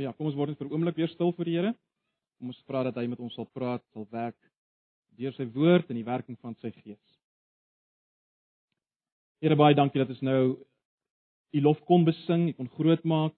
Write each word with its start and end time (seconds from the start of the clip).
Ja, 0.00 0.14
kom 0.16 0.30
ons 0.30 0.36
word 0.36 0.52
net 0.52 0.58
vir 0.58 0.68
'n 0.68 0.72
oomblik 0.72 0.96
weer 0.96 1.08
stil 1.08 1.32
vir 1.36 1.44
die 1.44 1.56
Here. 1.56 1.72
Kom 2.38 2.48
ons 2.48 2.62
vra 2.64 2.82
dat 2.82 2.96
hy 2.96 3.06
met 3.06 3.20
ons 3.20 3.34
sal 3.34 3.44
praat, 3.44 3.84
sal 3.92 4.06
werk 4.10 4.38
deur 5.18 5.32
sy 5.32 5.44
woord 5.44 5.90
en 5.90 5.96
die 5.96 6.04
werking 6.04 6.38
van 6.40 6.54
sy 6.56 6.70
gees. 6.70 7.18
Here 9.42 9.56
baie 9.56 9.74
dankie 9.74 10.00
dat 10.00 10.08
ons 10.08 10.22
nou 10.22 10.64
u 11.52 11.60
lof 11.60 11.80
kon 11.84 12.04
besing, 12.04 12.48
u 12.48 12.52
kon 12.52 12.68
groot 12.68 13.04
maak. 13.04 13.34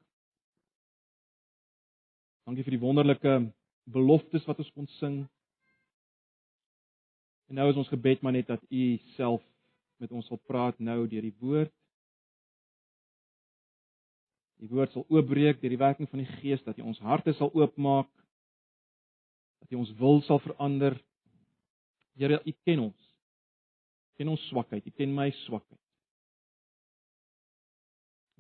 Dankie 2.46 2.62
vir 2.62 2.76
die 2.76 2.84
wonderlike 2.86 3.52
beloftes 3.90 4.46
wat 4.46 4.58
ons 4.58 4.70
kon 4.70 4.86
sing. 4.86 5.28
En 7.48 7.56
nou 7.56 7.70
is 7.70 7.76
ons 7.76 7.88
gebed 7.88 8.22
maar 8.22 8.32
net 8.32 8.46
dat 8.46 8.62
u 8.70 8.96
self 9.16 9.42
met 9.98 10.12
ons 10.12 10.26
sal 10.26 10.38
praat 10.38 10.78
nou 10.78 11.08
deur 11.08 11.22
die 11.22 11.36
woord. 11.40 11.74
Die 14.62 14.70
woord 14.70 14.92
sal 14.94 15.06
oopbreek 15.10 15.60
deur 15.60 15.72
die 15.74 15.80
werking 15.80 16.08
van 16.10 16.22
die 16.22 16.30
Gees 16.38 16.62
dat 16.64 16.78
hy 16.78 16.86
ons 16.86 17.00
harte 17.04 17.34
sal 17.38 17.50
oopmaak. 17.54 18.10
Dat 19.62 19.72
hy 19.72 19.80
ons 19.80 19.92
wil 19.98 20.22
sal 20.26 20.40
verander. 20.44 20.96
Here, 22.14 22.38
U 22.38 22.54
ken 22.66 22.84
ons. 22.86 23.08
U 24.14 24.20
ken 24.20 24.30
ons 24.30 24.48
swakheid, 24.50 24.86
U 24.86 24.94
ken 24.94 25.14
my 25.14 25.30
swakheid. 25.44 25.80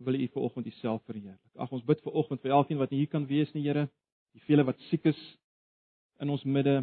Wil 0.04 0.20
U 0.20 0.28
vanoggend 0.36 0.70
Uself 0.70 1.02
verheerlik. 1.08 1.40
Ag 1.58 1.72
ons 1.74 1.86
bid 1.86 2.02
vanoggend 2.06 2.42
vir 2.42 2.54
elkeen 2.54 2.78
wat 2.78 2.94
hier 2.94 3.10
kan 3.10 3.26
wees, 3.30 3.50
nie 3.54 3.64
Here, 3.66 3.88
die 4.34 4.42
vele 4.46 4.66
wat 4.66 4.78
siek 4.90 5.06
is 5.10 5.18
in 6.22 6.30
ons 6.30 6.44
midde 6.46 6.82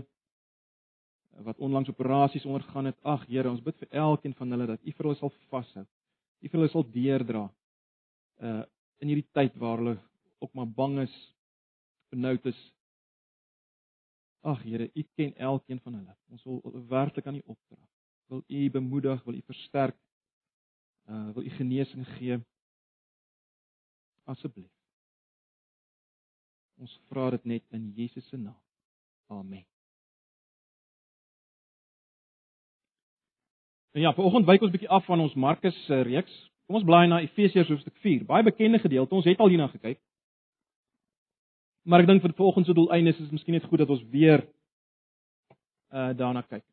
wat 1.45 1.59
onlangs 1.63 1.89
operasies 1.89 2.45
ondergaan 2.45 2.91
het. 2.91 2.99
Ag 3.07 3.23
Here, 3.29 3.49
ons 3.49 3.63
bid 3.63 3.77
vir 3.79 3.89
elkeen 4.03 4.35
van 4.35 4.51
hulle 4.51 4.67
dat 4.73 4.83
U 4.83 4.91
vir 4.91 5.07
hulle 5.07 5.19
sal 5.19 5.33
vashou. 5.53 5.85
U 6.41 6.47
vir 6.49 6.59
hulle 6.59 6.71
sal 6.75 6.87
deerdra. 6.91 7.47
Uh 8.41 8.61
in 9.01 9.09
hierdie 9.09 9.29
tyd 9.33 9.57
waar 9.61 9.81
hulle 9.81 9.97
ook 10.41 10.53
maar 10.53 10.69
bang 10.69 10.99
is, 10.99 11.15
benoud 12.13 12.45
is. 12.45 12.59
Ag 14.41 14.63
Here, 14.65 14.89
U 14.93 15.03
ken 15.15 15.35
elkeen 15.37 15.79
van 15.81 15.93
hulle. 15.93 16.15
Ons 16.33 16.43
wil 16.43 16.85
werklik 16.89 17.27
aan 17.27 17.35
U 17.35 17.41
opdra. 17.45 17.81
Wil 18.25 18.43
U 18.47 18.69
bemoedig, 18.69 19.23
wil 19.23 19.37
U 19.37 19.41
versterk. 19.45 19.97
Uh 21.05 21.29
wil 21.33 21.45
U 21.45 21.49
genesing 21.49 22.07
gee. 22.17 22.39
Asseblief. 24.23 24.71
Ons 26.81 26.97
vra 27.09 27.29
dit 27.29 27.43
net 27.45 27.63
in 27.69 27.91
Jesus 27.95 28.27
se 28.27 28.37
naam. 28.37 28.57
Amen. 29.27 29.65
En 33.91 34.01
ja, 34.01 34.13
vanoggend 34.13 34.47
wyk 34.47 34.61
ons 34.61 34.71
bietjie 34.71 34.89
af 34.89 35.05
van 35.05 35.19
ons 35.19 35.33
Markus 35.33 35.77
reeks. 35.87 36.50
Kom 36.71 36.77
ons 36.79 36.87
blaai 36.87 37.09
na 37.11 37.17
Efesiërs 37.19 37.67
hoofstuk 37.67 37.97
4. 37.99 38.21
Baie 38.23 38.45
bekende 38.47 38.79
gedeelte. 38.79 39.11
Ons 39.11 39.25
het 39.27 39.41
al 39.43 39.49
hierna 39.51 39.65
gekyk. 39.67 39.97
Maar 41.83 42.05
ek 42.05 42.07
dink 42.07 42.21
vir 42.23 42.33
volgende 42.37 42.69
se 42.69 42.75
doeleindes 42.77 43.17
is 43.19 43.25
dit 43.25 43.33
miskien 43.35 43.57
net 43.57 43.65
goed 43.67 43.81
dat 43.83 43.91
ons 43.91 44.05
weer 44.13 44.45
uh 45.91 46.13
daarna 46.15 46.45
kyk. 46.47 46.63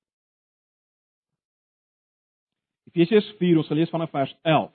Efesiërs 2.92 3.32
4, 3.40 3.58
ons 3.58 3.72
lees 3.74 3.90
vanaf 3.90 4.14
vers 4.14 4.36
11. 4.46 4.70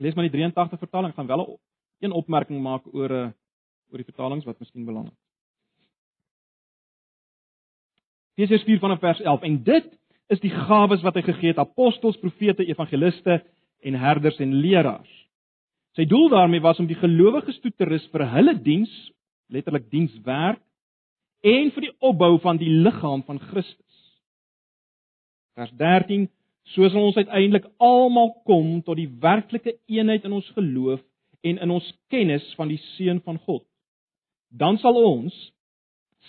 Lees 0.00 0.16
maar 0.16 0.30
die 0.30 0.36
83 0.38 0.80
vertaling, 0.86 1.12
ek 1.12 1.20
gaan 1.20 1.28
wel 1.28 1.60
'n 2.00 2.16
opmerking 2.22 2.62
maak 2.64 2.88
oor 2.94 3.12
'n 3.12 3.28
uh, 3.28 3.30
oor 3.92 4.00
die 4.00 4.08
vertalings 4.08 4.48
wat 4.48 4.58
miskien 4.58 4.88
belangrik 4.88 5.12
is. 5.12 5.28
Efesiërs 8.40 8.64
4 8.64 8.78
vanaf 8.78 9.00
vers 9.04 9.20
11 9.20 9.42
en 9.42 9.62
dit 9.62 9.97
is 10.28 10.40
die 10.40 10.52
gawes 10.52 11.02
wat 11.02 11.16
hy 11.16 11.22
gegee 11.26 11.52
het 11.52 11.60
apostels, 11.62 12.18
profete, 12.20 12.66
evangeliste 12.68 13.40
en 13.84 13.94
herders 13.94 14.38
en 14.44 14.54
leraars. 14.60 15.14
Sy 15.96 16.04
doel 16.06 16.28
daarmee 16.30 16.62
was 16.62 16.78
om 16.78 16.86
die 16.86 16.98
gelowiges 16.98 17.60
toe 17.62 17.72
te 17.72 17.88
rus 17.88 18.04
vir 18.12 18.26
hulle 18.34 18.54
diens, 18.62 18.90
letterlik 19.48 19.88
dienswerk 19.90 20.60
en 21.42 21.70
vir 21.74 21.88
die 21.88 21.94
opbou 22.04 22.36
van 22.42 22.58
die 22.60 22.70
liggaam 22.84 23.22
van 23.26 23.38
Christus. 23.50 24.02
Vers 25.56 25.72
13 25.78 26.28
Soos 26.74 26.92
ons 26.98 27.16
uiteindelik 27.16 27.64
almal 27.80 28.34
kom 28.44 28.80
tot 28.84 28.98
die 28.98 29.08
werklike 29.22 29.78
eenheid 29.88 30.26
in 30.28 30.34
ons 30.36 30.48
geloof 30.56 31.00
en 31.46 31.60
in 31.64 31.70
ons 31.72 31.86
kennis 32.12 32.44
van 32.58 32.68
die 32.68 32.80
seun 32.96 33.22
van 33.24 33.38
God. 33.46 33.64
Dan 34.52 34.76
sal 34.82 34.98
ons 35.00 35.36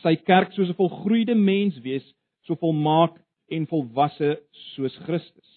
sy 0.03 0.15
kerk 0.15 0.53
soos 0.53 0.69
'n 0.69 0.79
volgroeide 0.79 1.35
mens 1.35 1.79
wees, 1.83 2.05
so 2.47 2.55
volmaak 2.55 3.17
en 3.51 3.67
volwasse 3.67 4.35
soos 4.73 4.95
Christus. 5.05 5.55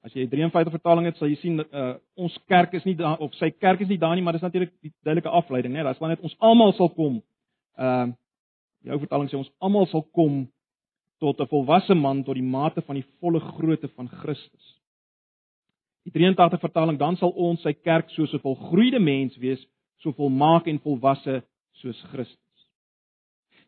As 0.00 0.14
jy 0.16 0.24
53 0.32 0.72
vertaling 0.72 1.10
het, 1.10 1.18
sal 1.20 1.28
jy 1.28 1.36
sien 1.42 1.60
uh, 1.60 1.92
ons 2.16 2.36
kerk 2.48 2.72
is 2.78 2.86
nie 2.88 2.96
daar 2.96 3.20
of 3.20 3.34
sy 3.36 3.50
kerk 3.52 3.82
is 3.84 3.90
nie 3.90 3.98
daar 4.00 4.14
nie, 4.16 4.24
maar 4.24 4.32
dis 4.32 4.44
natuurlik 4.46 4.72
die 4.80 4.92
duidelike 5.04 5.28
afleiding, 5.28 5.74
né? 5.74 5.84
Daar's 5.84 6.00
maar 6.00 6.14
net 6.14 6.24
ons 6.24 6.36
almal 6.40 6.72
sal 6.78 6.88
kom. 6.96 7.20
Ehm 7.76 8.14
uh, 8.14 8.16
jou 8.88 8.96
vertaling 8.96 9.28
sê 9.28 9.36
ons 9.36 9.50
almal 9.60 9.84
sal 9.90 10.06
kom 10.16 10.46
tot 11.20 11.40
'n 11.40 11.50
volwasse 11.52 11.94
man 11.94 12.24
tot 12.24 12.34
die 12.34 12.50
mate 12.56 12.80
van 12.80 12.96
die 12.96 13.04
volle 13.20 13.40
grootte 13.40 13.88
van 13.88 14.08
Christus. 14.08 14.76
Die 16.08 16.12
83 16.12 16.60
vertaling 16.60 16.98
dan 16.98 17.16
sal 17.16 17.30
ons 17.36 17.60
sy 17.60 17.72
kerk 17.72 18.08
soos 18.10 18.32
'n 18.32 18.40
volgroeide 18.40 18.98
mens 18.98 19.36
wees, 19.36 19.60
so 19.98 20.12
volmaak 20.12 20.66
en 20.66 20.80
volwasse 20.80 21.42
soos 21.72 22.00
Christus. 22.12 22.39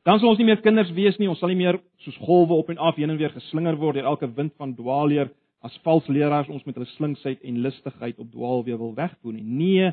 Dan 0.03 0.19
sal 0.19 0.33
ons 0.33 0.41
nie 0.41 0.49
meer 0.49 0.63
kinders 0.65 0.91
wees 0.97 1.19
nie, 1.21 1.29
ons 1.31 1.39
sal 1.39 1.53
nie 1.53 1.61
meer 1.61 1.77
soos 2.03 2.17
golwe 2.25 2.57
op 2.59 2.71
en 2.73 2.81
af 2.83 2.97
heen 2.99 3.13
en 3.13 3.19
weer 3.21 3.31
geslinger 3.31 3.77
word 3.79 4.01
deur 4.01 4.09
elke 4.11 4.27
wind 4.35 4.55
van 4.59 4.75
dwaalleer 4.75 5.31
as 5.63 5.77
vals 5.87 6.09
leraars 6.11 6.49
ons 6.51 6.65
met 6.67 6.75
hulle 6.75 6.91
slinksheid 6.97 7.45
en 7.47 7.61
listigheid 7.63 8.19
op 8.19 8.33
dwaalweë 8.33 8.79
wil 8.81 8.97
wegvoer 8.97 9.37
nie. 9.37 9.45
Nee, 9.47 9.93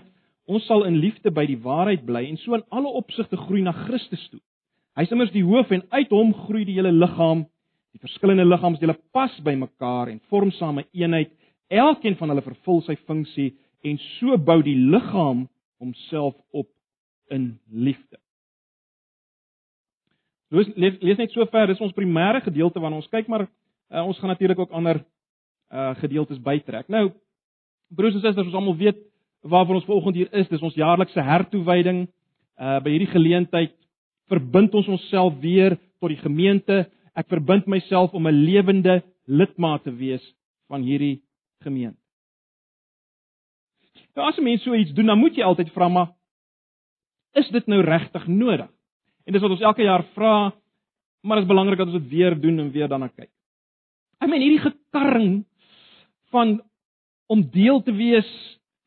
ons 0.50 0.66
sal 0.66 0.88
in 0.88 0.98
liefde 0.98 1.30
by 1.30 1.44
die 1.46 1.60
waarheid 1.62 2.08
bly 2.08 2.24
en 2.26 2.40
so 2.42 2.58
in 2.58 2.66
alle 2.74 2.90
opsigte 2.98 3.38
groei 3.38 3.62
na 3.62 3.76
Christus 3.86 4.24
toe. 4.32 4.42
Hy 4.98 5.06
is 5.06 5.14
immers 5.14 5.34
die 5.36 5.46
hoof 5.46 5.70
en 5.78 5.86
uit 5.94 6.10
hom 6.16 6.34
groei 6.48 6.64
die 6.66 6.80
hele 6.80 6.92
liggaam. 6.96 7.46
Die 7.94 8.02
verskillende 8.02 8.48
liggaamsdele 8.48 8.96
pas 9.14 9.36
by 9.46 9.54
mekaar 9.62 10.10
en 10.10 10.18
vorm 10.34 10.50
saam 10.58 10.80
'n 10.80 10.90
eenheid. 10.94 11.30
Elkeen 11.70 12.18
van 12.18 12.30
hulle 12.30 12.42
vervul 12.42 12.82
sy 12.82 12.96
funksie 13.06 13.54
en 13.84 13.98
so 14.18 14.38
bou 14.38 14.62
die 14.64 14.76
liggaam 14.76 15.48
homself 15.78 16.36
op 16.52 16.68
in 17.30 17.60
liefde. 17.70 18.18
Lees, 20.50 20.70
lees, 20.76 20.98
lees 21.06 21.18
net 21.18 21.32
so 21.32 21.46
ver, 21.52 21.68
dis 21.70 21.82
ons 21.84 21.94
primêre 21.94 22.42
gedeelte 22.42 22.82
waarna 22.82 22.98
ons 22.98 23.10
kyk, 23.12 23.28
maar 23.30 23.46
uh, 23.46 24.02
ons 24.02 24.18
gaan 24.18 24.32
natuurlik 24.34 24.60
ook 24.60 24.76
ander 24.76 25.04
uh 25.70 25.92
gedeeltes 26.02 26.40
bytrek. 26.42 26.88
Nou, 26.90 27.12
broers 27.94 28.16
en 28.18 28.24
susters, 28.24 28.48
ons 28.48 28.56
almal 28.58 28.78
weet 28.80 29.04
waarvoor 29.46 29.78
ons 29.78 29.86
vanoggend 29.86 30.16
hier 30.18 30.32
is. 30.34 30.48
Dis 30.50 30.64
ons 30.66 30.74
jaarlikse 30.74 31.22
hertoewyding. 31.22 32.08
Uh 32.58 32.80
by 32.82 32.96
hierdie 32.96 33.12
geleentheid 33.12 33.76
verbind 34.30 34.74
ons 34.74 34.90
onsself 34.90 35.38
weer 35.44 35.78
tot 36.02 36.10
die 36.10 36.22
gemeente. 36.24 36.88
Ek 37.14 37.30
verbind 37.30 37.70
myself 37.70 38.14
om 38.18 38.28
'n 38.28 38.34
lewende 38.34 39.04
lidmaat 39.30 39.84
te 39.84 39.94
wees 39.94 40.26
van 40.68 40.82
hierdie 40.82 41.22
gemeente. 41.62 42.02
Nou 44.16 44.28
as 44.28 44.38
'n 44.38 44.44
mens 44.44 44.64
so 44.64 44.74
iets 44.74 44.94
doen, 44.94 45.06
dan 45.06 45.20
moet 45.20 45.36
jy 45.36 45.44
altyd 45.44 45.70
vra 45.72 45.88
maar 45.88 46.10
is 47.34 47.50
dit 47.50 47.68
nou 47.68 47.82
regtig 47.82 48.28
nodig? 48.28 48.70
En 49.30 49.36
dis 49.36 49.44
wat 49.46 49.52
ons 49.54 49.62
elke 49.62 49.86
jaar 49.86 50.02
vra, 50.16 50.50
maar 51.22 51.38
dit 51.38 51.46
is 51.46 51.52
belangrik 51.52 51.78
dat 51.78 51.92
ons 51.92 52.00
dit 52.00 52.10
weer 52.10 52.34
doen 52.34 52.64
en 52.64 52.72
weer 52.74 52.88
daarna 52.90 53.12
kyk. 53.14 53.30
Ek 54.18 54.30
meen 54.32 54.42
hierdie 54.42 54.64
gekarring 54.64 55.36
van 56.34 56.56
om 57.30 57.44
deel 57.54 57.78
te 57.86 57.94
wees 57.94 58.30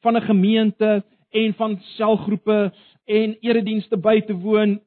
van 0.03 0.17
'n 0.19 0.27
gemeente 0.27 1.05
en 1.31 1.55
van 1.55 1.77
selgroepe 1.95 2.73
en 3.07 3.37
eredienste 3.39 3.97
by 3.97 4.21
te 4.27 4.35
woon, 4.35 4.81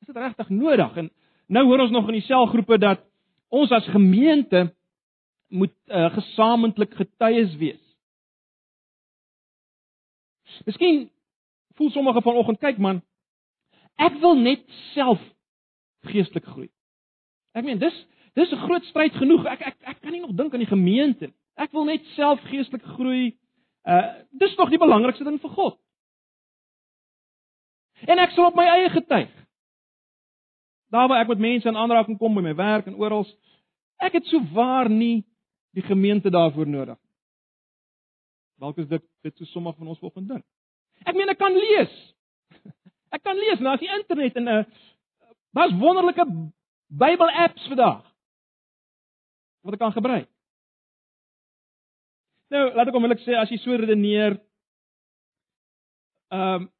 is 0.00 0.06
dit 0.06 0.16
regtig 0.16 0.48
nodig? 0.48 0.96
En 0.96 1.10
nou 1.46 1.64
hoor 1.66 1.86
ons 1.86 1.94
nog 1.94 2.08
in 2.08 2.18
die 2.18 2.26
selgroepe 2.26 2.78
dat 2.78 3.06
ons 3.48 3.70
as 3.70 3.86
gemeente 3.94 4.74
moet 5.48 5.74
uh, 5.86 6.10
gesamentlik 6.14 6.94
getuies 6.94 7.54
wees. 7.56 7.96
Miskien 10.66 11.10
voel 11.74 11.90
sommige 11.90 12.22
vanoggend 12.22 12.58
kyk 12.58 12.78
man, 12.78 13.02
Ek 14.00 14.16
wil 14.22 14.38
net 14.40 14.62
self 14.94 15.20
geestelik 16.08 16.46
groei. 16.48 16.70
Ek 17.52 17.66
meen 17.66 17.78
dis 17.78 17.96
dis 18.38 18.52
'n 18.52 18.64
groot 18.64 18.84
stryd 18.84 19.12
genoeg. 19.12 19.44
Ek 19.46 19.60
ek 19.60 19.76
ek 19.82 20.00
kan 20.00 20.12
nie 20.12 20.20
nog 20.20 20.36
dink 20.36 20.52
aan 20.54 20.64
die 20.64 20.74
gemeente. 20.74 21.32
Ek 21.56 21.72
wil 21.72 21.84
net 21.84 22.04
self 22.16 22.40
geestelik 22.48 22.82
groei. 22.96 23.36
Uh 23.84 24.24
dis 24.32 24.56
nog 24.56 24.70
die 24.70 24.78
belangrikste 24.78 25.24
ding 25.24 25.40
vir 25.40 25.50
God. 25.50 25.78
En 28.06 28.18
ek 28.18 28.30
sal 28.30 28.46
op 28.46 28.56
my 28.56 28.64
eie 28.64 28.88
getuig. 28.90 29.30
Daar 30.90 31.08
waar 31.08 31.20
ek 31.20 31.28
met 31.28 31.38
mense 31.38 31.68
in 31.68 31.76
aanraking 31.76 32.18
kom 32.18 32.34
by 32.34 32.42
my 32.42 32.54
werk 32.54 32.86
en 32.86 32.96
oral, 32.98 33.26
ek 34.00 34.12
het 34.12 34.26
so 34.26 34.40
waar 34.54 34.88
nie 34.90 35.24
die 35.76 35.84
gemeente 35.86 36.30
daarvoor 36.30 36.66
nodig. 36.66 36.98
Dalk 38.58 38.78
is 38.78 38.88
dit 38.88 39.02
dit 39.22 39.36
so 39.36 39.44
sommige 39.44 39.78
van 39.78 39.88
ons 39.88 39.98
volgens 39.98 40.26
dink. 40.28 40.44
Ek 41.04 41.14
meen 41.14 41.28
ek 41.28 41.38
kan 41.38 41.54
lees. 41.54 41.92
Ek 43.10 43.22
kan 43.22 43.36
lees 43.36 43.60
na 43.60 43.76
die 43.76 43.90
internet 43.90 44.36
en 44.36 44.44
'n 44.44 44.58
uh, 44.58 44.64
daar's 45.54 45.78
wonderlike 45.78 46.24
Bybel 46.90 47.30
apps 47.30 47.66
vandag 47.70 48.02
wat 49.62 49.74
ek 49.74 49.78
kan 49.78 49.92
gebruik. 49.92 50.28
Nou, 52.50 52.74
laat 52.74 52.88
ek 52.88 52.96
onmiddellik 52.98 53.22
sê 53.22 53.36
as 53.38 53.50
jy 53.50 53.58
so 53.62 53.76
redeneer, 53.76 54.40
ehm 56.34 56.66
um, 56.66 56.70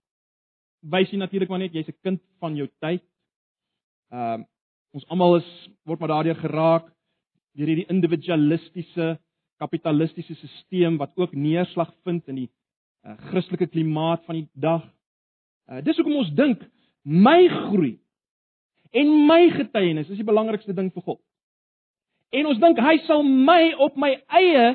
wys 0.81 1.11
jy 1.13 1.19
natuurlik 1.21 1.51
maar 1.51 1.61
net 1.61 1.75
jy's 1.75 1.89
'n 1.89 2.03
kind 2.03 2.21
van 2.41 2.57
jou 2.57 2.69
tyd. 2.81 3.05
Ehm 4.11 4.41
um, 4.41 4.47
ons 4.93 5.07
almal 5.07 5.37
is 5.37 5.51
word 5.87 6.01
maar 6.01 6.09
daardeur 6.09 6.35
geraak 6.35 6.87
deur 7.55 7.69
hierdie 7.71 7.91
individualistiese 7.91 9.19
kapitalistiese 9.61 10.35
stelsel 10.35 10.97
wat 10.99 11.13
ook 11.17 11.33
neerslag 11.35 11.93
vind 12.05 12.27
in 12.29 12.35
die 12.35 12.51
uh, 13.05 13.15
Christelike 13.31 13.67
klimaat 13.67 14.25
van 14.25 14.41
die 14.41 14.49
dag. 14.55 14.83
Uh, 15.71 15.79
dis 15.87 15.97
hoekom 16.01 16.19
ons 16.19 16.31
dink 16.35 16.63
my 17.07 17.47
groei 17.71 17.95
en 18.91 19.11
my 19.29 19.45
getuienis 19.55 20.09
is 20.11 20.19
die 20.19 20.27
belangrikste 20.27 20.75
ding 20.75 20.91
vir 20.91 21.05
God. 21.07 21.21
En 22.35 22.49
ons 22.51 22.59
dink 22.63 22.79
hy 22.83 22.97
sal 23.07 23.23
my 23.27 23.73
op 23.87 23.99
my 23.99 24.17
eie 24.41 24.73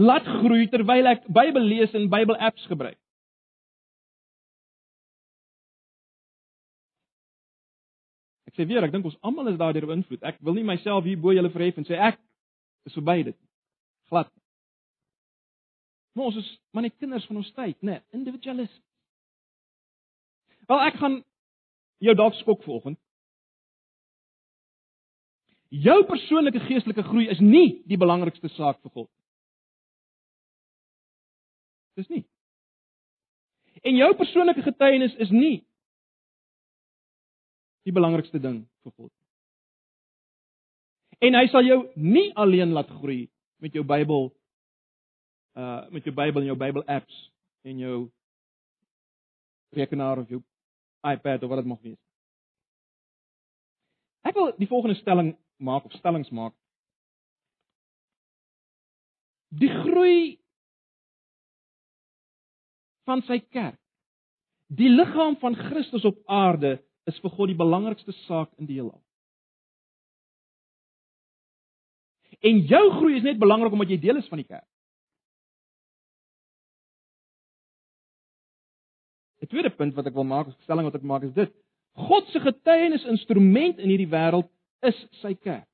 laat 0.00 0.26
groei 0.40 0.66
terwyl 0.70 1.06
ek 1.12 1.28
Bybel 1.30 1.62
lees 1.66 1.94
en 1.94 2.10
Bybel 2.10 2.38
apps 2.38 2.66
gebruik. 2.70 2.98
Ek 8.50 8.58
sê 8.58 8.66
weer, 8.66 8.82
ek 8.82 8.90
dink 8.90 9.06
ons 9.06 9.18
almal 9.22 9.52
is 9.52 9.58
daardeur 9.60 9.86
beïnvloed. 9.92 10.24
Ek 10.26 10.40
wil 10.42 10.58
nie 10.58 10.66
myself 10.66 11.06
hier 11.06 11.18
bo 11.22 11.30
julle 11.34 11.52
verhef 11.54 11.78
en 11.78 11.86
sê 11.86 11.98
ek 12.10 12.18
is 12.88 12.96
verby 12.98 13.20
dit. 13.30 13.38
Glad. 14.10 14.30
Maar 16.18 16.32
ons 16.32 16.38
is 16.42 16.48
maar 16.74 16.82
net 16.82 16.98
kinders 16.98 17.26
van 17.30 17.38
ons 17.38 17.52
tyd, 17.54 17.76
né? 17.78 18.00
Nee, 18.00 18.18
individualis. 18.18 18.72
Wel 20.70 20.82
ek 20.86 20.98
gaan 21.02 21.22
jou 21.98 22.14
dalk 22.14 22.36
skok 22.38 22.62
vanoggend. 22.62 22.98
Jou 25.70 26.04
persoonlike 26.06 26.60
geestelike 26.66 27.02
groei 27.02 27.26
is 27.30 27.40
nie 27.42 27.82
die 27.90 27.98
belangrikste 27.98 28.48
saak 28.54 28.78
vir 28.82 28.92
God. 28.94 29.08
Dis 31.98 32.08
nie. 32.10 32.22
En 33.82 33.98
jou 33.98 34.10
persoonlike 34.18 34.62
getuienis 34.62 35.16
is 35.22 35.32
nie 35.34 35.56
die 37.86 37.94
belangrikste 37.94 38.38
ding 38.38 38.60
vir 38.84 38.94
God. 38.94 39.12
En 41.18 41.34
hy 41.34 41.46
sal 41.50 41.66
jou 41.66 41.80
nie 41.98 42.28
alleen 42.38 42.76
laat 42.76 42.90
groei 43.00 43.24
met 43.58 43.74
jou 43.74 43.82
Bybel 43.86 44.30
uh 45.58 45.90
met 45.90 46.06
jou 46.06 46.14
Bybel 46.14 46.44
en 46.44 46.52
jou 46.52 46.58
Bybel 46.58 46.86
apps 46.86 47.18
en 47.66 47.82
jou 47.82 47.98
rekenaar 49.74 50.22
of 50.22 50.30
jou 50.30 50.42
iPad 51.06 51.42
of 51.42 51.50
wat 51.50 51.62
dit 51.62 51.70
mag 51.70 51.82
wees. 51.82 52.00
Ek 54.26 54.36
wil 54.36 54.52
die 54.60 54.68
volgende 54.68 54.98
stelling 55.00 55.34
maak 55.56 55.84
of 55.88 55.96
stellings 55.96 56.30
maak. 56.30 56.54
Die 59.60 59.70
groei 59.82 60.38
van 63.08 63.24
sy 63.26 63.40
kerk. 63.50 63.78
Die 64.70 64.90
liggaam 64.90 65.34
van 65.42 65.56
Christus 65.58 66.04
op 66.06 66.20
aarde 66.30 66.76
is 67.10 67.18
vir 67.22 67.32
God 67.34 67.50
die 67.50 67.58
belangrikste 67.58 68.14
saak 68.26 68.52
in 68.60 68.68
die 68.68 68.76
heelal. 68.78 69.00
En 72.46 72.62
jou 72.70 72.84
groei 73.00 73.16
is 73.18 73.26
net 73.26 73.40
belangrik 73.40 73.72
omdat 73.74 73.90
jy 73.90 73.98
deel 74.00 74.20
is 74.20 74.28
van 74.30 74.40
die 74.40 74.48
kerk. 74.48 74.68
Tweede 79.50 79.70
punt 79.74 79.94
wat 79.94 80.06
ek 80.06 80.14
wil 80.14 80.24
maak, 80.24 80.46
'n 80.48 80.56
stelling 80.62 80.86
wat 80.86 80.94
ek 80.94 81.02
maak 81.02 81.26
is 81.26 81.34
dit: 81.34 81.50
God 81.98 82.28
se 82.30 82.40
getuienis 82.40 83.04
instrument 83.04 83.78
in 83.78 83.90
hierdie 83.90 84.10
wêreld 84.10 84.48
is 84.86 84.96
sy 85.20 85.34
kerk. 85.34 85.66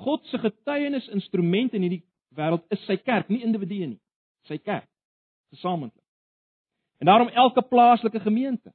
God 0.00 0.24
se 0.30 0.38
getuienis 0.38 1.08
instrument 1.08 1.74
in 1.74 1.82
hierdie 1.82 2.04
wêreld 2.36 2.62
is 2.70 2.84
sy 2.86 2.96
kerk, 2.96 3.28
nie 3.28 3.42
individue 3.42 3.86
nie. 3.86 4.00
Sy 4.48 4.58
kerk, 4.58 4.86
gesamentlik. 5.52 6.04
En 7.00 7.10
daarom 7.10 7.28
elke 7.28 7.62
plaaslike 7.62 8.20
gemeente. 8.20 8.72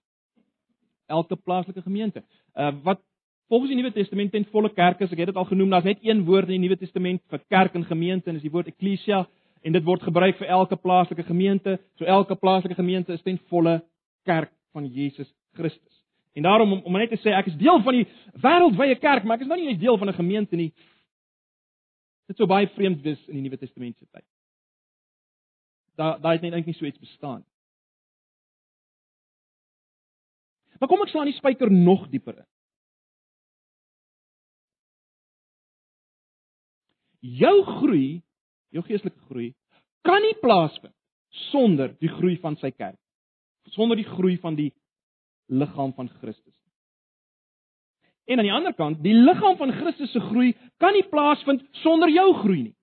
Elke 1.08 1.36
plaaslike 1.36 1.82
gemeente. 1.82 2.24
Uh 2.54 2.74
wat 2.84 3.02
volgens 3.48 3.72
die 3.72 3.78
Nuwe 3.78 3.94
Testament 3.94 4.32
ten 4.32 4.46
volle 4.52 4.70
kerk 4.74 5.02
is, 5.02 5.12
ek 5.12 5.18
het 5.18 5.34
dit 5.34 5.38
al 5.38 5.46
genoem, 5.46 5.70
daar's 5.70 5.86
net 5.86 6.00
een 6.02 6.24
woord 6.26 6.50
in 6.50 6.58
die 6.58 6.68
Nuwe 6.68 6.78
Testament 6.78 7.22
vir 7.30 7.42
kerk 7.48 7.76
en 7.76 7.86
gemeente 7.86 8.30
en 8.30 8.40
dis 8.40 8.48
die 8.48 8.52
woord 8.52 8.72
ekklesia 8.74 9.26
en 9.62 9.74
dit 9.74 9.84
word 9.86 10.02
gebruik 10.02 10.38
vir 10.38 10.48
elke 10.48 10.76
plaaslike 10.76 11.24
gemeente. 11.24 11.80
So 11.98 12.06
elke 12.06 12.36
plaaslike 12.36 12.76
gemeente 12.76 13.14
is 13.14 13.22
ten 13.22 13.40
volle 13.50 13.82
kerk 14.26 14.52
van 14.76 14.88
Jesus 14.92 15.32
Christus. 15.56 16.04
En 16.36 16.44
daarom 16.44 16.74
om, 16.74 16.82
om 16.84 16.98
net 17.00 17.14
te 17.14 17.20
sê 17.24 17.32
ek 17.32 17.48
is 17.52 17.58
deel 17.60 17.80
van 17.86 17.96
die 17.96 18.06
wêreldwye 18.44 19.00
kerk, 19.00 19.24
maar 19.24 19.40
ek 19.40 19.46
is 19.46 19.52
nou 19.52 19.60
nie 19.60 19.70
eens 19.72 19.82
deel 19.82 19.98
van 19.98 20.10
'n 20.12 20.20
gemeente 20.20 20.56
nie. 20.60 20.74
Dit 22.28 22.38
sou 22.38 22.48
baie 22.48 22.68
vreemd 22.68 23.02
wees 23.06 23.22
in 23.28 23.38
die 23.38 23.42
Nuwe 23.46 23.58
Testament 23.58 23.98
se 23.98 24.06
tyd. 24.12 24.26
Daar 25.96 26.20
daar 26.22 26.34
het 26.34 26.42
net 26.42 26.52
eintlik 26.52 26.74
nie 26.74 26.80
so 26.80 26.86
iets 26.86 27.00
bestaan 27.00 27.40
nie. 27.40 27.52
Maar 30.80 30.90
kom 30.90 31.02
ek 31.02 31.14
slaan 31.14 31.30
die 31.30 31.38
spyker 31.38 31.72
nog 31.72 32.10
dieper 32.12 32.38
in. 32.38 32.48
Jou 37.26 37.64
groei, 37.64 38.22
jou 38.70 38.84
geestelike 38.84 39.20
groei, 39.30 39.54
kan 40.06 40.22
nie 40.22 40.36
plaasvind 40.42 40.94
sonder 41.50 41.96
die 42.00 42.12
groei 42.12 42.36
van 42.44 42.58
sy 42.62 42.70
kerk. 42.72 43.00
Sonder 43.74 43.98
die 43.98 44.08
groei 44.08 44.38
van 44.38 44.56
die 44.56 44.74
liggaam 45.46 45.94
van 45.94 46.10
Christus. 46.10 46.54
En 48.26 48.38
aan 48.38 48.48
die 48.48 48.54
ander 48.54 48.74
kant, 48.74 49.02
die 49.04 49.14
liggaam 49.14 49.58
van 49.58 49.72
Christus 49.72 50.12
se 50.12 50.20
groei 50.20 50.54
kan 50.82 50.94
nie 50.94 51.06
plaasvind 51.10 51.62
sonder 51.84 52.10
jou 52.10 52.32
groei 52.42 52.62
nie. 52.64 52.76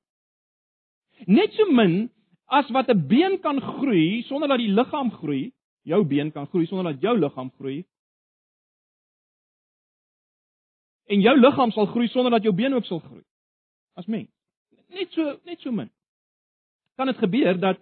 Net 1.26 1.54
so 1.54 1.70
min 1.70 2.10
as 2.46 2.68
wat 2.70 2.88
'n 2.90 3.06
been 3.08 3.40
kan 3.40 3.60
groei 3.60 4.22
sonder 4.22 4.48
dat 4.48 4.58
die 4.58 4.72
liggaam 4.72 5.10
groei, 5.10 5.52
jou 5.82 6.04
been 6.04 6.32
kan 6.32 6.46
groei 6.46 6.66
sonder 6.66 6.92
dat 6.92 7.02
jou 7.02 7.18
liggaam 7.18 7.50
groei. 7.50 7.84
En 11.06 11.20
jou 11.20 11.36
liggaam 11.38 11.70
sal 11.70 11.86
groei 11.86 12.08
sonder 12.08 12.30
dat 12.30 12.42
jou 12.42 12.54
been 12.54 12.74
ook 12.74 12.84
sal 12.84 13.00
groei. 13.00 13.24
As 13.94 14.06
mens. 14.06 14.30
Net 14.88 15.12
so 15.12 15.38
net 15.44 15.60
so 15.60 15.72
min. 15.72 15.90
Kan 16.96 17.06
dit 17.06 17.16
gebeur 17.16 17.60
dat 17.60 17.78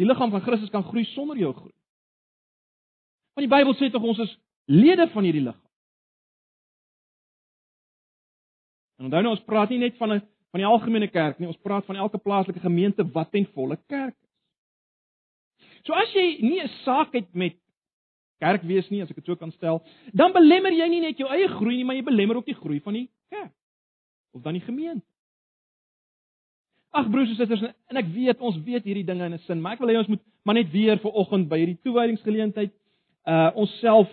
die 0.00 0.08
liggaam 0.08 0.32
van 0.32 0.44
Christus 0.44 0.72
kan 0.72 0.86
groei 0.86 1.04
sonder 1.12 1.38
jou 1.38 1.52
groei? 1.54 1.74
Want 3.36 3.46
die 3.46 3.52
Bybel 3.52 3.76
sê 3.78 3.90
tog 3.92 4.06
ons 4.08 4.22
is 4.24 4.32
lede 4.70 5.06
van 5.12 5.26
hierdie 5.26 5.44
liggaam. 5.44 5.68
En 9.00 9.08
onthou 9.08 9.22
nou 9.24 9.32
ons 9.36 9.46
praat 9.48 9.72
nie 9.72 9.80
net 9.80 9.96
van 10.00 10.12
'n 10.16 10.22
van 10.50 10.60
die 10.60 10.66
algemene 10.66 11.06
kerk 11.08 11.38
nie, 11.38 11.46
ons 11.46 11.62
praat 11.62 11.86
van 11.86 11.96
elke 11.96 12.18
plaaslike 12.18 12.60
gemeente 12.60 13.06
wat 13.14 13.30
ten 13.30 13.46
volle 13.54 13.78
kerk 13.86 14.16
is. 14.16 14.30
So 15.86 15.94
as 15.94 16.12
jy 16.12 16.40
nie 16.42 16.60
'n 16.62 16.68
saak 16.84 17.14
het 17.14 17.34
met 17.34 17.56
kerk 18.40 18.62
wees 18.62 18.88
nie, 18.90 19.02
as 19.02 19.10
ek 19.10 19.16
dit 19.16 19.26
so 19.26 19.36
kan 19.36 19.52
stel, 19.52 19.82
dan 20.12 20.32
belemmer 20.32 20.72
jy 20.72 20.88
nie 20.88 21.00
net 21.00 21.18
jou 21.18 21.28
eie 21.28 21.48
groei 21.48 21.76
nie, 21.76 21.84
maar 21.84 21.96
jy 21.96 22.02
belemmer 22.02 22.36
ook 22.36 22.46
die 22.46 22.60
groei 22.60 22.80
van 22.80 22.94
die 22.94 23.08
kerk 23.30 23.52
of 24.32 24.42
dan 24.42 24.54
die 24.54 24.64
gemeente. 24.64 25.09
Ag 26.90 27.10
broers 27.10 27.30
en 27.30 27.36
susters, 27.38 27.62
en 27.86 27.96
ek 28.00 28.08
weet 28.10 28.40
ons 28.42 28.56
weet 28.66 28.84
hierdie 28.84 29.06
dinge 29.06 29.24
in 29.24 29.34
'n 29.34 29.38
sin, 29.46 29.60
maar 29.60 29.72
ek 29.72 29.80
wil 29.80 29.88
hê 29.88 29.98
ons 29.98 30.08
moet 30.08 30.22
maar 30.44 30.54
net 30.54 30.70
weer 30.70 30.98
vir 30.98 31.12
oggend 31.12 31.48
by 31.48 31.58
hierdie 31.58 31.78
toewydingsgeleentheid 31.84 32.72
uh 33.26 33.50
onsself 33.54 34.08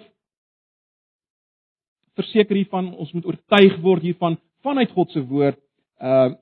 verseker 2.16 2.56
hiervan, 2.56 2.94
ons 2.96 3.14
moet 3.14 3.26
oortuig 3.26 3.80
word 3.82 4.02
hiervan 4.02 4.38
vanuit 4.62 4.92
God 4.92 5.12
se 5.12 5.22
woord 5.22 5.58
uh 6.02 6.36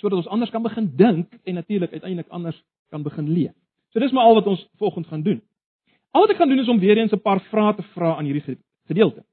sodat 0.00 0.18
ons 0.18 0.30
anders 0.34 0.50
kan 0.50 0.62
begin 0.62 0.88
dink 0.96 1.34
en 1.44 1.54
natuurlik 1.54 1.92
uiteindelik 1.92 2.30
anders 2.30 2.58
kan 2.90 3.02
begin 3.02 3.28
leef. 3.28 3.54
So 3.92 4.00
dis 4.00 4.12
maar 4.12 4.24
al 4.24 4.34
wat 4.34 4.46
ons 4.46 4.68
volgende 4.80 5.08
gaan 5.08 5.22
doen. 5.22 5.42
Al 6.10 6.24
wat 6.24 6.30
ek 6.30 6.40
gaan 6.40 6.48
doen 6.48 6.58
is 6.58 6.68
om 6.68 6.80
weer 6.80 6.98
eens 6.98 7.12
'n 7.12 7.20
paar 7.20 7.40
vrae 7.40 7.74
te 7.74 7.82
vra 7.94 8.16
aan 8.16 8.24
hierdie 8.24 8.58
gedeelte. 8.88 9.24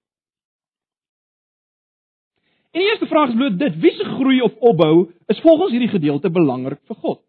En 2.71 2.81
die 2.81 2.89
eerste 2.89 3.07
vraag 3.09 3.31
is 3.31 3.35
bloot 3.35 3.57
dit: 3.59 3.79
wie 3.81 3.91
se 3.91 4.05
groei 4.05 4.41
of 4.41 4.55
opbou 4.55 5.09
is 5.27 5.41
volgens 5.41 5.71
hierdie 5.71 5.89
gedeelte 5.89 6.29
belangrik 6.29 6.81
vir 6.85 6.95
God? 6.95 7.21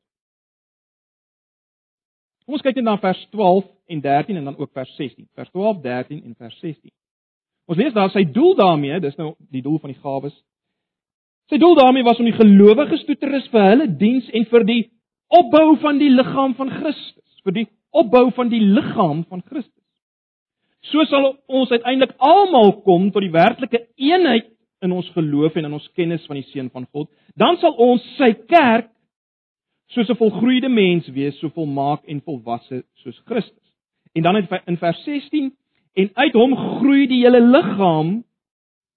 Kom 2.45 2.59
ons 2.59 2.65
kyk 2.67 2.81
net 2.81 2.85
na 2.85 2.99
vers 3.01 3.21
12 3.31 3.65
en 3.95 4.01
13 4.05 4.37
en 4.37 4.51
dan 4.51 4.59
ook 4.59 4.73
vers 4.75 4.95
16. 4.97 5.29
Vers 5.39 5.51
12, 5.51 5.81
13 5.83 6.23
en 6.25 6.35
vers 6.35 6.59
16. 6.59 6.91
Ons 7.71 7.79
lees 7.79 7.95
daar 7.95 8.11
sy 8.11 8.25
doel 8.27 8.57
daarmee, 8.59 9.01
dis 9.01 9.17
nou 9.17 9.35
die 9.55 9.63
doel 9.63 9.79
van 9.79 9.93
die 9.93 10.01
gawes. 10.03 10.35
Sy 11.51 11.59
doel 11.63 11.77
daarmee 11.79 12.07
was 12.07 12.19
om 12.19 12.27
die 12.27 12.37
gelowiges 12.37 13.05
toe 13.07 13.17
te 13.19 13.31
rus 13.31 13.47
vir 13.53 13.69
hulle 13.69 13.87
diens 13.99 14.29
en 14.35 14.47
vir 14.51 14.67
die 14.67 14.81
opbou 15.31 15.77
van 15.83 15.99
die 16.03 16.11
liggaam 16.11 16.57
van 16.59 16.73
Christus, 16.75 17.43
vir 17.47 17.57
die 17.61 17.67
opbou 17.91 18.29
van 18.35 18.51
die 18.51 18.61
liggaam 18.63 19.23
van 19.31 19.43
Christus. 19.47 19.77
So 20.91 21.05
sal 21.07 21.33
ons 21.47 21.71
uiteindelik 21.71 22.17
almal 22.19 22.81
kom 22.83 23.11
tot 23.15 23.23
die 23.23 23.35
werklike 23.35 23.85
eenheid 23.95 24.51
in 24.81 24.93
ons 24.93 25.11
geloof 25.15 25.57
en 25.57 25.65
in 25.65 25.77
ons 25.77 25.91
kennis 25.95 26.25
van 26.27 26.41
die 26.41 26.47
seun 26.53 26.71
van 26.73 26.87
God. 26.93 27.11
Dan 27.37 27.59
sal 27.61 27.77
ons 27.77 28.05
sy 28.17 28.33
kerk 28.49 28.91
soos 29.91 30.09
'n 30.09 30.17
volgroeide 30.17 30.69
mens 30.69 31.09
wees, 31.09 31.39
so 31.39 31.49
volmaak 31.49 32.05
en 32.07 32.23
volwasse 32.23 32.85
soos 33.03 33.21
Christus. 33.27 33.73
En 34.15 34.23
dan 34.23 34.37
in 34.67 34.77
vers 34.77 35.05
16 35.05 35.53
en 35.95 36.11
uit 36.15 36.33
hom 36.33 36.57
groei 36.57 37.07
die 37.07 37.23
hele 37.25 37.41
liggaam 37.41 38.25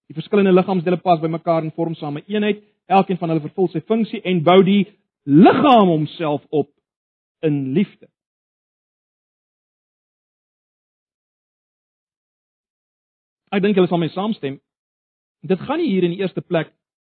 die 0.07 0.15
verskillende 0.21 0.53
liggaamsdele 0.53 0.97
pas 1.01 1.21
by 1.21 1.27
mekaar 1.27 1.63
en 1.63 1.71
vorm 1.71 1.95
same 1.95 2.23
eenheid 2.27 2.61
elkeen 2.85 3.17
van 3.17 3.29
hulle 3.29 3.41
vervul 3.47 3.69
sy 3.71 3.81
funksie 3.87 4.21
en 4.21 4.43
bou 4.43 4.59
die 4.63 4.85
liggaam 5.23 5.87
homself 5.87 6.43
op 6.51 6.69
in 7.41 7.73
liefde. 7.73 8.07
Ek 13.53 13.61
dink 13.61 13.77
julle 13.77 13.87
sal 13.87 14.01
my 14.01 14.09
saamstem. 14.13 14.59
Dit 15.43 15.59
gaan 15.59 15.79
nie 15.79 15.89
hier 15.91 16.03
in 16.07 16.15
die 16.15 16.21
eerste 16.23 16.41
plek 16.41 16.71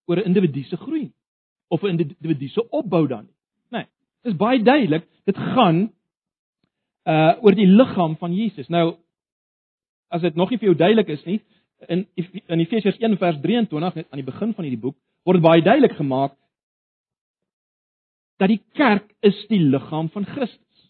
oor 0.09 0.17
'n 0.17 0.27
individu 0.31 0.63
se 0.63 0.77
groei 0.77 1.11
of 1.69 1.83
'n 1.83 1.99
individu 1.99 2.47
se 2.47 2.69
opbou 2.69 3.07
dan 3.07 3.25
nie. 3.25 3.35
Nee, 3.69 3.85
dit 4.23 4.31
is 4.33 4.37
baie 4.37 4.63
duidelik, 4.63 5.07
dit 5.25 5.37
gaan 5.37 5.91
uh 7.05 7.33
oor 7.41 7.55
die 7.55 7.67
liggaam 7.67 8.17
van 8.17 8.33
Jesus. 8.33 8.67
Nou 8.67 8.97
as 10.09 10.21
dit 10.21 10.35
nog 10.35 10.49
nie 10.49 10.57
vir 10.57 10.65
jou 10.65 10.77
duidelik 10.77 11.07
is 11.07 11.25
nie, 11.25 11.41
in 11.87 12.05
in 12.47 12.59
Efesiërs 12.59 12.97
1 12.97 13.17
vers 13.17 13.37
23 13.41 13.95
net 13.95 14.07
aan 14.09 14.21
die 14.21 14.31
begin 14.31 14.53
van 14.53 14.63
hierdie 14.63 14.81
boek 14.81 14.97
word 15.25 15.41
baie 15.41 15.61
duidelik 15.61 15.95
gemaak 15.97 16.35
dat 18.37 18.51
die 18.51 18.61
kerk 18.73 19.13
is 19.21 19.37
die 19.47 19.61
liggaam 19.61 20.09
van 20.09 20.25
Christus. 20.25 20.89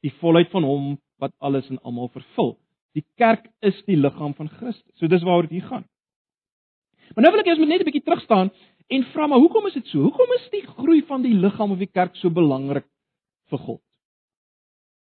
Die 0.00 0.12
volheid 0.20 0.48
van 0.50 0.64
hom 0.64 0.98
wat 1.20 1.32
alles 1.38 1.68
en 1.68 1.80
almal 1.84 2.08
vervul. 2.08 2.54
Die 2.96 3.04
kerk 3.20 3.50
is 3.60 3.76
die 3.86 3.98
liggaam 4.00 4.32
van 4.34 4.48
Christus. 4.48 4.94
So 4.96 5.06
dis 5.06 5.22
waaroor 5.22 5.48
dit 5.48 5.58
hier 5.58 5.68
gaan. 5.68 5.84
Maar 7.14 7.24
nou 7.24 7.32
wil 7.34 7.42
ek 7.42 7.50
eers 7.50 7.58
net 7.58 7.80
'n 7.80 7.88
bietjie 7.90 8.06
terug 8.06 8.22
staan 8.22 8.50
en 8.88 9.04
vra 9.12 9.26
maar 9.26 9.38
hoekom 9.38 9.66
is 9.66 9.74
dit 9.74 9.86
so? 9.86 10.02
Hoekom 10.02 10.32
is 10.38 10.48
die 10.50 10.66
groei 10.66 11.02
van 11.02 11.22
die 11.22 11.34
liggaam 11.34 11.70
of 11.70 11.78
die 11.78 11.90
kerk 11.90 12.16
so 12.16 12.30
belangrik 12.30 12.86
vir 13.50 13.58
God? 13.58 13.82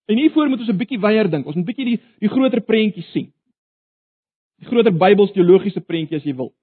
En 0.08 0.18
hiervoor 0.18 0.50
moet 0.50 0.60
ons 0.60 0.70
'n 0.70 0.78
bietjie 0.78 1.00
weier 1.00 1.30
dink. 1.30 1.46
Ons 1.46 1.56
moet 1.56 1.64
'n 1.64 1.72
bietjie 1.72 1.86
die 1.86 2.00
die 2.20 2.30
groter 2.30 2.62
prentjie 2.62 3.04
sien. 3.12 3.32
Die 4.60 4.68
groter 4.68 4.92
Bybelsteologiese 4.92 5.82
prentjie 5.82 6.18
as 6.18 6.24
jy 6.24 6.36
wil. 6.36 6.54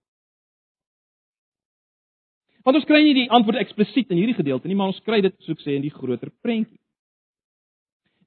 Want 2.64 2.76
ons 2.76 2.84
kry 2.84 3.02
nie 3.02 3.14
die 3.14 3.30
antwoord 3.30 3.58
eksplisiet 3.58 4.10
in 4.10 4.16
hierdie 4.16 4.36
gedeelte 4.36 4.68
nie, 4.68 4.76
maar 4.76 4.92
ons 4.92 5.00
kry 5.00 5.20
dit 5.20 5.34
soos 5.40 5.56
ek 5.56 5.64
sê 5.64 5.76
in 5.76 5.82
die 5.82 5.90
groter 5.90 6.30
prentjie. 6.42 6.78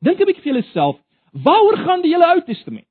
Dink 0.02 0.20
'n 0.20 0.26
bietjie 0.26 0.44
vir 0.44 0.62
jouself, 0.62 1.00
waaroor 1.32 1.78
gaan 1.78 2.02
die 2.02 2.12
hele 2.12 2.26
Ou 2.34 2.42
Testament? 2.42 2.88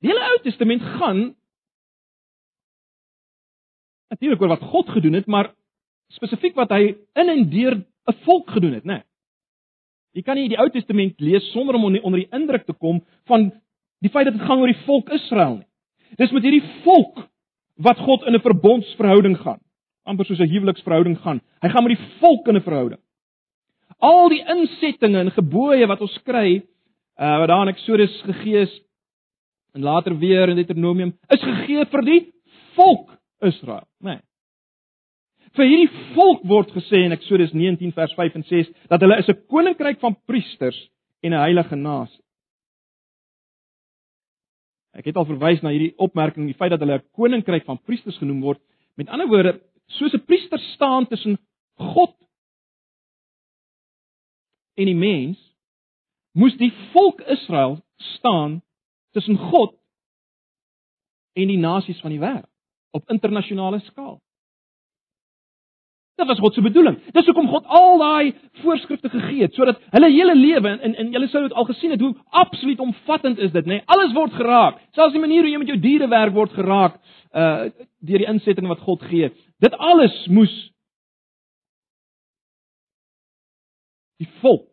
Die 0.00 0.08
hele 0.08 0.20
Ou 0.32 0.38
Testament 0.42 0.82
gaan 0.82 1.36
natuurlik 4.10 4.42
oor 4.42 4.54
wat 4.54 4.70
God 4.70 4.88
gedoen 4.88 5.18
het, 5.18 5.26
maar 5.26 5.52
spesifiek 6.14 6.54
wat 6.54 6.70
hy 6.70 6.94
in 7.14 7.28
en 7.28 7.50
deur 7.50 7.74
'n 8.06 8.18
volk 8.24 8.50
gedoen 8.50 8.72
het, 8.72 8.84
né? 8.84 8.92
Nee. 8.92 9.02
Jy 10.16 10.22
kan 10.22 10.38
nie 10.38 10.48
die 10.48 10.58
Ou 10.58 10.68
Testament 10.70 11.20
lees 11.20 11.44
sonder 11.52 11.74
om 11.74 11.84
onder 11.84 12.20
die 12.20 12.30
indruk 12.32 12.64
te 12.66 12.72
kom 12.72 13.02
van 13.28 13.50
die 14.00 14.10
feit 14.10 14.24
dat 14.24 14.38
dit 14.38 14.46
gaan 14.48 14.58
oor 14.58 14.72
die 14.72 14.84
volk 14.86 15.10
Israel 15.12 15.56
nie. 15.58 15.66
Dis 16.16 16.32
met 16.32 16.42
hierdie 16.42 16.64
volk 16.84 17.26
wat 17.76 17.98
God 17.98 18.24
in 18.24 18.34
'n 18.34 18.40
verbondsverhouding 18.40 19.36
gaan, 19.38 19.60
amper 20.06 20.24
soos 20.24 20.40
'n 20.40 20.48
huweliksverhouding 20.48 21.18
gaan. 21.20 21.40
Hy 21.60 21.68
gaan 21.68 21.84
met 21.84 21.98
die 21.98 22.06
volk 22.20 22.48
in 22.48 22.56
'n 22.56 22.62
verhouding. 22.62 23.00
Al 24.00 24.28
die 24.28 24.44
insettinge 24.44 25.18
en 25.18 25.30
gebooie 25.30 25.86
wat 25.86 26.00
ons 26.00 26.18
kry, 26.22 26.62
uh 27.18 27.38
wat 27.38 27.48
daar 27.48 27.62
in 27.62 27.74
Eksodus 27.74 28.22
gegee 28.22 28.60
is 28.60 28.80
en 29.74 29.82
later 29.82 30.18
weer 30.18 30.48
in 30.48 30.56
Deuteronomium, 30.56 31.12
is 31.28 31.40
gegee 31.40 31.84
vir 31.84 32.02
die 32.02 32.32
volk 32.74 33.15
Israel, 33.40 33.86
né? 34.00 34.16
Nee. 34.16 34.22
Vir 35.56 35.68
hierdie 35.70 36.12
volk 36.16 36.42
word 36.48 36.72
gesê 36.74 37.00
in 37.06 37.14
Eksodus 37.14 37.54
19 37.56 37.94
vers 37.96 38.12
5 38.16 38.34
en 38.36 38.44
6 38.44 38.68
dat 38.90 39.00
hulle 39.00 39.16
is 39.22 39.28
'n 39.28 39.46
koninkryk 39.48 40.00
van 40.00 40.16
priesters 40.26 40.76
en 41.22 41.32
'n 41.32 41.44
heilige 41.44 41.76
nasie. 41.76 42.22
Ek 44.92 45.04
het 45.04 45.16
al 45.16 45.24
verwys 45.24 45.62
na 45.62 45.70
hierdie 45.70 45.94
opmerking, 45.96 46.46
die 46.46 46.56
feit 46.56 46.70
dat 46.70 46.80
hulle 46.80 46.98
'n 46.98 47.08
koninkryk 47.12 47.64
van 47.64 47.78
priesters 47.78 48.18
genoem 48.18 48.40
word. 48.40 48.60
Met 48.96 49.08
ander 49.08 49.28
woorde, 49.28 49.60
soos 49.86 50.14
'n 50.14 50.24
priester 50.24 50.58
staan 50.58 51.06
tussen 51.06 51.38
God 51.76 52.14
en 54.76 54.84
die 54.84 54.94
mens, 54.94 55.38
moes 56.32 56.56
die 56.56 56.72
volk 56.92 57.20
Israel 57.20 57.80
staan 57.96 58.62
tussen 59.12 59.36
God 59.36 59.74
en 61.32 61.48
die 61.48 61.58
nasies 61.58 62.00
van 62.00 62.10
die 62.10 62.20
wêreld 62.20 62.55
op 62.96 63.10
internasionale 63.12 63.80
skaal. 63.90 64.16
Dit 66.16 66.26
was 66.26 66.38
God 66.40 66.54
se 66.54 66.62
bedoeling. 66.64 66.96
Dis 67.12 67.26
hoekom 67.28 67.48
God 67.52 67.66
al 67.68 67.98
daai 68.00 68.32
voorskrifte 68.62 69.10
gegee 69.12 69.42
het 69.44 69.56
sodat 69.56 69.82
hulle 69.92 70.08
hele 70.14 70.34
lewe 70.34 70.70
en 70.72 70.94
en 70.94 71.10
julle 71.12 71.28
sou 71.28 71.42
dit 71.44 71.52
al 71.52 71.68
gesien 71.68 71.92
het 71.92 72.00
hoe 72.00 72.14
absoluut 72.42 72.80
omvattend 72.80 73.38
is 73.38 73.52
dit, 73.52 73.66
nê? 73.66 73.76
Nee, 73.76 73.82
alles 73.84 74.14
word 74.16 74.32
geraak. 74.32 74.80
Selfs 74.96 75.12
die 75.12 75.20
manier 75.20 75.44
hoe 75.44 75.52
jy 75.52 75.60
met 75.60 75.74
jou 75.74 75.76
diere 75.80 76.08
werk 76.08 76.32
word 76.32 76.56
geraak 76.56 76.96
uh 77.36 77.68
deur 78.06 78.22
die 78.22 78.30
insetting 78.32 78.68
wat 78.70 78.80
God 78.86 79.04
gee. 79.10 79.28
Dit 79.60 79.76
alles 79.76 80.16
moes 80.32 80.54
die 84.16 84.28
volk 84.40 84.70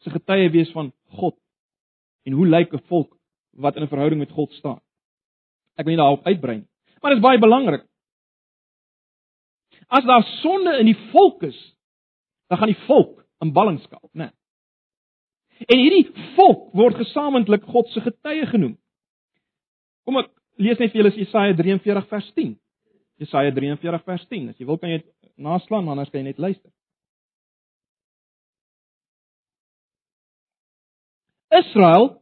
se 0.00 0.12
getuie 0.16 0.48
wees 0.50 0.72
van 0.72 0.92
God. 1.20 1.36
En 2.24 2.32
hoe 2.32 2.46
lyk 2.48 2.72
'n 2.72 2.86
volk 2.88 3.12
wat 3.52 3.76
in 3.76 3.82
'n 3.82 3.92
verhouding 3.92 4.20
met 4.20 4.32
God 4.32 4.52
staan? 4.52 4.80
Ek 5.76 5.84
wil 5.84 5.94
nie 5.94 6.02
daarop 6.02 6.26
uitbrei 6.26 6.56
nie. 6.56 6.68
Maar 7.04 7.12
dit 7.12 7.20
is 7.20 7.24
baie 7.26 7.38
belangrik. 7.38 7.82
As 9.92 10.06
daar 10.08 10.22
sonde 10.40 10.78
in 10.80 10.88
die 10.88 10.96
volk 11.10 11.42
is, 11.44 11.58
dan 12.48 12.58
gaan 12.58 12.70
die 12.72 12.84
volk 12.86 13.18
in 13.44 13.50
ballingskap, 13.52 14.08
né? 14.16 14.30
En 15.68 15.82
hierdie 15.82 16.06
volk 16.38 16.70
word 16.72 16.96
gesamentlik 16.96 17.66
God 17.68 17.90
se 17.92 18.00
getuie 18.00 18.46
genoem. 18.48 18.78
Kom 20.08 20.16
ek 20.22 20.30
lees 20.56 20.80
net 20.80 20.94
vir 20.94 21.02
julle 21.02 21.12
Jesaja 21.18 21.52
43 21.58 22.08
vers 22.08 22.32
10. 22.40 22.56
Jesaja 23.20 23.52
43 23.52 24.08
vers 24.08 24.24
10. 24.32 24.48
As 24.54 24.64
jy 24.64 24.70
wil 24.72 24.80
kan 24.80 24.94
jy 24.94 25.02
naslaan, 25.36 25.92
anders 25.92 26.08
kan 26.08 26.22
jy 26.22 26.30
net 26.30 26.40
luister. 26.40 26.72
Israel, 31.52 32.14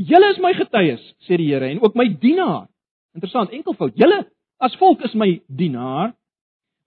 julle 0.00 0.32
is 0.32 0.40
my 0.40 0.56
getuies, 0.56 1.04
sê 1.28 1.36
die 1.36 1.52
Here, 1.52 1.68
en 1.68 1.84
ook 1.84 2.00
my 2.00 2.08
dienaar. 2.24 2.70
Interessant, 3.18 3.52
enkelvoud. 3.54 3.96
Julle 3.98 4.22
as 4.62 4.74
volk 4.78 5.02
is 5.06 5.14
my 5.18 5.28
dienaar 5.46 6.14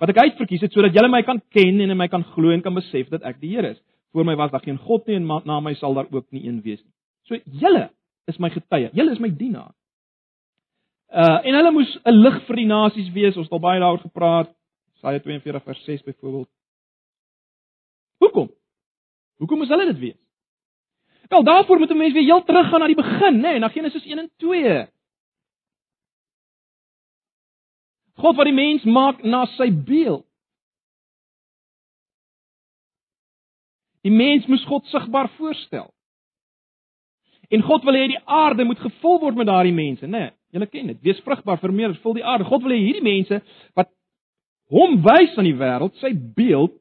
wat 0.02 0.12
ek 0.12 0.22
uitverkies 0.26 0.64
het 0.66 0.74
sodat 0.74 0.96
julle 0.96 1.12
my 1.12 1.22
kan 1.28 1.40
ken 1.54 1.80
en 1.84 1.94
in 1.94 2.00
my 2.00 2.08
kan 2.12 2.24
glo 2.34 2.54
en 2.56 2.64
kan 2.66 2.76
besef 2.76 3.12
dat 3.12 3.26
ek 3.28 3.42
die 3.44 3.52
Here 3.54 3.76
is. 3.76 3.82
Voor 4.12 4.26
my 4.28 4.36
was 4.40 4.52
daar 4.52 4.64
geen 4.64 4.80
god 4.82 5.08
nie 5.08 5.20
en 5.20 5.28
na 5.46 5.60
my 5.60 5.76
sal 5.80 5.94
daar 5.96 6.10
ook 6.12 6.32
nie 6.32 6.48
een 6.48 6.62
wees 6.64 6.82
nie. 6.82 6.94
So 7.28 7.38
julle 7.62 7.90
is 8.28 8.40
my 8.40 8.50
getuie. 8.50 8.90
Julle 8.98 9.14
is 9.14 9.22
my 9.24 9.30
dienaar. 9.30 9.74
Uh 11.12 11.40
en 11.44 11.60
hulle 11.60 11.72
moes 11.76 11.92
'n 12.06 12.16
lig 12.24 12.42
vir 12.48 12.56
die 12.56 12.66
nasies 12.66 13.14
wees. 13.14 13.38
Ons 13.38 13.48
het 13.48 13.54
al 13.54 13.60
baie 13.68 13.80
daaroor 13.80 14.02
gepraat. 14.02 14.50
Jesaja 14.96 15.20
42 15.20 15.64
vers 15.64 15.84
6 15.84 16.04
byvoorbeeld. 16.04 16.50
Hoekom? 18.20 18.50
Hoekom 19.38 19.58
moes 19.58 19.70
hulle 19.70 19.86
dit 19.86 20.00
wees? 20.00 20.20
Wel, 21.32 21.44
daarvoor 21.44 21.80
moet 21.80 21.90
'n 21.90 21.98
mens 21.98 22.14
weer 22.14 22.24
heel 22.24 22.44
terug 22.44 22.70
gaan 22.70 22.80
na 22.80 22.88
die 22.88 22.96
begin, 22.96 23.36
nê, 23.36 23.42
nee, 23.42 23.60
na 23.60 23.70
Genesis 23.70 24.06
1 24.06 24.20
en 24.20 24.32
2. 24.38 24.88
God 28.22 28.38
wat 28.38 28.48
die 28.50 28.56
mens 28.56 28.86
maak 28.86 29.24
na 29.24 29.46
sy 29.58 29.70
beeld. 29.72 30.26
Die 34.06 34.14
mens 34.14 34.48
moes 34.50 34.64
God 34.66 34.86
sigbaar 34.90 35.30
voorstel. 35.38 35.90
En 37.52 37.66
God 37.68 37.84
wil 37.86 37.98
hê 38.00 38.08
die 38.14 38.22
aarde 38.26 38.66
moet 38.66 38.80
gevul 38.80 39.20
word 39.22 39.38
met 39.38 39.50
daardie 39.50 39.76
mense, 39.76 40.08
né? 40.08 40.30
Nee, 40.30 40.38
Julle 40.52 40.68
ken 40.68 40.90
dit. 40.92 41.00
Wees 41.04 41.20
vrugbaar, 41.24 41.60
vermeerder, 41.60 41.96
vul 42.04 42.18
die 42.20 42.26
aarde. 42.28 42.48
God 42.48 42.64
wil 42.66 42.74
hê 42.76 42.80
hierdie 42.82 43.04
mense 43.06 43.40
wat 43.78 43.88
hom 44.72 44.98
wys 45.04 45.38
aan 45.40 45.48
die 45.48 45.58
wêreld, 45.58 45.96
sy 46.04 46.12
beeld 46.12 46.76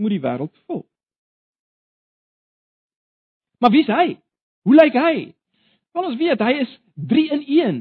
moet 0.00 0.14
die 0.14 0.22
wêreld 0.24 0.52
vul. 0.68 0.84
Maar 3.60 3.74
wie 3.74 3.84
is 3.84 3.92
hy? 3.92 4.06
Hoe 4.64 4.76
lyk 4.76 4.96
hy? 4.96 5.14
Wel 5.96 6.08
ons 6.08 6.20
weet 6.20 6.44
hy 6.44 6.52
is 6.62 6.72
3 7.10 7.26
in 7.36 7.42
1. 7.44 7.80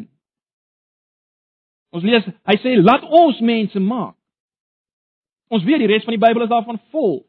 Ons 1.96 2.06
lees, 2.06 2.26
hy 2.46 2.56
sê 2.62 2.76
laat 2.78 3.04
ons 3.04 3.40
mense 3.42 3.82
maak. 3.82 4.16
Ons 5.50 5.66
weet 5.66 5.82
die 5.82 5.90
res 5.90 6.06
van 6.06 6.14
die 6.14 6.22
Bybel 6.22 6.46
is 6.46 6.52
daarvan 6.52 6.78
vol. 6.94 7.24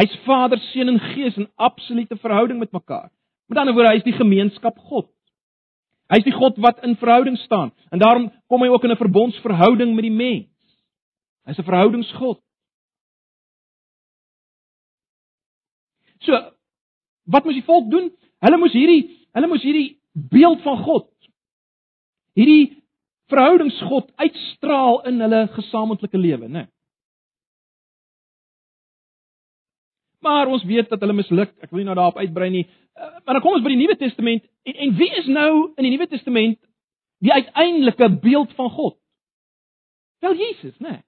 Hy's 0.00 0.12
Vader, 0.24 0.60
Seun 0.70 0.94
en 0.94 1.00
Gees 1.12 1.36
in 1.36 1.50
absolute 1.60 2.16
verhouding 2.22 2.62
met 2.62 2.72
mekaar. 2.72 3.10
Met 3.52 3.60
ander 3.60 3.76
woorde, 3.76 3.92
hy's 3.92 4.06
die 4.06 4.16
gemeenskap 4.16 4.78
God. 4.88 5.10
Hy's 6.12 6.24
die 6.24 6.32
God 6.32 6.56
wat 6.64 6.80
in 6.86 6.96
verhouding 7.00 7.36
staan 7.44 7.72
en 7.92 8.00
daarom 8.00 8.30
kom 8.48 8.64
hy 8.64 8.68
ook 8.72 8.84
in 8.84 8.92
'n 8.92 9.02
verbondsverhouding 9.04 9.94
met 9.94 10.08
die 10.08 10.16
mens. 10.16 10.48
Hy's 11.44 11.58
'n 11.58 11.68
verhoudingsgod. 11.68 12.40
So, 16.20 16.32
wat 17.24 17.44
moes 17.44 17.54
die 17.54 17.68
volk 17.68 17.90
doen? 17.90 18.12
Hulle 18.40 18.56
moes 18.56 18.72
hierdie 18.72 19.28
hulle 19.32 19.46
moes 19.46 19.62
hierdie 19.62 20.00
beeld 20.12 20.62
van 20.62 20.78
God 20.84 21.08
hierdie 22.38 22.81
verhoudingsgod 23.30 24.10
uitstraal 24.16 25.02
in 25.08 25.20
hulle 25.20 25.46
gesamentlike 25.54 26.18
lewe, 26.18 26.48
né? 26.48 26.66
Maar 30.22 30.46
ons 30.46 30.64
weet 30.64 30.88
dat 30.88 31.00
hulle 31.02 31.16
misluk. 31.18 31.50
Ek 31.60 31.70
wil 31.70 31.82
nie 31.82 31.88
nou 31.88 31.96
daarop 31.98 32.20
uitbrei 32.22 32.50
nie. 32.50 32.66
Eh, 32.94 33.14
maar 33.24 33.38
dan 33.38 33.42
kom 33.42 33.56
ons 33.56 33.64
by 33.64 33.72
die 33.72 33.80
Nuwe 33.80 33.96
Testament 33.98 34.44
en, 34.62 34.74
en 34.74 34.92
wie 34.98 35.10
is 35.18 35.26
nou 35.26 35.72
in 35.76 35.86
die 35.86 35.94
Nuwe 35.94 36.06
Testament 36.06 36.60
die 37.22 37.32
uiteindelike 37.32 38.08
beeld 38.22 38.52
van 38.58 38.70
God? 38.70 38.98
Wel 40.22 40.36
Jesus, 40.38 40.76
né? 40.78 40.98
Nee. 40.98 41.02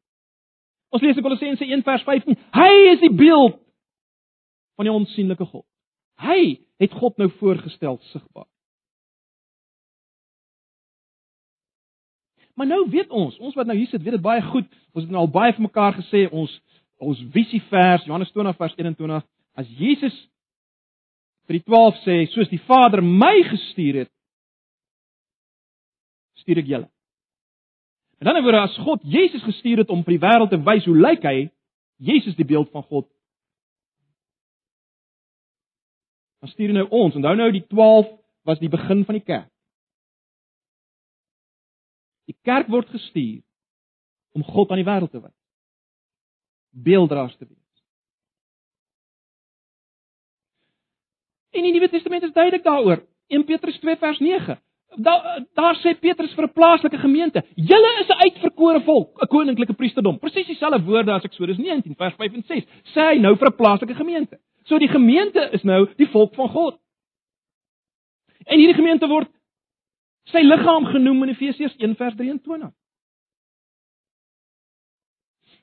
Ons 0.95 1.03
lees 1.03 1.17
in 1.19 1.23
Kolossense 1.27 1.67
1:15, 1.67 2.37
hy 2.55 2.73
is 2.93 3.01
die 3.03 3.15
beeld 3.15 3.59
van 4.79 4.87
die 4.87 4.95
onsigbare 4.95 5.47
God. 5.51 5.67
Hy 6.23 6.61
het 6.79 6.93
God 6.95 7.19
nou 7.19 7.31
voorgestel 7.41 7.99
sigbaar. 8.13 8.47
Maar 12.55 12.67
nou 12.71 12.85
weet 12.91 13.11
ons, 13.11 13.37
ons 13.39 13.55
wat 13.59 13.67
nou 13.67 13.77
hier 13.77 13.91
sit, 13.91 14.03
weet 14.03 14.17
dit 14.19 14.23
baie 14.23 14.43
goed. 14.43 14.69
Ons 14.95 15.07
het 15.07 15.13
nou 15.13 15.25
al 15.25 15.33
baie 15.35 15.55
vir 15.57 15.67
mekaar 15.67 15.97
gesê, 15.99 16.27
ons 16.31 16.53
ons 17.05 17.19
visievers 17.35 18.07
Johannes 18.07 18.31
20 18.33 18.57
vers 18.57 18.75
21, 18.79 19.25
as 19.61 19.71
Jesus 19.77 20.15
vir 21.45 21.59
die 21.59 21.65
12 21.67 21.99
sê, 22.05 22.17
soos 22.33 22.49
die 22.49 22.61
Vader 22.65 23.03
my 23.05 23.35
gestuur 23.51 24.05
het, 24.05 24.11
stuur 26.41 26.63
ek 26.63 26.71
julle. 26.71 26.89
En 28.23 28.31
dan 28.31 28.41
word 28.47 28.57
as 28.63 28.77
God 28.87 29.03
Jesus 29.05 29.43
gestuur 29.45 29.83
het 29.83 29.91
om 29.93 30.05
vir 30.07 30.17
die 30.17 30.23
wêreld 30.23 30.53
te 30.55 30.61
wys 30.65 30.87
hoe 30.89 30.97
lyk 30.97 31.27
hy, 31.29 31.49
Jesus 32.01 32.39
die 32.39 32.47
beeld 32.49 32.71
van 32.73 32.87
God. 32.87 33.09
Dan 36.41 36.53
stuur 36.55 36.73
hy 36.73 36.79
nou 36.79 36.87
ons. 36.89 37.19
Onthou 37.19 37.35
nou 37.37 37.51
die 37.53 37.67
12 37.69 38.09
was 38.49 38.63
die 38.63 38.71
begin 38.73 39.05
van 39.09 39.19
die 39.19 39.25
kerk. 39.25 39.51
Die 42.29 42.37
kerk 42.43 42.69
word 42.73 42.89
gestuur 42.89 43.43
om 44.35 44.45
God 44.45 44.71
aan 44.71 44.81
die 44.83 44.89
wêreld 44.89 45.13
te 45.13 45.21
wys. 45.21 45.37
Beelddraers 46.85 47.37
te 47.37 47.47
wees. 47.47 47.61
In 51.55 51.63
die 51.63 51.73
Nuwe 51.73 51.89
Testament 51.89 52.27
is 52.27 52.35
duidelik 52.35 52.65
daaroor. 52.65 53.05
1 53.31 53.45
Petrus 53.47 53.79
2 53.79 53.97
vers 53.97 54.19
9. 54.19 54.59
Daar 54.97 55.45
daar 55.55 55.77
sê 55.83 55.95
Petrus 55.99 56.35
vir 56.35 56.45
'n 56.45 56.53
plaaslike 56.53 56.99
gemeente: 56.99 57.43
"Julle 57.55 58.01
is 58.01 58.09
'n 58.09 58.23
uitverkore 58.27 58.81
volk, 58.81 59.23
'n 59.23 59.27
koninklike 59.27 59.73
priesterdom." 59.73 60.19
Presies 60.19 60.47
dieselfde 60.47 60.85
woorde 60.85 61.13
as 61.13 61.25
Eksodus 61.25 61.57
19 61.57 61.95
vers 61.97 62.15
5 62.15 62.33
en 62.33 62.43
6. 62.43 62.65
Sê 62.95 63.01
hy 63.01 63.19
nou 63.19 63.37
vir 63.37 63.49
'n 63.49 63.57
plaaslike 63.57 63.95
gemeente. 63.95 64.39
So 64.65 64.79
die 64.79 64.89
gemeente 64.89 65.49
is 65.53 65.63
nou 65.63 65.89
die 65.97 66.09
volk 66.09 66.35
van 66.35 66.49
God. 66.49 66.79
En 68.45 68.59
hierdie 68.59 68.77
gemeente 68.77 69.09
word 69.09 69.29
sy 70.33 70.43
liggaam 70.45 70.87
genoem 70.93 71.27
in 71.27 71.35
Efesiërs 71.35 71.77
1 71.79 71.97
vers 72.01 72.17
23. 72.17 72.71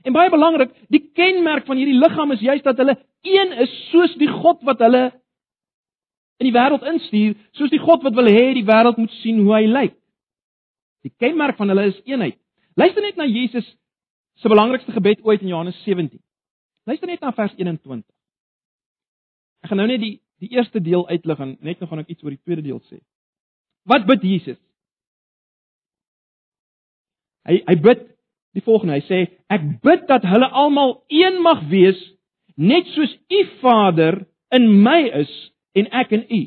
En 0.02 0.14
baie 0.14 0.30
belangrik, 0.34 0.74
die 0.90 1.04
kenmerk 1.18 1.66
van 1.70 1.78
hierdie 1.78 1.98
liggaam 1.98 2.34
is 2.34 2.42
juist 2.42 2.66
dat 2.66 2.80
hulle 2.82 2.98
een 3.22 3.52
is 3.66 3.74
soos 3.92 4.14
die 4.18 4.30
God 4.30 4.62
wat 4.66 4.82
hulle 4.82 5.10
in 6.42 6.50
die 6.50 6.56
wêreld 6.56 6.86
instuur, 6.90 7.36
soos 7.54 7.70
die 7.70 7.82
God 7.82 8.02
wat 8.06 8.18
wil 8.18 8.30
hê 8.30 8.48
die 8.58 8.66
wêreld 8.66 8.98
moet 8.98 9.14
sien 9.22 9.44
hoe 9.44 9.54
hy 9.54 9.68
lyk. 9.70 9.94
Die 11.06 11.14
kenmerk 11.22 11.58
van 11.58 11.70
hulle 11.70 11.86
is 11.92 12.02
eenheid. 12.10 12.38
Luister 12.78 13.06
net 13.06 13.20
na 13.20 13.28
Jesus 13.30 13.68
se 14.42 14.50
belangrikste 14.50 14.94
gebed 14.96 15.22
ooit 15.28 15.44
in 15.46 15.52
Johannes 15.54 15.78
17. 15.86 16.18
Luister 16.90 17.10
net 17.10 17.22
na 17.22 17.34
vers 17.38 17.54
21. 17.58 18.06
Ek 19.62 19.70
gaan 19.70 19.82
nou 19.84 19.90
net 19.90 20.02
die 20.02 20.18
die 20.42 20.56
eerste 20.56 20.82
deel 20.82 21.04
uitlig 21.06 21.40
en 21.40 21.52
net 21.62 21.80
nog 21.80 21.92
gaan 21.92 22.02
ek 22.02 22.08
iets 22.10 22.24
oor 22.26 22.34
die 22.34 22.42
tweede 22.42 22.64
deel 22.66 22.80
sê. 22.90 22.98
Wat 23.90 24.06
bid 24.10 24.24
Jesus? 24.26 24.60
Hy 27.50 27.62
hy 27.66 27.76
bid 27.82 28.04
die 28.56 28.64
volgende. 28.66 29.00
Hy 29.00 29.06
sê 29.08 29.22
ek 29.52 29.68
bid 29.84 30.08
dat 30.10 30.26
hulle 30.28 30.50
almal 30.52 31.00
een 31.10 31.42
mag 31.42 31.64
wees 31.72 32.00
net 32.56 32.90
soos 32.96 33.14
U 33.32 33.42
Vader 33.62 34.22
in 34.54 34.68
my 34.84 35.00
is 35.22 35.32
en 35.78 35.88
ek 35.96 36.12
en 36.14 36.26
u. 36.28 36.42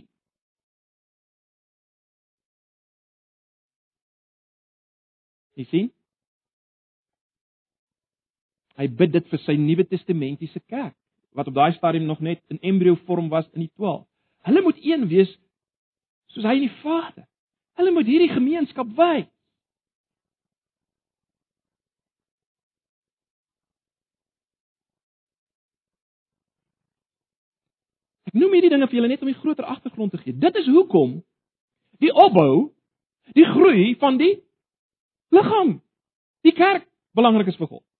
Jy 5.54 5.66
sien? 5.70 5.90
Hy 8.74 8.88
bid 8.90 9.14
dit 9.14 9.26
vir 9.30 9.40
sy 9.44 9.54
Nuwe 9.58 9.86
Testamentiese 9.86 10.60
kerk 10.66 10.96
wat 11.34 11.48
op 11.50 11.54
daai 11.56 11.74
stadium 11.74 12.06
nog 12.06 12.20
net 12.22 12.42
in 12.52 12.60
embrio 12.62 12.94
vorm 13.08 13.28
was 13.30 13.46
in 13.54 13.64
die 13.64 13.72
12. 13.74 14.04
Hulle 14.46 14.62
moet 14.62 14.78
een 14.82 15.08
wees 15.10 15.30
soos 16.34 16.46
hy 16.46 16.58
en 16.58 16.66
die 16.66 16.76
Vader. 16.82 17.26
Hulle 17.78 17.94
moet 17.94 18.10
hierdie 18.10 18.32
gemeenskap 18.32 18.90
wy. 18.98 19.24
Ek 28.30 28.38
noem 28.38 28.54
hierdie 28.56 28.72
dinge 28.72 28.88
vir 28.90 28.98
julle 28.98 29.10
net 29.10 29.22
om 29.22 29.30
'n 29.30 29.40
groter 29.42 29.64
agtergrond 29.64 30.10
te 30.10 30.18
gee. 30.18 30.34
Dit 30.34 30.56
is 30.56 30.66
hoekom 30.66 31.22
die 31.98 32.12
opbou, 32.12 32.74
die 33.34 33.46
groei 33.46 33.94
van 33.98 34.18
die 34.18 34.42
liggaam, 35.30 35.80
die 36.42 36.52
kerk 36.52 36.88
belangrik 37.14 37.46
is 37.46 37.56
vir 37.56 37.68
God. 37.68 37.93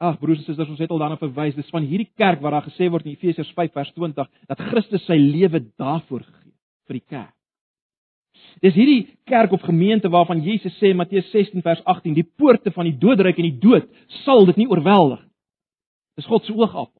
Ag 0.00 0.16
broers 0.20 0.40
en 0.40 0.46
susters, 0.46 0.70
ons 0.72 0.80
het 0.80 0.92
al 0.92 1.02
daarna 1.02 1.18
verwys, 1.20 1.56
dis 1.58 1.68
van 1.74 1.84
hierdie 1.84 2.08
kerk 2.16 2.40
waar 2.40 2.56
daar 2.56 2.64
gesê 2.64 2.88
word 2.88 3.04
in 3.04 3.12
Efesiërs 3.12 3.50
5 3.56 3.74
vers 3.76 3.90
20 3.98 4.30
dat 4.48 4.62
Christus 4.70 5.04
sy 5.04 5.18
lewe 5.20 5.60
daarvoor 5.76 6.24
gegee 6.24 6.54
vir 6.88 6.96
die 6.96 7.04
kerk. 7.04 7.36
Dis 8.64 8.74
hierdie 8.74 9.02
kerk 9.28 9.52
of 9.52 9.64
gemeente 9.66 10.08
waarvan 10.08 10.40
Jesus 10.44 10.72
sê 10.80 10.94
Matteus 10.96 11.28
16 11.34 11.60
vers 11.62 11.82
18, 11.84 12.16
die 12.16 12.24
poorte 12.24 12.72
van 12.72 12.88
die 12.88 12.96
doodryk 12.96 13.38
en 13.38 13.50
die 13.50 13.60
dood 13.60 13.90
sal 14.24 14.48
dit 14.48 14.62
nie 14.62 14.68
oorweldig. 14.70 15.20
Dis 16.16 16.28
God 16.28 16.48
se 16.48 16.56
oogappel. 16.56 16.96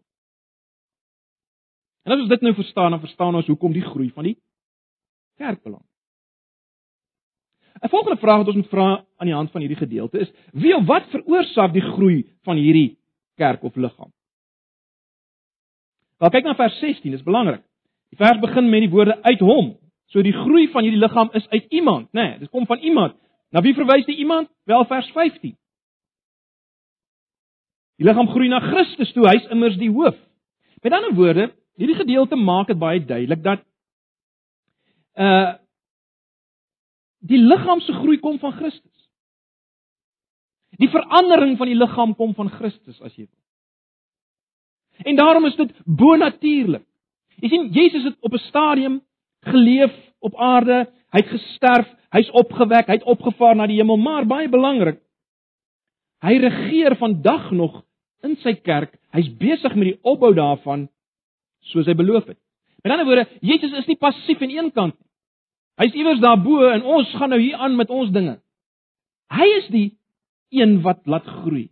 En 2.05 2.15
as 2.15 2.23
ons 2.25 2.33
dit 2.33 2.45
nou 2.45 2.55
verstaan, 2.57 2.93
dan 2.93 3.03
verstaan 3.03 3.37
ons 3.37 3.49
hoekom 3.49 3.73
die 3.77 3.85
groei 3.85 4.11
van 4.13 4.29
die 4.29 4.37
kerk 5.41 5.63
belang. 5.65 5.85
'n 7.81 7.89
Volgende 7.89 8.21
vraag 8.21 8.37
wat 8.37 8.47
ons 8.47 8.57
moet 8.57 8.69
vra 8.69 9.05
aan 9.17 9.27
die 9.27 9.35
hand 9.35 9.51
van 9.51 9.61
hierdie 9.61 9.79
gedeelte 9.79 10.19
is: 10.19 10.33
wie 10.53 10.77
of 10.77 10.87
wat 10.87 11.09
veroorsaak 11.09 11.73
die 11.73 11.83
groei 11.83 12.27
van 12.43 12.57
hierdie 12.57 12.99
kerk 13.37 13.63
of 13.63 13.77
liggaam? 13.77 14.13
Wel 16.19 16.31
kyk 16.31 16.45
na 16.45 16.55
vers 16.55 16.79
16, 16.79 17.11
dis 17.11 17.23
belangrik. 17.23 17.63
Die 18.13 18.19
vers 18.21 18.39
begin 18.41 18.69
met 18.69 18.85
die 18.85 18.91
woorde 18.91 19.23
uit 19.23 19.41
hom. 19.41 19.77
So 20.13 20.23
die 20.23 20.35
groei 20.35 20.69
van 20.69 20.83
hierdie 20.83 21.01
liggaam 21.01 21.31
is 21.33 21.49
uit 21.49 21.65
iemand, 21.69 22.11
né? 22.13 22.21
Nee, 22.21 22.39
dit 22.39 22.51
kom 22.51 22.67
van 22.67 22.79
iemand. 22.79 23.17
Na 23.51 23.63
wie 23.63 23.75
verwys 23.75 24.05
die 24.07 24.17
iemand? 24.17 24.51
Wel 24.65 24.85
vers 24.85 25.09
15. 25.15 25.57
Die 27.97 28.07
liggaam 28.07 28.29
groei 28.29 28.49
na 28.49 28.61
Christus 28.61 29.13
toe, 29.13 29.27
hy's 29.29 29.49
immers 29.53 29.79
die 29.81 29.91
hoof. 29.91 30.17
Met 30.83 30.93
ander 30.93 31.15
woorde, 31.15 31.51
hierdie 31.81 31.97
gedeelte 31.97 32.37
maak 32.37 32.69
dit 32.69 32.79
baie 32.79 33.01
duidelik 33.05 33.43
dat 33.45 33.65
uh 35.21 35.57
die 37.21 37.39
liggaam 37.39 37.81
se 37.85 37.93
groei 37.93 38.19
kom 38.19 38.39
van 38.39 38.53
Christus. 38.53 39.09
Die 40.81 40.89
verandering 40.89 41.57
van 41.61 41.69
die 41.69 41.77
liggaam 41.77 42.15
kom 42.17 42.35
van 42.35 42.51
Christus 42.51 43.01
as 43.01 43.15
jy 43.17 43.27
wil. 43.27 43.37
En 45.11 45.17
daarom 45.17 45.47
is 45.49 45.57
dit 45.57 45.73
bonatuurlik. 45.85 46.85
Jy 47.41 47.49
sien 47.49 47.69
Jesus 47.73 48.05
het 48.05 48.17
op 48.21 48.33
'n 48.33 48.47
stadium 48.49 49.01
geleef 49.41 49.93
op 50.19 50.37
aarde, 50.37 50.87
hy 51.13 51.19
het 51.23 51.33
gesterf, 51.33 51.89
hy's 52.13 52.31
opgewek, 52.31 52.87
hy 52.87 52.99
het 52.99 53.09
opgevaar 53.09 53.57
na 53.57 53.67
die 53.67 53.77
hemel, 53.77 53.97
maar 53.97 54.27
baie 54.27 54.49
belangrik, 54.49 55.01
hy 56.21 56.37
regeer 56.37 56.97
vandag 56.97 57.51
nog 57.51 57.83
in 58.23 58.37
sy 58.37 58.55
kerk. 58.55 58.99
Hy's 59.13 59.31
besig 59.41 59.75
met 59.75 59.85
die 59.85 59.99
opbou 60.03 60.35
daarvan 60.35 60.89
soos 61.61 61.87
hy 61.87 61.95
beloof 61.95 62.27
het. 62.27 62.39
Met 62.83 62.93
ander 62.93 63.07
woorde, 63.07 63.29
Jesus 63.41 63.73
is 63.73 63.87
nie 63.87 63.97
passief 63.97 64.43
aan 64.43 64.51
een 64.51 64.73
kant 64.73 64.95
nie. 64.99 65.10
Hy's 65.81 65.97
iewers 65.97 66.21
daarbo 66.21 66.67
en 66.69 66.85
ons 66.85 67.11
gaan 67.17 67.33
nou 67.33 67.41
hier 67.41 67.57
aan 67.57 67.77
met 67.77 67.91
ons 67.91 68.11
dinge. 68.13 68.37
Hy 69.33 69.47
is 69.61 69.69
die 69.73 69.87
een 70.53 70.81
wat 70.85 71.07
laat 71.09 71.25
groei. 71.41 71.71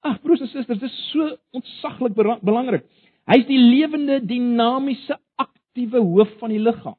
Ag 0.00 0.20
broers 0.22 0.40
en 0.40 0.48
susters, 0.48 0.80
dit 0.80 0.88
is 0.88 0.98
so 1.10 1.26
ontsaglik 1.52 2.14
belangrik. 2.16 2.86
Hy's 3.28 3.44
die 3.48 3.58
lewende 3.60 4.20
dinamiese 4.24 5.18
aktiewe 5.36 6.00
hoof 6.00 6.32
van 6.40 6.54
die 6.54 6.62
liggaam. 6.62 6.96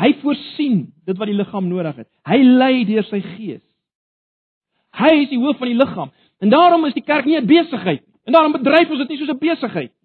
Hy 0.00 0.12
voorsien 0.20 0.82
dit 1.08 1.16
wat 1.16 1.28
die 1.28 1.36
liggaam 1.36 1.68
nodig 1.68 2.02
het. 2.02 2.08
Hy 2.28 2.38
lei 2.44 2.84
deur 2.88 3.06
sy 3.08 3.20
gees. 3.34 3.64
Hy 4.96 5.12
is 5.22 5.30
die 5.32 5.40
hoof 5.40 5.58
van 5.60 5.70
die 5.70 5.78
liggaam. 5.78 6.12
En 6.40 6.52
daarom 6.52 6.84
is 6.88 6.96
die 6.96 7.04
kerk 7.04 7.24
nie 7.24 7.36
'n 7.36 7.46
besigheid 7.46 8.00
nie. 8.06 8.14
En 8.26 8.32
daarom 8.32 8.52
bedryf 8.52 8.90
ons 8.90 8.98
dit 8.98 9.08
nie 9.08 9.18
soos 9.18 9.28
'n 9.28 9.38
besigheid. 9.38 9.92
Dit 9.92 9.99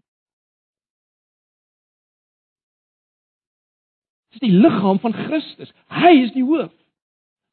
is 4.35 4.43
die 4.43 4.53
liggaam 4.53 4.99
van 5.03 5.15
Christus. 5.25 5.71
Hy 5.91 6.13
is 6.25 6.31
die 6.35 6.45
hoof. 6.45 6.71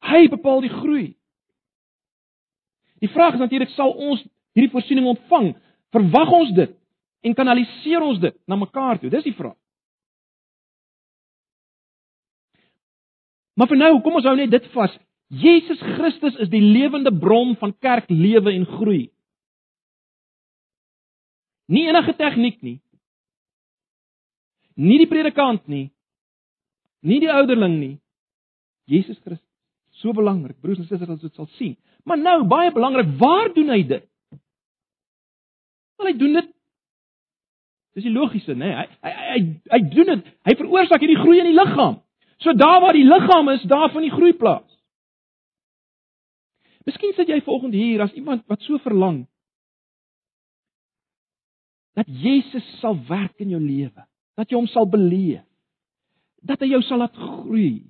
Hy 0.03 0.27
bepaal 0.31 0.63
die 0.65 0.71
groei. 0.71 1.09
Die 3.03 3.11
vraag 3.11 3.35
is 3.35 3.43
natuurlik 3.43 3.71
sal 3.75 3.91
ons 3.91 4.23
hierdie 4.55 4.71
voorsiening 4.71 5.07
ontvang? 5.11 5.53
Verwag 5.95 6.31
ons 6.35 6.53
dit? 6.55 6.73
en 7.23 7.35
kanaliseer 7.35 8.03
ons 8.03 8.19
dit 8.19 8.35
na 8.49 8.57
mekaar 8.59 8.99
toe? 8.99 9.11
Dis 9.11 9.25
die 9.25 9.35
vraag. 9.35 9.57
Maar 13.53 13.69
vir 13.69 13.79
nou, 13.79 13.91
kom 14.01 14.17
ons 14.17 14.27
hou 14.27 14.35
net 14.37 14.51
dit 14.51 14.69
vas. 14.73 14.93
Jesus 15.33 15.81
Christus 15.95 16.37
is 16.43 16.49
die 16.51 16.61
lewende 16.61 17.13
bron 17.13 17.53
van 17.61 17.73
kerklewe 17.81 18.53
en 18.53 18.65
groei. 18.69 19.03
Nie 21.71 21.85
enige 21.87 22.15
tegniek 22.17 22.59
nie. 22.65 22.79
Nie 24.75 24.97
die 25.03 25.09
predikant 25.09 25.67
nie. 25.69 25.92
Nie 27.03 27.19
die 27.23 27.31
ouderling 27.31 27.77
nie. 27.79 27.95
Jesus 28.89 29.19
Christus. 29.19 29.49
So 30.01 30.13
belangrik, 30.15 30.57
broers 30.63 30.81
en 30.81 30.87
susters, 30.87 31.11
ons 31.13 31.21
dit 31.21 31.35
sal 31.37 31.47
sien. 31.59 31.75
Maar 32.07 32.19
nou, 32.19 32.39
baie 32.49 32.71
belangrik, 32.73 33.13
waar 33.19 33.51
doen 33.53 33.69
hy 33.71 33.83
dit? 33.87 34.05
Wel 35.99 36.09
hy 36.09 36.17
doen 36.19 36.39
dit 36.41 36.53
Dis 37.93 38.07
die 38.07 38.13
logiese, 38.13 38.55
nê? 38.57 38.71
Nee? 38.71 38.87
Hy, 39.05 39.09
hy 39.13 39.25
hy 39.33 39.41
hy 39.69 39.79
doen 39.93 40.07
dit. 40.15 40.29
Hy 40.49 40.55
veroorsaak 40.57 41.03
hierdie 41.03 41.19
groei 41.19 41.43
in 41.43 41.51
die 41.51 41.57
liggaam. 41.57 41.99
So 42.41 42.55
daar 42.57 42.79
waar 42.81 42.97
die 42.97 43.05
liggaam 43.05 43.51
is, 43.53 43.65
daar 43.69 43.91
van 43.93 44.05
die 44.05 44.13
groei 44.13 44.33
plaas. 44.37 44.65
Miskien 46.87 47.13
sit 47.15 47.29
jy 47.29 47.37
volgende 47.45 47.79
hier 47.79 48.01
as 48.03 48.15
iemand 48.17 48.43
wat 48.51 48.65
so 48.65 48.81
verlang 48.83 49.23
dat 51.93 52.09
Jesus 52.09 52.65
sal 52.81 52.97
werk 53.07 53.37
in 53.43 53.53
jou 53.53 53.61
lewe, 53.61 54.03
dat 54.33 54.49
jy 54.49 54.57
hom 54.57 54.67
sal 54.71 54.87
beleef, 54.89 55.45
dat 56.43 56.63
hy 56.63 56.73
jou 56.73 56.81
sal 56.83 57.03
laat 57.03 57.15
groei. 57.15 57.83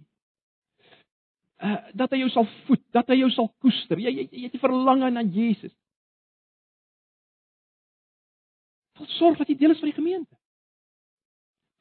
Uh, 1.64 1.80
dat 1.98 2.12
hy 2.12 2.20
jou 2.24 2.30
sal 2.34 2.48
voed, 2.68 2.82
dat 2.94 3.08
hy 3.10 3.22
jou 3.22 3.30
sal 3.34 3.50
koester. 3.64 4.00
Jy 4.02 4.12
jy, 4.12 4.28
jy 4.32 4.44
het 4.50 4.56
'n 4.56 4.64
verlange 4.64 5.10
na 5.12 5.24
Jesus. 5.24 5.74
Wil 9.00 9.08
sorg 9.18 9.38
dat 9.38 9.48
jy 9.48 9.58
deel 9.58 9.72
is 9.72 9.80
van 9.80 9.90
die 9.90 10.00
gemeente. 10.02 10.36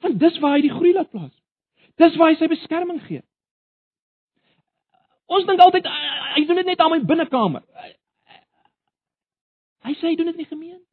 Want 0.00 0.18
dis 0.18 0.38
waar 0.38 0.56
hy 0.56 0.62
die 0.62 0.76
groei 0.76 0.92
laat 0.92 1.10
plaas. 1.10 1.34
Dis 1.96 2.16
waar 2.16 2.32
hy 2.32 2.36
sy 2.36 2.48
beskerming 2.48 3.02
gee. 3.06 3.22
Ons 5.26 5.46
dink 5.46 5.60
altyd 5.60 5.86
hy 6.36 6.44
doen 6.46 6.56
dit 6.56 6.66
net 6.66 6.80
aan 6.80 6.90
my 6.90 7.00
binnekamer. 7.04 7.62
Hy 9.82 9.94
sê 9.98 10.12
hy 10.12 10.16
doen 10.16 10.30
dit 10.30 10.38
in 10.38 10.44
die 10.44 10.54
gemeente. 10.54 10.88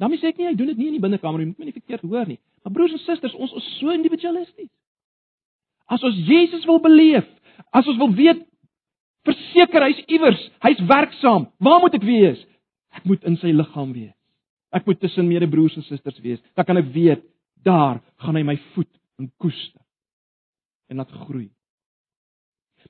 Dan 0.00 0.14
sê 0.16 0.32
ek 0.32 0.38
nie 0.40 0.48
hy 0.48 0.54
doen 0.56 0.70
dit 0.72 0.78
nie 0.80 0.86
in 0.86 0.96
die 0.96 1.02
binnekamer 1.02 1.42
nie, 1.42 1.50
moet 1.50 1.58
my 1.58 1.68
nie 1.68 1.76
verkeerd 1.76 2.06
hoor 2.08 2.28
nie. 2.28 2.38
Maar 2.62 2.72
broers 2.72 2.92
en 2.92 3.02
susters, 3.04 3.34
ons 3.34 3.52
is 3.52 3.66
so 3.78 3.92
individualisties. 3.94 4.70
As 5.90 6.02
ons 6.06 6.16
Jesus 6.26 6.64
wil 6.68 6.80
beleef, 6.80 7.26
as 7.72 7.86
ons 7.90 7.98
wil 7.98 8.12
weet 8.14 8.44
verseker 9.26 9.84
hy's 9.84 10.00
iewers, 10.08 10.40
hy's 10.64 10.80
werksaam, 10.88 11.48
waar 11.60 11.80
moet 11.82 11.96
ek 11.98 12.06
wees? 12.06 12.40
Ek 12.96 13.06
moet 13.08 13.24
in 13.28 13.36
sy 13.40 13.52
liggaam 13.54 13.92
wees. 13.94 14.14
Ek 14.74 14.86
moet 14.86 15.00
tussen 15.02 15.28
medebroers 15.28 15.76
en 15.78 15.86
susters 15.86 16.20
wees. 16.22 16.40
Dan 16.58 16.66
kan 16.68 16.78
ek 16.80 16.92
weet 16.94 17.24
daar 17.66 18.00
gaan 18.22 18.38
hy 18.38 18.44
my 18.46 18.56
voed 18.74 18.90
en 19.20 19.28
koester 19.42 19.80
en 20.90 21.02
laat 21.02 21.10
groei. 21.26 21.48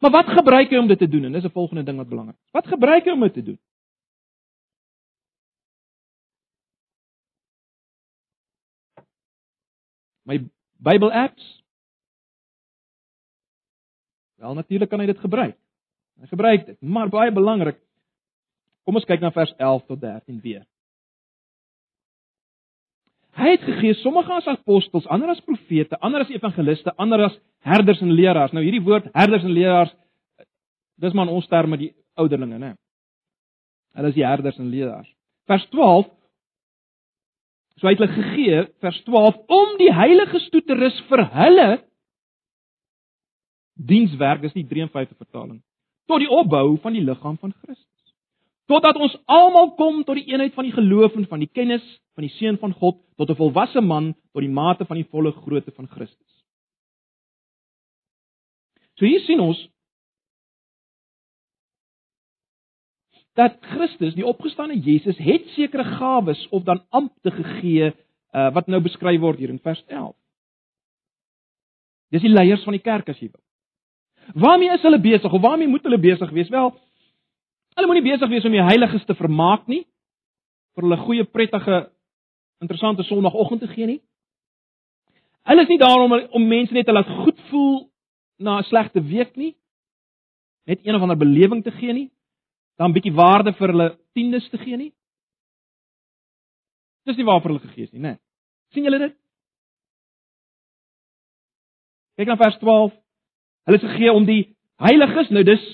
Maar 0.00 0.12
wat 0.14 0.30
gebruik 0.32 0.70
hy 0.72 0.78
om 0.80 0.88
dit 0.88 1.00
te 1.00 1.08
doen? 1.10 1.26
En 1.28 1.32
dis 1.32 1.44
'n 1.44 1.52
volgende 1.52 1.82
ding 1.84 1.96
wat 1.98 2.08
belangrik 2.08 2.36
is. 2.36 2.52
Wat 2.52 2.66
gebruik 2.66 3.04
hy 3.04 3.12
om 3.12 3.20
dit 3.20 3.34
te 3.34 3.42
doen? 3.42 3.58
My 10.30 10.38
Bybel 10.80 11.10
apps. 11.12 11.46
Wel 14.40 14.54
natuurlik 14.54 14.88
kan 14.88 15.02
hy 15.02 15.10
dit 15.10 15.20
gebruik. 15.20 15.56
Hy 16.20 16.28
gebruik 16.30 16.66
dit, 16.66 16.76
maar 16.80 17.10
baie 17.12 17.32
belangrik. 17.32 17.80
Kom 18.86 18.96
ons 18.96 19.06
kyk 19.08 19.20
na 19.20 19.32
vers 19.34 19.52
11 19.58 19.88
tot 19.88 20.00
13 20.00 20.38
weer. 20.44 20.62
Hy 23.40 23.52
het 23.54 23.64
gegee 23.64 23.96
sommige 24.00 24.32
as 24.34 24.48
apostels, 24.50 25.06
ander 25.12 25.30
as 25.32 25.42
profete, 25.44 25.98
ander 26.04 26.24
as 26.24 26.32
evangeliste, 26.32 26.92
ander 27.00 27.26
as 27.28 27.36
herders 27.64 28.00
en 28.04 28.12
leraars. 28.16 28.54
Nou 28.56 28.64
hierdie 28.64 28.82
woord 28.84 29.10
herders 29.14 29.44
en 29.46 29.54
leraars 29.54 29.92
dis 31.00 31.14
maar 31.16 31.28
in 31.28 31.36
ons 31.38 31.48
terme 31.48 31.78
die 31.80 31.92
ouderlinge, 32.20 32.58
né? 32.60 32.74
Hulle 33.96 34.10
is 34.12 34.16
die 34.18 34.26
herders 34.26 34.58
en 34.60 34.68
leraars. 34.72 35.08
Vers 35.48 35.64
12 35.72 36.10
So 37.78 37.86
hy 37.86 37.94
het 37.94 38.02
hulle 38.02 38.16
gegee 38.16 38.64
vers 38.80 39.02
12 39.06 39.38
om 39.60 39.76
die 39.78 39.92
heiliges 39.94 40.48
toe 40.50 40.62
te 40.62 40.74
rus 40.74 40.98
vir 41.08 41.24
hulle 41.36 41.68
dienswerk, 43.80 44.42
dis 44.42 44.54
nie 44.54 44.66
53 44.68 45.16
vertaling, 45.16 45.62
tot 46.10 46.20
die 46.20 46.28
opbou 46.28 46.76
van 46.82 46.92
die 46.92 47.04
liggaam 47.04 47.38
van 47.40 47.54
Christus 47.62 47.86
totdat 48.70 48.98
ons 49.02 49.16
almal 49.26 49.72
kom 49.78 50.04
tot 50.06 50.18
die 50.18 50.28
eenheid 50.30 50.54
van 50.54 50.68
die 50.68 50.74
geloof 50.74 51.16
en 51.18 51.26
van 51.30 51.42
die 51.42 51.50
kennis 51.50 51.84
van 52.14 52.26
die 52.26 52.34
seun 52.36 52.58
van 52.62 52.74
God 52.78 53.00
tot 53.18 53.30
'n 53.30 53.40
volwasse 53.40 53.80
man 53.80 54.12
tot 54.32 54.42
die 54.46 54.54
mate 54.60 54.86
van 54.86 54.96
die 54.96 55.08
volle 55.10 55.32
grootte 55.32 55.72
van 55.74 55.88
Christus. 55.88 56.32
So 58.98 59.06
hier 59.06 59.20
sien 59.26 59.40
ons 59.40 59.58
dat 63.40 63.56
Christus, 63.72 64.14
die 64.14 64.26
opgestane 64.26 64.76
Jesus, 64.84 65.18
het 65.18 65.48
sekere 65.56 65.84
gawes 65.96 66.40
of 66.52 66.66
dan 66.68 66.82
ampte 66.90 67.32
gegee 67.32 67.90
uh, 67.90 68.50
wat 68.54 68.68
nou 68.68 68.82
beskryf 68.84 69.20
word 69.22 69.40
hier 69.40 69.52
in 69.52 69.62
vers 69.64 69.80
11. 69.88 70.14
Dis 72.12 72.26
die 72.26 72.32
leiers 72.32 72.64
van 72.66 72.76
die 72.76 72.84
kerk 72.84 73.08
as 73.08 73.18
jy 73.22 73.30
wil. 73.30 73.42
Waarmee 74.44 74.74
is 74.74 74.84
hulle 74.84 75.00
besig 75.02 75.32
of 75.32 75.42
waarmee 75.42 75.70
moet 75.70 75.86
hulle 75.88 75.98
besig 75.98 76.30
wees? 76.36 76.50
Wel, 76.52 76.70
Hulle 77.76 77.86
moenie 77.86 78.04
besig 78.04 78.28
wees 78.28 78.44
om 78.44 78.54
die 78.54 78.66
heiliges 78.66 79.06
te 79.06 79.16
vermaak 79.16 79.68
nie 79.70 79.84
vir 80.76 80.86
hulle 80.86 80.98
goeie 81.00 81.24
prettige 81.24 81.78
interessante 82.62 83.06
sonoggend 83.06 83.62
te 83.64 83.70
gee 83.70 83.86
nie. 83.88 84.00
Hulle 85.48 85.64
is 85.64 85.70
nie 85.70 85.80
daar 85.80 86.02
om 86.04 86.12
om 86.12 86.48
mense 86.48 86.74
net 86.74 86.86
te 86.86 86.94
laat 86.94 87.08
goed 87.22 87.38
voel 87.50 87.88
na 88.38 88.58
'n 88.58 88.68
slegte 88.68 89.00
week 89.00 89.36
nie. 89.36 89.56
Net 90.66 90.80
een 90.84 90.94
of 90.94 91.02
ander 91.02 91.16
belewing 91.16 91.62
te 91.64 91.70
gee 91.70 91.92
nie. 91.92 92.10
Dan 92.80 92.94
bietjie 92.96 93.12
waarde 93.12 93.52
vir 93.58 93.74
hulle 93.74 93.88
tiendes 94.16 94.46
te 94.48 94.58
gee 94.62 94.78
nie. 94.80 94.92
Dis 97.08 97.18
nie 97.18 97.26
waarvoor 97.28 97.54
hulle 97.54 97.68
gegee 97.68 97.88
is 97.88 97.92
nie, 97.92 98.04
né? 98.04 98.16
sien 98.72 98.86
julle 98.86 99.00
dit? 99.02 99.14
Kyk 102.20 102.28
na 102.30 102.36
vers 102.38 102.56
12. 102.60 102.94
Hulle 103.66 103.80
is 103.80 103.86
gegee 103.88 104.12
om 104.14 104.26
die 104.28 104.42
heiliges, 104.80 105.30
nou 105.34 105.42
dis 105.44 105.64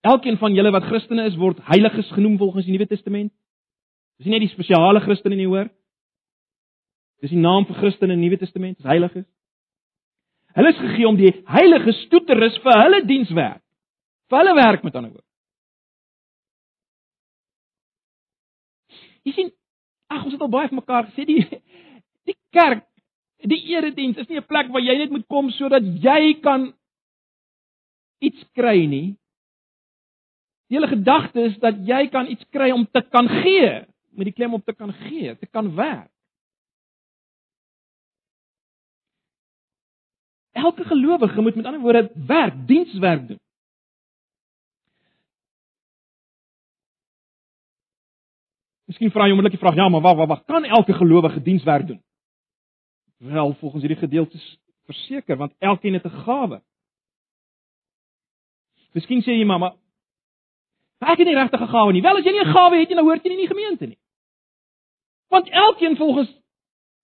Elkeen 0.00 0.38
van 0.40 0.54
julle 0.56 0.70
wat 0.72 0.86
Christene 0.88 1.26
is, 1.28 1.36
word 1.36 1.58
heiliges 1.68 2.08
genoem 2.16 2.38
volgens 2.40 2.64
die 2.64 2.72
Nuwe 2.72 2.86
Testament. 2.88 3.32
Dis 4.16 4.28
nie 4.28 4.38
net 4.38 4.46
die 4.46 4.54
spesiale 4.54 5.02
Christene 5.04 5.36
nie, 5.36 5.48
hoor. 5.48 5.68
Dis 7.20 7.34
die 7.34 7.40
naam 7.40 7.66
vir 7.68 7.76
Christene 7.82 8.16
in 8.16 8.22
die 8.22 8.30
Nuwe 8.30 8.40
Testament, 8.40 8.78
is 8.80 8.88
heiliges. 8.88 9.26
Hulle 10.56 10.72
is 10.72 10.80
gegee 10.80 11.08
om 11.08 11.18
die 11.20 11.34
heiliges 11.52 12.00
toe 12.08 12.22
te 12.24 12.36
rus 12.38 12.56
vir 12.64 12.80
hulle 12.80 13.02
dienswerk. 13.10 13.60
Vir 14.32 14.40
hulle 14.40 14.56
werk 14.56 14.86
met 14.86 14.96
ander 14.96 15.12
woorde. 15.12 15.29
Jy 19.26 19.32
sien, 19.36 19.50
ag 20.10 20.24
ons 20.24 20.34
het 20.34 20.42
al 20.44 20.52
baie 20.52 20.68
vir 20.70 20.80
mekaar 20.80 21.08
gesê 21.10 21.26
die 21.28 21.42
die 22.28 22.36
kerk, 22.54 22.84
die 23.48 23.62
erediens 23.72 24.18
is 24.20 24.28
nie 24.28 24.38
'n 24.38 24.46
plek 24.46 24.68
waar 24.72 24.84
jy 24.84 24.96
net 24.98 25.10
moet 25.10 25.26
kom 25.26 25.50
sodat 25.50 25.82
jy 25.82 26.40
kan 26.42 26.72
iets 28.20 28.44
kry 28.54 28.86
nie. 28.86 29.16
Die 30.68 30.76
hele 30.78 30.88
gedagte 30.88 31.40
is 31.48 31.58
dat 31.58 31.80
jy 31.86 32.06
kan 32.08 32.28
iets 32.30 32.44
kry 32.54 32.70
om 32.70 32.86
te 32.86 33.02
kan 33.02 33.28
gee, 33.42 33.86
met 34.12 34.28
die 34.28 34.36
klem 34.36 34.54
op 34.54 34.64
te 34.64 34.72
kan 34.72 34.92
gee, 34.92 35.34
te 35.36 35.46
kan 35.46 35.74
werk. 35.74 36.10
Elke 40.52 40.84
gelowige 40.84 41.40
moet 41.40 41.56
met 41.56 41.66
ander 41.66 41.80
woorde 41.80 42.10
werk, 42.26 42.54
dienswerk 42.66 43.28
doen. 43.28 43.39
Miskien 48.90 49.12
vra 49.14 49.28
jy 49.28 49.36
onmiddellik 49.36 49.54
die 49.54 49.62
vraag, 49.62 49.76
ja, 49.78 49.86
maar 49.88 50.02
wag, 50.02 50.16
wag, 50.18 50.28
wag, 50.32 50.40
kan 50.50 50.64
elke 50.66 50.96
gelowige 50.98 51.42
dienswerk 51.46 51.86
doen? 51.86 52.00
Wel, 53.22 53.52
volgens 53.60 53.84
hierdie 53.84 54.00
gedeeltes 54.00 54.46
verseker, 54.90 55.36
want 55.38 55.54
elkeen 55.58 55.94
het 55.94 56.06
'n 56.06 56.22
gawe. 56.24 56.62
Miskien 58.92 59.22
sê 59.22 59.38
jy 59.38 59.44
maar, 59.44 59.58
maar 59.58 59.76
ek 60.98 61.18
het 61.18 61.26
nie 61.26 61.34
regtig 61.34 61.60
'n 61.60 61.68
gawe 61.68 61.92
nie. 61.92 62.02
Wel 62.02 62.16
as 62.16 62.24
jy 62.24 62.32
nie 62.32 62.44
'n 62.44 62.52
gawe 62.52 62.76
het 62.78 62.88
nie, 62.88 62.96
dan 62.96 63.04
hoort 63.04 63.22
jy 63.22 63.28
nie 63.28 63.38
in 63.38 63.46
die 63.46 63.54
gemeente 63.54 63.86
nie. 63.86 63.98
Want 65.28 65.48
elkeen 65.48 65.96
volgens 65.96 66.30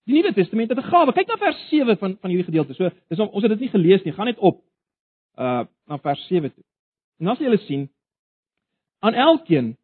die 0.04 0.14
Nuwe 0.14 0.32
Testament 0.32 0.68
het 0.68 0.78
'n 0.78 0.90
gawe. 0.90 1.12
Kyk 1.12 1.28
na 1.28 1.36
vers 1.36 1.68
7 1.68 1.98
van 1.98 2.18
van 2.20 2.30
hierdie 2.30 2.50
gedeelte. 2.50 2.74
So, 2.74 2.90
dis 3.08 3.18
ons 3.18 3.42
het 3.42 3.50
dit 3.50 3.60
nie 3.60 3.68
gelees 3.68 4.02
nie. 4.02 4.12
Gaan 4.12 4.26
net 4.26 4.38
op 4.38 4.62
uh 5.38 5.64
na 5.86 5.98
vers 5.98 6.26
7 6.26 6.54
toe. 6.54 6.64
En 7.18 7.28
as 7.28 7.38
jy 7.38 7.44
hulle 7.44 7.58
sien, 7.58 7.90
aan 8.98 9.14
elkeen 9.14 9.76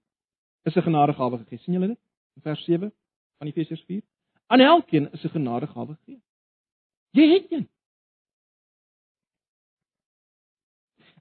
is 0.63 0.77
'n 0.77 0.83
genadegawe 0.83 1.39
gegee. 1.39 1.59
sien 1.59 1.75
julle 1.75 1.87
dit? 1.87 2.01
In 2.35 2.43
vers 2.43 2.65
7 2.65 2.93
van 3.39 3.47
Efesiërs 3.47 3.85
4. 3.85 4.03
Aan 4.47 4.61
elkeen 4.61 5.13
is 5.13 5.25
'n 5.25 5.29
genadegawe 5.29 5.95
gegee. 5.95 6.23
Jy 7.11 7.33
het 7.33 7.53
een. 7.53 7.69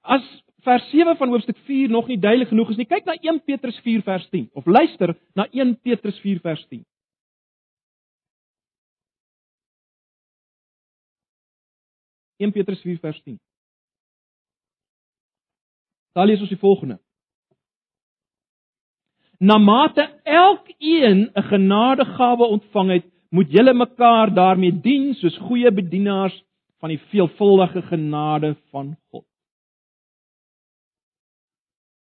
As 0.02 0.44
vers 0.62 0.90
7 0.90 1.18
van 1.18 1.30
hoofstuk 1.30 1.58
4 1.58 1.90
nog 1.90 2.08
nie 2.08 2.20
duidelik 2.20 2.48
genoeg 2.48 2.70
is 2.70 2.76
nie. 2.76 2.86
Kyk 2.86 3.06
na 3.06 3.18
1 3.22 3.44
Petrus 3.44 3.80
4 3.80 4.02
vers 4.02 4.30
10 4.30 4.50
of 4.54 4.66
luister 4.66 5.18
na 5.34 5.48
1 5.52 5.80
Petrus 5.82 6.20
4 6.20 6.40
vers 6.40 6.68
10. 6.68 6.86
In 12.36 12.52
Petrus 12.52 12.82
4 12.82 13.00
vers 13.00 13.22
10. 13.24 13.40
Daar 16.12 16.26
lees 16.26 16.40
ons 16.40 16.50
die 16.50 16.58
volgende. 16.58 17.00
Na 19.42 19.58
mate 19.58 20.04
elkeen 20.24 21.20
'n 21.34 21.44
genadegawe 21.52 22.46
ontvang 22.56 22.90
het, 22.90 23.06
moet 23.30 23.52
julle 23.52 23.74
mekaar 23.74 24.34
daarmee 24.34 24.80
dien 24.82 25.14
soos 25.14 25.38
goeie 25.38 25.72
bedienaars 25.72 26.44
van 26.80 26.90
die 26.90 27.00
veelvuldige 27.00 27.82
genade 27.82 28.56
van 28.70 28.98
God. 29.10 29.26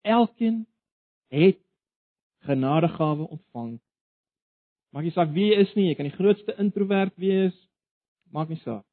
Elkeen 0.01 0.67
het 1.29 1.59
genadegawe 2.39 3.29
ontvang. 3.29 3.81
Maak 4.91 5.03
nie 5.03 5.12
saak 5.12 5.33
wie 5.35 5.51
jy 5.51 5.61
is 5.61 5.75
nie, 5.75 5.89
jy 5.89 5.95
kan 5.95 6.07
die 6.07 6.17
grootste 6.17 6.55
introvert 6.62 7.17
wees, 7.17 7.57
maak 8.31 8.49
nie 8.49 8.61
saak. 8.62 8.85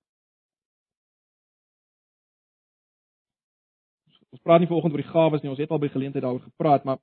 Ons 4.34 4.42
praat 4.42 4.60
nie 4.60 4.68
vanoggend 4.68 4.94
oor 4.94 5.04
die 5.06 5.14
gawes 5.14 5.42
nie, 5.42 5.50
ons 5.54 5.62
het 5.62 5.72
al 5.72 5.80
by 5.80 5.88
geleentheid 5.94 6.24
daaroor 6.26 6.48
gepraat, 6.50 6.84
maar 6.84 6.98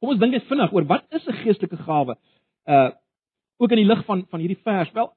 kom 0.00 0.12
ons 0.12 0.20
dink 0.20 0.32
net 0.32 0.48
vinnig 0.50 0.72
oor 0.72 0.84
wat 0.84 1.04
is 1.10 1.26
'n 1.26 1.42
geestelike 1.44 1.76
gawe? 1.76 2.16
Uh 2.66 2.90
ook 3.58 3.70
in 3.72 3.80
die 3.80 3.88
lig 3.88 4.04
van 4.04 4.26
van 4.30 4.40
hierdie 4.40 4.62
vers. 4.62 4.92
Wel, 4.92 5.08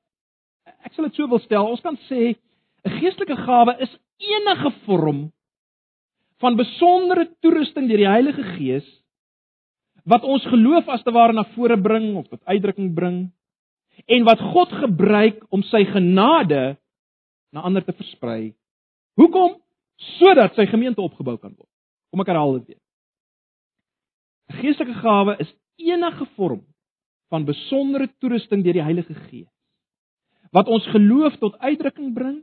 ek 0.85 0.93
sal 0.93 1.05
dit 1.05 1.15
so 1.15 1.27
wil 1.27 1.39
stel, 1.39 1.67
ons 1.67 1.81
kan 1.81 1.97
sê 2.09 2.35
'n 2.85 2.99
geestelike 2.99 3.35
gawe 3.35 3.75
is 3.79 3.97
enige 4.19 4.71
vorm 4.85 5.31
van 6.39 6.55
besondere 6.55 7.27
toerusting 7.41 7.87
deur 7.87 7.97
die 7.97 8.07
Heilige 8.07 8.43
Gees 8.55 8.87
wat 10.07 10.23
ons 10.23 10.45
geloof 10.47 10.87
as 10.87 11.03
te 11.03 11.11
ware 11.11 11.33
na 11.33 11.43
vore 11.55 11.77
bring 11.77 12.15
of 12.17 12.27
tot 12.27 12.41
uitdrukking 12.45 12.93
bring 12.95 13.31
en 14.07 14.23
wat 14.23 14.39
God 14.39 14.71
gebruik 14.71 15.43
om 15.49 15.63
sy 15.63 15.83
genade 15.85 16.77
na 17.51 17.61
ander 17.61 17.83
te 17.83 17.93
versprei. 17.93 18.53
Hoekom? 19.19 19.57
Sodat 20.19 20.55
sy 20.55 20.65
gemeente 20.71 21.01
opgebou 21.03 21.35
kan 21.37 21.51
word. 21.51 21.67
Kom 22.09 22.23
ek 22.23 22.31
herhaal 22.31 22.59
dit 22.59 22.71
weer. 22.71 22.78
Geestelike 24.49 24.97
gawe 25.03 25.35
is 25.43 25.51
enige 25.79 26.25
vorm 26.35 26.63
van 27.29 27.45
besondere 27.45 28.09
toerusting 28.17 28.63
deur 28.65 28.79
die 28.79 28.85
Heilige 28.85 29.15
Gees 29.29 29.49
wat 30.55 30.67
ons 30.67 30.85
geloof 30.89 31.35
tot 31.38 31.59
uitdrukking 31.62 32.13
bring 32.15 32.39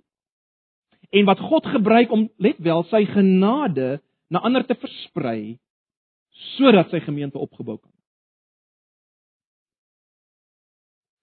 en 1.10 1.26
wat 1.26 1.42
God 1.42 1.66
gebruik 1.66 2.12
om 2.14 2.28
let 2.38 2.58
wel 2.62 2.84
sy 2.90 3.02
genade 3.10 3.96
na 4.30 4.42
ander 4.46 4.62
te 4.66 4.76
versprei 4.78 5.58
sodat 6.56 6.90
sy 6.92 7.00
gemeente 7.02 7.38
opgebou 7.38 7.78
kan 7.80 7.90
word. 7.90 7.96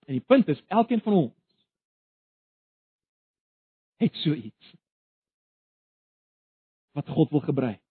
En 0.07 0.17
die 0.17 0.25
punt 0.27 0.49
is 0.51 0.63
elkeen 0.67 1.03
van 1.03 1.13
ons 1.13 1.39
het 4.03 4.15
so 4.19 4.35
iets 4.35 4.73
wat 6.93 7.09
God 7.09 7.31
wil 7.31 7.45
gebruik 7.45 7.81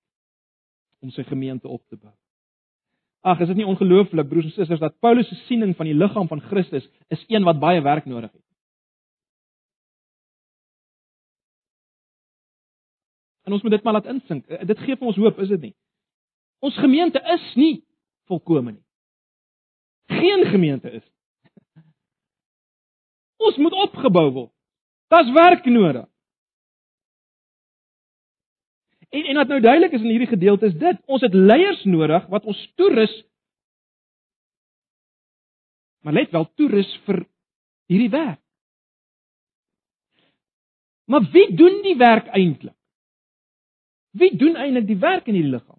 om 1.02 1.10
sy 1.10 1.24
gemeente 1.26 1.68
op 1.68 1.82
te 1.88 1.96
bou. 1.96 2.12
Ag, 3.22 3.40
is 3.40 3.52
dit 3.52 3.56
nie 3.60 3.66
ongelooflik 3.66 4.28
broers 4.28 4.48
en 4.48 4.54
susters 4.54 4.80
dat 4.82 4.98
Paulus 4.98 5.28
se 5.28 5.34
siening 5.46 5.76
van 5.78 5.86
die 5.86 5.94
liggaam 5.94 6.26
van 6.28 6.40
Christus 6.40 6.88
is 7.08 7.24
een 7.28 7.44
wat 7.46 7.60
baie 7.62 7.82
werk 7.82 8.04
nodig 8.04 8.32
het. 8.32 8.42
En 13.46 13.52
ons 13.52 13.62
moet 13.62 13.70
dit 13.70 13.82
maar 13.82 13.92
laat 13.92 14.10
insink. 14.10 14.46
Eh, 14.46 14.66
dit 14.66 14.78
gee 14.78 14.96
vir 14.96 15.06
ons 15.06 15.16
hoop, 15.16 15.38
is 15.38 15.48
dit 15.54 15.60
nie? 15.60 15.74
Ons 16.62 16.78
gemeente 16.78 17.22
is 17.34 17.46
nie 17.54 17.84
volkome 18.30 18.72
nie. 18.72 18.84
Geen 20.10 20.44
gemeente 20.50 20.90
is. 20.90 21.04
Ons 23.46 23.56
moet 23.56 23.74
opgebou 23.86 24.30
word. 24.30 24.52
Daar's 25.10 25.30
werk 25.34 25.64
nodig. 25.64 26.11
En 29.12 29.26
en 29.28 29.36
wat 29.36 29.50
nou 29.52 29.60
duidelik 29.60 29.92
is 29.92 30.00
in 30.00 30.12
hierdie 30.14 30.30
gedeelte 30.30 30.70
is 30.70 30.78
dit, 30.80 31.00
ons 31.06 31.22
het 31.22 31.34
leiers 31.34 31.84
nodig 31.84 32.26
wat 32.32 32.48
ons 32.48 32.60
toerus 32.80 33.12
maar 36.02 36.12
let 36.12 36.30
wel 36.30 36.48
toerus 36.54 36.90
vir 37.06 37.22
hierdie 37.86 38.10
werk. 38.10 38.40
Maar 41.04 41.28
wie 41.30 41.54
doen 41.56 41.82
die 41.82 41.96
werk 41.96 42.26
eintlik? 42.26 42.76
Wie 44.10 44.36
doen 44.36 44.56
eintlik 44.56 44.86
die 44.86 44.98
werk 44.98 45.26
in 45.30 45.38
hierdie 45.38 45.52
liggaam? 45.52 45.78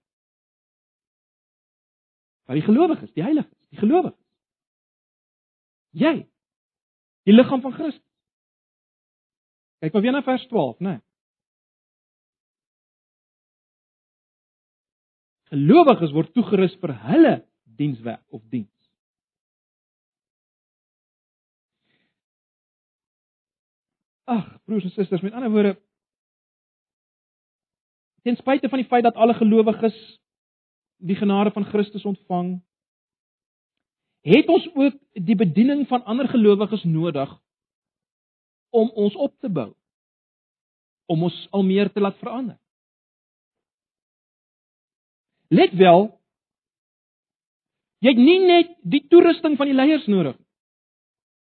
Maar 2.47 2.59
die 2.59 2.65
gelowiges, 2.65 3.11
die 3.13 3.23
heiliges, 3.23 3.57
die 3.69 3.79
gelowiges. 3.79 4.19
Jy. 5.91 6.15
Die 7.27 7.35
liggaam 7.35 7.61
van 7.61 7.75
Christus. 7.75 8.03
Kyk 9.83 9.93
maar 9.93 10.03
weer 10.05 10.15
na 10.15 10.23
vers 10.23 10.47
12, 10.47 10.79
né? 10.79 10.95
Nee. 10.95 11.01
Gelowiges 15.53 16.13
word 16.15 16.31
toegerus 16.33 16.73
vir 16.81 16.95
hulle 17.05 17.33
dienswerk 17.77 18.23
of 18.33 18.41
diens. 18.49 18.69
Ag, 24.25 24.47
broers 24.65 24.87
en 24.87 24.93
susters, 24.95 25.21
met 25.21 25.35
ander 25.35 25.51
woorde, 25.53 25.75
ten 28.23 28.39
spyte 28.39 28.69
van 28.71 28.81
die 28.81 28.87
feit 28.87 29.05
dat 29.05 29.19
alle 29.19 29.35
gelowiges 29.37 29.97
die 31.03 31.19
genade 31.19 31.51
van 31.51 31.67
Christus 31.67 32.05
ontvang, 32.07 32.55
het 34.23 34.49
ons 34.49 34.69
ook 34.73 34.97
die 35.19 35.35
bediening 35.35 35.83
van 35.91 36.05
ander 36.07 36.29
gelowiges 36.31 36.87
nodig 36.87 37.29
om 38.71 38.89
ons 38.95 39.15
op 39.15 39.35
te 39.43 39.51
bou, 39.51 39.73
om 41.11 41.27
ons 41.27 41.47
al 41.51 41.67
meer 41.67 41.91
te 41.91 41.99
laat 42.01 42.17
verander. 42.23 42.62
Let 45.53 45.73
wel, 45.77 46.07
jy 48.03 48.13
het 48.13 48.19
nie 48.19 48.39
net 48.41 48.73
die 48.89 49.03
toerusting 49.11 49.57
van 49.59 49.69
die 49.69 49.77
leiers 49.77 50.07
nodig. 50.09 50.35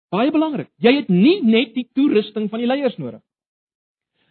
Baie 0.09 0.33
belangrik. 0.33 0.71
Jy 0.81 0.95
het 1.03 1.11
nie 1.13 1.39
net 1.45 1.75
die 1.77 1.85
toerusting 1.95 2.49
van 2.49 2.63
die 2.63 2.69
leiers 2.71 2.97
nodig. 2.97 3.21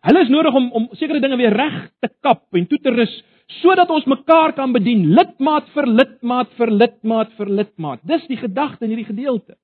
Hulle 0.07 0.23
is 0.23 0.31
nodig 0.33 0.55
om 0.55 0.69
om 0.77 0.87
sekere 0.97 1.21
dinge 1.21 1.37
weer 1.37 1.53
reg 1.53 1.77
te 2.01 2.09
kap 2.25 2.45
en 2.55 2.65
toe 2.69 2.79
te 2.81 2.93
rus 2.93 3.13
sodat 3.61 3.89
ons 3.93 4.03
mekaar 4.11 4.51
kan 4.57 4.73
bedien, 4.75 5.05
lidmaat 5.15 5.69
vir 5.71 5.85
lidmaat 5.87 6.49
vir 6.57 6.71
lidmaat 6.71 7.29
vir 7.37 7.51
lidmaat. 7.59 8.01
Dis 8.03 8.25
die 8.27 8.39
gedagte 8.39 8.83
in 8.83 8.91
hierdie 8.91 9.07
gedeelte. 9.07 9.55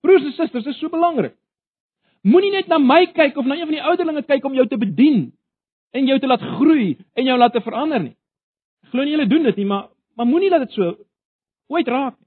Broers 0.00 0.24
en 0.24 0.32
susters, 0.32 0.64
dit 0.64 0.72
is 0.72 0.80
so 0.80 0.88
belangrik. 0.88 1.34
Moenie 2.24 2.54
net 2.54 2.70
na 2.72 2.78
my 2.80 3.02
kyk 3.12 3.36
of 3.36 3.44
na 3.46 3.58
een 3.58 3.68
van 3.68 3.76
die 3.76 3.84
ouderlinge 3.84 4.24
kyk 4.24 4.46
om 4.48 4.56
jou 4.56 4.64
te 4.70 4.80
bedien 4.80 5.20
en 5.92 6.08
jou 6.08 6.16
te 6.18 6.30
laat 6.30 6.44
groei 6.56 6.96
en 7.14 7.28
jou 7.28 7.36
laat 7.38 7.52
te 7.52 7.64
verander 7.64 8.02
nie. 8.08 8.16
Glo 8.90 9.04
nie 9.04 9.14
julle 9.16 9.28
doen 9.28 9.48
dit 9.50 9.56
nie, 9.56 9.66
maar 9.66 9.88
maar 10.18 10.26
moenie 10.26 10.50
dat 10.50 10.64
dit 10.66 10.72
so 10.74 10.94
ooit 11.68 11.88
raak 11.88 12.16
nie. 12.18 12.26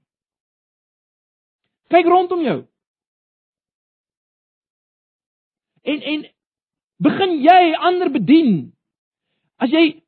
Kyk 1.92 2.06
rondom 2.08 2.40
jou. 2.40 2.60
En 5.82 6.00
en 6.12 6.22
begin 7.02 7.40
jy 7.42 7.74
ander 7.74 8.10
bedien. 8.14 8.52
As 9.58 9.70
jy 9.70 10.02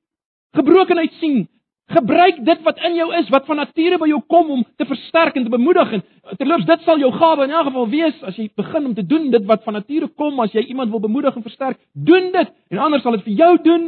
gebrokenheid 0.55 1.13
sien, 1.21 1.45
gebruik 1.93 2.39
dit 2.47 2.63
wat 2.65 2.79
in 2.87 2.97
jou 2.97 3.11
is, 3.19 3.29
wat 3.29 3.47
van 3.47 3.61
nature 3.61 3.99
by 4.01 4.09
jou 4.09 4.21
kom 4.33 4.51
om 4.55 4.63
te 4.79 4.87
versterk 4.89 5.37
en 5.37 5.45
te 5.45 5.53
bemoedig 5.53 5.93
en 5.99 6.05
terloops 6.39 6.65
dit 6.71 6.87
sal 6.87 7.03
jou 7.03 7.11
gawe 7.13 7.45
in 7.45 7.53
elk 7.53 7.69
geval 7.69 7.91
wees 7.93 8.23
as 8.25 8.39
jy 8.41 8.47
begin 8.57 8.89
om 8.89 8.95
te 8.97 9.05
doen 9.05 9.29
dit 9.35 9.45
wat 9.51 9.67
van 9.67 9.77
nature 9.77 10.09
kom 10.17 10.41
as 10.41 10.55
jy 10.57 10.65
iemand 10.73 10.95
wil 10.95 11.03
bemoedig 11.05 11.37
en 11.37 11.45
versterk, 11.45 11.81
doen 11.93 12.31
dit 12.33 12.55
en 12.73 12.83
anders 12.87 13.05
sal 13.05 13.19
dit 13.19 13.27
vir 13.29 13.37
jou 13.43 13.53
doen. 13.67 13.85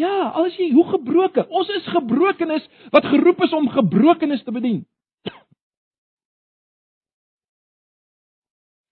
Ja, 0.00 0.30
al 0.32 0.46
is 0.48 0.56
jy 0.56 0.70
hoe 0.72 0.86
gebroken, 0.94 1.48
ons 1.48 1.68
is 1.76 1.90
gebrokenis 1.92 2.64
wat 2.94 3.04
geroep 3.12 3.42
is 3.44 3.52
om 3.56 3.68
gebrokenis 3.68 4.44
te 4.46 4.52
bedien. 4.52 4.86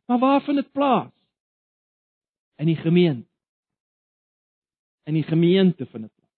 Maar 0.09 0.19
waar 0.19 0.43
vind 0.45 0.57
dit 0.61 0.73
plaas? 0.73 1.13
In 2.59 2.67
die 2.67 2.77
gemeente 2.77 3.29
in 5.09 5.15
die 5.15 5.25
gemeente 5.25 5.87
vind 5.87 6.03
dit 6.05 6.15
plaas. 6.15 6.29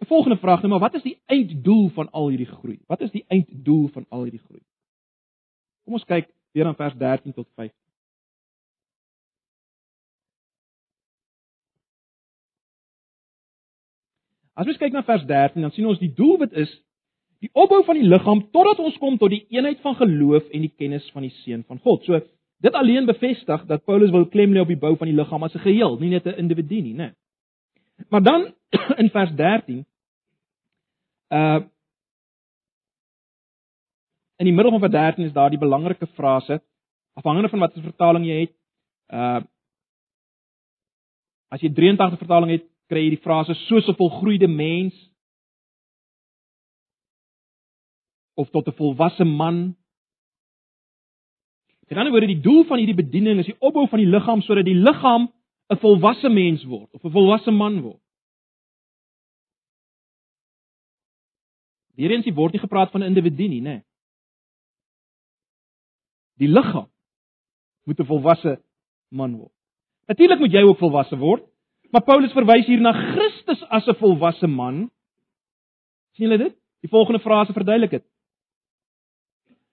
'n 0.00 0.06
Volgende 0.06 0.36
vraag 0.36 0.58
nou, 0.58 0.68
maar 0.68 0.86
wat 0.88 0.94
is 0.94 1.02
die 1.02 1.20
einddoel 1.24 1.88
van 1.88 2.10
al 2.10 2.28
hierdie 2.28 2.46
groei? 2.46 2.78
Wat 2.86 3.00
is 3.00 3.10
die 3.10 3.24
einddoel 3.28 3.88
van 3.88 4.06
al 4.08 4.22
hierdie 4.22 4.44
groei? 4.46 4.62
Kom 5.84 5.92
ons 5.92 6.04
kyk 6.04 6.30
weer 6.52 6.66
aan 6.66 6.76
vers 6.76 6.94
13 6.94 7.32
tot 7.32 7.48
15. 7.54 7.85
As 14.56 14.66
ons 14.66 14.78
kyk 14.80 14.92
na 14.92 15.04
vers 15.04 15.24
13, 15.28 15.60
dan 15.62 15.72
sien 15.76 15.86
ons 15.86 16.00
die 16.00 16.12
doelwit 16.16 16.52
is 16.56 16.70
die 17.44 17.50
opbou 17.52 17.82
van 17.84 17.98
die 18.00 18.08
liggaam 18.08 18.46
totdat 18.50 18.80
ons 18.80 18.96
kom 18.98 19.18
tot 19.20 19.30
die 19.30 19.44
eenheid 19.52 19.82
van 19.84 19.94
geloof 19.98 20.48
en 20.56 20.64
die 20.64 20.72
kennis 20.72 21.04
van 21.12 21.26
die 21.26 21.34
seun 21.44 21.62
van 21.68 21.78
God. 21.84 22.04
So 22.08 22.20
Dit 22.58 22.72
alleen 22.72 23.04
bevestig 23.04 23.64
dat 23.66 23.84
Paulus 23.84 24.10
wil 24.10 24.28
klem 24.28 24.52
lê 24.52 24.60
op 24.60 24.70
die 24.72 24.80
bou 24.80 24.96
van 24.96 25.10
die 25.10 25.16
liggaam 25.16 25.42
as 25.42 25.54
'n 25.54 25.58
geheel, 25.58 25.98
nie 26.00 26.08
net 26.08 26.26
'n 26.26 26.38
individu 26.38 26.80
nie, 26.80 26.94
né? 26.94 27.14
Maar 28.08 28.22
dan 28.22 28.54
in 29.02 29.10
vers 29.10 29.34
13 29.34 29.86
uh 31.28 31.60
in 34.36 34.44
die 34.44 34.54
middel 34.54 34.70
van 34.70 34.80
vers 34.80 34.92
13 34.92 35.24
is 35.24 35.32
daar 35.32 35.50
die 35.50 35.58
belangrike 35.58 36.06
frase 36.06 36.62
afhangende 37.14 37.48
van 37.48 37.58
watter 37.58 37.82
vertaling 37.82 38.24
jy 38.26 38.40
het. 38.40 38.54
Uh 39.08 39.40
as 41.48 41.60
jy 41.60 41.72
83 41.72 42.18
vertaling 42.18 42.50
het, 42.50 42.64
kry 42.88 43.02
jy 43.04 43.10
die 43.16 43.24
frase 43.24 43.54
soos 43.66 43.88
'n 43.88 43.98
volgroeide 43.98 44.48
mens. 44.48 44.94
of 48.36 48.50
tot 48.50 48.68
'n 48.68 48.72
volwasse 48.72 49.24
man. 49.24 49.76
'n 51.88 51.98
ander 51.98 52.10
woorde, 52.10 52.26
die 52.26 52.40
doel 52.40 52.64
van 52.64 52.78
hierdie 52.78 53.02
bediening 53.04 53.38
is 53.38 53.46
die 53.46 53.60
opbou 53.60 53.86
van 53.88 53.98
die 53.98 54.10
liggaam 54.10 54.42
sodat 54.42 54.64
die 54.64 54.74
liggaam 54.88 55.32
'n 55.72 55.78
volwasse 55.78 56.28
mens 56.28 56.64
word 56.64 56.92
of 56.92 57.04
'n 57.04 57.10
volwasse 57.10 57.50
man 57.50 57.80
word. 57.80 58.02
Hierin 61.94 62.22
sien 62.22 62.34
word 62.34 62.52
nie 62.52 62.60
gepraat 62.60 62.90
van 62.90 63.02
'n 63.02 63.06
individu 63.06 63.48
nie, 63.48 63.60
nê. 63.60 63.82
Die 66.36 66.48
liggaam 66.48 66.90
moet 67.84 68.00
'n 68.00 68.06
volwasse 68.06 68.62
man 69.08 69.36
word. 69.36 69.52
Natuurlik 70.06 70.38
moet 70.38 70.52
jy 70.52 70.62
ook 70.62 70.78
volwasse 70.78 71.16
word, 71.16 71.42
maar 71.90 72.04
Paulus 72.04 72.32
verwys 72.32 72.66
hier 72.66 72.80
na 72.80 72.92
Christus 72.92 73.62
as 73.68 73.86
'n 73.86 73.94
volwasse 73.94 74.46
man. 74.46 74.90
sien 76.12 76.28
julle 76.28 76.38
dit? 76.38 76.56
Die 76.80 76.88
volgende 76.88 77.20
frase 77.20 77.52
verduidelik 77.52 77.90
dit. 77.90 78.04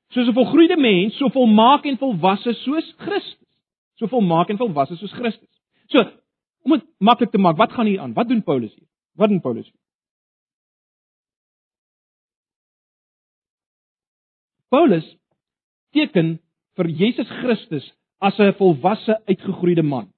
Soos 0.09 0.27
'n 0.27 0.33
volgroeide 0.33 0.77
mens, 0.77 1.17
so 1.17 1.29
volmaak 1.29 1.85
en 1.85 1.97
volwasse 1.97 2.53
soos 2.53 2.93
Christus. 2.97 3.47
So 3.95 4.07
volmaak 4.07 4.49
en 4.49 4.57
volwasse 4.57 4.95
soos 4.95 5.13
Christus. 5.13 5.61
So, 5.87 5.99
om 6.63 6.71
dit 6.71 6.85
maklik 6.97 7.31
te 7.31 7.37
maak, 7.37 7.57
wat 7.57 7.71
gaan 7.71 7.85
hier 7.85 7.99
aan? 7.99 8.13
Wat 8.13 8.27
doen 8.27 8.43
Paulus 8.43 8.73
hier? 8.75 8.87
Wat 9.13 9.29
doen 9.29 9.41
Paulus 9.41 9.65
hier? 9.65 9.79
Paulus 14.69 15.17
teken 15.91 16.39
vir 16.75 16.87
Jesus 16.89 17.29
Christus 17.29 17.93
as 18.19 18.39
'n 18.39 18.53
volwasse 18.53 19.21
uitgegroeide 19.25 19.83
man. 19.83 20.12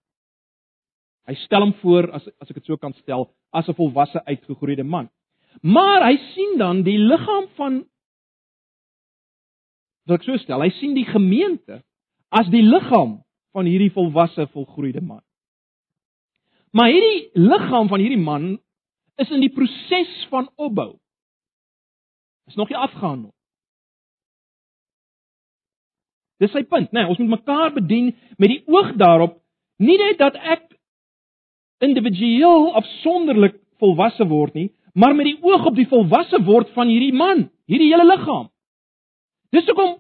Hy 1.26 1.34
stel 1.46 1.66
hom 1.66 1.74
voor 1.82 2.12
as 2.14 2.26
as 2.42 2.50
ek 2.50 2.60
dit 2.60 2.66
so 2.70 2.78
kan 2.78 2.94
stel, 3.02 3.30
as 3.52 3.68
'n 3.68 3.78
volwasse 3.78 4.22
uitgegroeide 4.26 4.84
man. 4.84 5.10
Maar 5.62 6.04
hy 6.06 6.18
sien 6.34 6.58
dan 6.58 6.84
die 6.84 6.98
liggaam 6.98 7.48
van 7.56 7.86
wil 10.06 10.16
ek 10.16 10.24
so 10.24 10.38
stel, 10.38 10.62
hy 10.62 10.70
sien 10.80 10.94
die 10.94 11.08
gemeente 11.08 11.82
as 12.30 12.50
die 12.54 12.62
liggaam 12.62 13.24
van 13.56 13.66
hierdie 13.66 13.92
volwasse 13.96 14.48
volgroeide 14.54 15.02
man. 15.02 15.24
Maar 16.76 16.92
hierdie 16.92 17.30
liggaam 17.34 17.88
van 17.88 18.00
hierdie 18.04 18.22
man 18.22 18.60
is 19.16 19.32
in 19.32 19.40
die 19.40 19.54
proses 19.54 20.12
van 20.30 20.50
opbou. 20.56 21.00
Is 22.46 22.56
nog 22.60 22.70
nie 22.70 22.78
afgehandel. 22.78 23.32
Dis 26.44 26.52
sy 26.52 26.66
punt, 26.68 26.92
né? 26.92 27.00
Nee, 27.00 27.10
ons 27.10 27.22
moet 27.24 27.38
mekaar 27.38 27.72
bedien 27.74 28.12
met 28.38 28.52
die 28.52 28.62
oog 28.68 28.92
daarop 29.00 29.40
nie 29.80 29.96
net 29.98 30.20
dat 30.20 30.36
ek 30.36 30.75
individueel 31.84 32.72
afsonderlik 32.80 33.60
volwasse 33.82 34.28
word 34.28 34.56
nie, 34.56 34.70
maar 34.96 35.16
met 35.16 35.28
die 35.28 35.38
oog 35.44 35.66
op 35.68 35.76
die 35.76 35.88
volwasse 35.92 36.40
word 36.48 36.72
van 36.76 36.88
hierdie 36.88 37.14
man, 37.14 37.50
hierdie 37.68 37.92
hele 37.92 38.06
liggaam. 38.08 38.48
Dis 39.52 39.68
hoekom 39.68 39.98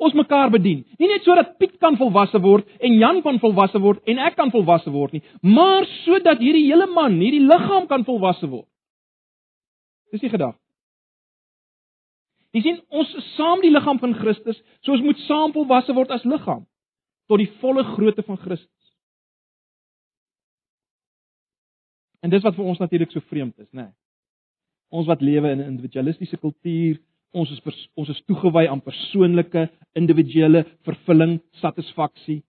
ons 0.00 0.16
mekaar 0.16 0.50
bedien. 0.52 0.82
Nie 0.98 1.08
net 1.10 1.24
sodat 1.24 1.56
Piet 1.60 1.76
kan 1.80 1.96
volwasse 2.00 2.40
word 2.40 2.68
en 2.80 2.96
Jan 3.00 3.20
kan 3.24 3.40
volwasse 3.40 3.80
word 3.80 4.00
en 4.08 4.20
ek 4.28 4.36
kan 4.38 4.52
volwasse 4.52 4.92
word 4.92 5.16
nie, 5.16 5.22
maar 5.44 5.88
sodat 6.04 6.40
hierdie 6.40 6.66
hele 6.68 6.88
man, 6.92 7.18
hierdie 7.20 7.44
liggaam 7.44 7.88
kan 7.88 8.04
volwasse 8.08 8.48
word. 8.48 8.68
Dis 10.12 10.24
die 10.24 10.32
gedagte. 10.32 10.58
Jy 12.50 12.64
sien, 12.64 12.80
ons 12.90 13.12
is 13.14 13.26
saam 13.36 13.60
die 13.62 13.70
liggaam 13.70 14.00
van 14.02 14.16
Christus, 14.18 14.58
so 14.82 14.96
ons 14.96 15.04
moet 15.04 15.20
saam 15.28 15.52
volwasse 15.54 15.94
word 15.94 16.10
as 16.10 16.26
liggaam 16.26 16.64
tot 17.30 17.38
die 17.38 17.50
volle 17.62 17.84
grootte 17.92 18.24
van 18.26 18.40
Christus. 18.42 18.79
En 22.20 22.30
dis 22.30 22.42
wat 22.42 22.54
vir 22.54 22.64
ons 22.64 22.78
natuurlik 22.78 23.12
so 23.12 23.20
vreemd 23.30 23.58
is, 23.58 23.68
né? 23.72 23.82
Nee. 23.82 23.92
Ons 24.90 25.06
wat 25.06 25.20
lewe 25.22 25.50
in 25.50 25.60
'n 25.60 25.70
individualistiese 25.70 26.36
kultuur, 26.36 26.98
ons 27.30 27.50
is 27.50 27.88
ons 27.94 28.08
is 28.08 28.22
toegewy 28.26 28.66
aan 28.66 28.82
persoonlike, 28.82 29.68
individuele 29.92 30.64
vervulling, 30.82 31.40
satisfaksie. 31.50 32.42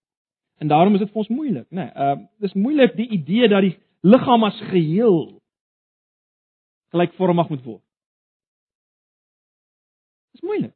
En 0.58 0.68
daarom 0.68 0.94
is 0.94 1.00
dit 1.00 1.10
vir 1.10 1.18
ons 1.18 1.28
moeilik, 1.28 1.68
né? 1.70 1.86
Nee, 1.86 1.92
uh 1.96 2.18
dis 2.40 2.54
moeilik 2.54 2.96
die 2.96 3.10
idee 3.10 3.48
dat 3.48 3.62
die 3.62 3.78
liggaam 4.02 4.44
as 4.44 4.60
geheel 4.72 5.42
gelykvormig 6.92 7.50
moet 7.50 7.64
word. 7.64 7.84
Dis 10.32 10.42
moeilik. 10.42 10.74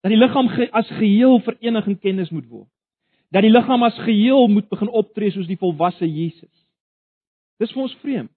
Dat 0.00 0.12
die 0.14 0.18
liggaam 0.18 0.48
as 0.72 0.88
geheel 0.88 1.40
verenig 1.44 1.86
in 1.86 1.98
kennis 1.98 2.30
moet 2.30 2.48
word. 2.48 2.68
Dat 3.30 3.42
die 3.42 3.52
liggaam 3.52 3.82
as 3.82 3.98
geheel 3.98 4.48
moet 4.48 4.68
begin 4.68 4.88
optree 4.88 5.30
soos 5.30 5.46
die 5.46 5.58
volwasse 5.60 6.08
Jesus. 6.08 6.52
Dis 7.60 7.72
vir 7.76 7.82
ons 7.84 7.96
vreemd. 8.00 8.32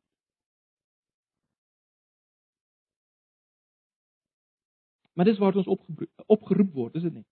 Maar 5.14 5.30
dis 5.30 5.38
waar 5.38 5.56
ons 5.56 5.70
opgeroep, 5.70 6.10
opgeroep 6.26 6.74
word, 6.74 6.96
is 6.98 7.06
dit 7.06 7.14
nie? 7.14 7.26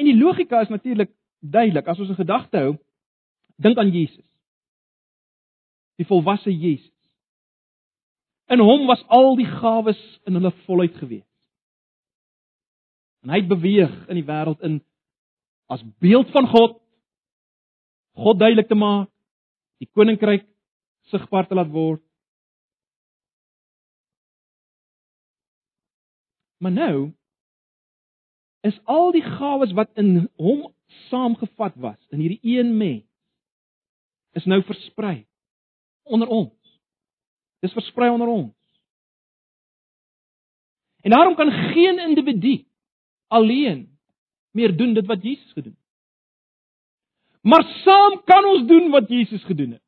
En 0.00 0.08
die 0.08 0.16
logika 0.16 0.62
is 0.64 0.72
natuurlik 0.72 1.12
duidelik. 1.44 1.86
As 1.86 2.00
ons 2.00 2.10
'n 2.10 2.22
gedagte 2.22 2.58
hou, 2.58 2.76
dink 3.56 3.78
aan 3.78 3.92
Jesus. 3.92 4.24
Die 5.96 6.06
volwasse 6.06 6.50
Jesus. 6.50 6.92
In 8.48 8.58
hom 8.58 8.86
was 8.86 9.04
al 9.08 9.36
die 9.36 9.46
gawes 9.46 10.20
in 10.24 10.34
hulle 10.34 10.52
volheid 10.66 10.94
gewees. 10.94 11.28
En 13.22 13.30
hy 13.30 13.40
het 13.40 13.48
beweeg 13.48 14.08
in 14.08 14.14
die 14.14 14.26
wêreld 14.26 14.60
in 14.60 14.82
as 15.66 15.82
beeld 15.98 16.30
van 16.30 16.46
God 16.46 16.82
God 18.16 18.38
duidelik 18.38 18.68
te 18.68 18.74
maak, 18.74 19.10
die 19.78 19.88
koninkryk 19.92 20.46
sigbaar 21.10 21.46
te 21.46 21.54
laat 21.54 21.70
word. 21.70 22.02
Maar 26.56 26.72
nou 26.72 27.12
is 28.66 28.78
al 28.84 29.12
die 29.14 29.22
gawes 29.22 29.72
wat 29.76 29.90
in 29.94 30.28
hom 30.40 30.66
saamgevat 31.08 31.76
was 31.76 31.98
in 32.10 32.22
hierdie 32.22 32.56
een 32.58 32.76
mens 32.76 33.04
is 34.36 34.44
nou 34.44 34.60
versprei 34.68 35.24
onder 36.02 36.28
ons. 36.28 36.80
Dis 37.64 37.72
versprei 37.72 38.10
onder 38.12 38.28
ons. 38.28 38.54
En 41.00 41.10
daarom 41.10 41.34
kan 41.34 41.50
geen 41.50 41.98
individu 41.98 42.66
alleen 43.26 43.98
meer 44.50 44.76
doen 44.76 44.94
dit 44.94 45.06
wat 45.06 45.22
Jesus 45.22 45.52
gedoen 45.52 45.72
het. 45.72 45.84
Maar 47.40 47.62
saam 47.84 48.20
kan 48.24 48.44
ons 48.44 48.66
doen 48.68 48.90
wat 48.90 49.08
Jesus 49.08 49.44
gedoen 49.44 49.70
het. 49.70 49.85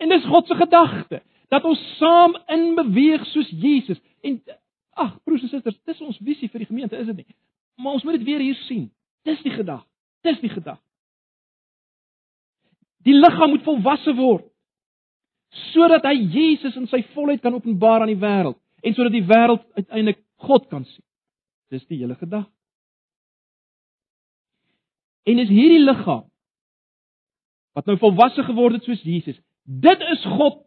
En 0.00 0.08
dis 0.08 0.24
God 0.24 0.46
se 0.48 0.56
gedagte 0.56 1.20
dat 1.52 1.64
ons 1.68 1.80
saam 1.98 2.36
in 2.54 2.74
beweeg 2.78 3.24
soos 3.32 3.48
Jesus. 3.50 3.98
En 4.24 4.38
ag, 5.00 5.16
broers 5.24 5.42
en 5.44 5.52
susters, 5.52 5.78
dis 5.84 6.00
ons 6.04 6.20
visie 6.24 6.48
vir 6.48 6.62
die 6.62 6.68
gemeente, 6.68 6.96
is 6.96 7.08
dit 7.10 7.22
nie? 7.22 7.36
Maar 7.80 7.98
ons 7.98 8.04
moet 8.06 8.18
dit 8.18 8.28
weer 8.28 8.44
hier 8.44 8.58
sien. 8.66 8.86
Dis 9.28 9.42
die 9.44 9.52
gedagte. 9.52 9.88
Dis 10.24 10.40
die 10.40 10.52
gedagte. 10.52 10.84
Die 13.04 13.16
liggaam 13.16 13.54
moet 13.54 13.66
volwasse 13.66 14.14
word 14.16 14.46
sodat 15.72 16.04
hy 16.06 16.14
Jesus 16.30 16.76
in 16.78 16.86
sy 16.86 17.00
volheid 17.10 17.40
kan 17.42 17.56
openbaar 17.56 18.04
aan 18.04 18.12
die 18.12 18.20
wêreld 18.20 18.54
en 18.86 18.94
sodat 18.94 19.16
die 19.16 19.24
wêreld 19.26 19.64
uiteindelik 19.74 20.20
God 20.46 20.68
kan 20.70 20.84
sien. 20.86 21.02
Dis 21.74 21.82
die 21.90 21.98
hele 21.98 22.14
gedagte. 22.14 22.52
En 25.26 25.42
is 25.42 25.50
hierdie 25.50 25.82
liggaam 25.82 26.28
wat 27.74 27.86
nou 27.86 27.96
volwasse 27.98 28.42
geword 28.46 28.78
het 28.78 28.86
soos 28.86 29.02
Jesus, 29.06 29.38
dit 29.70 30.06
is 30.12 30.28
God 30.36 30.62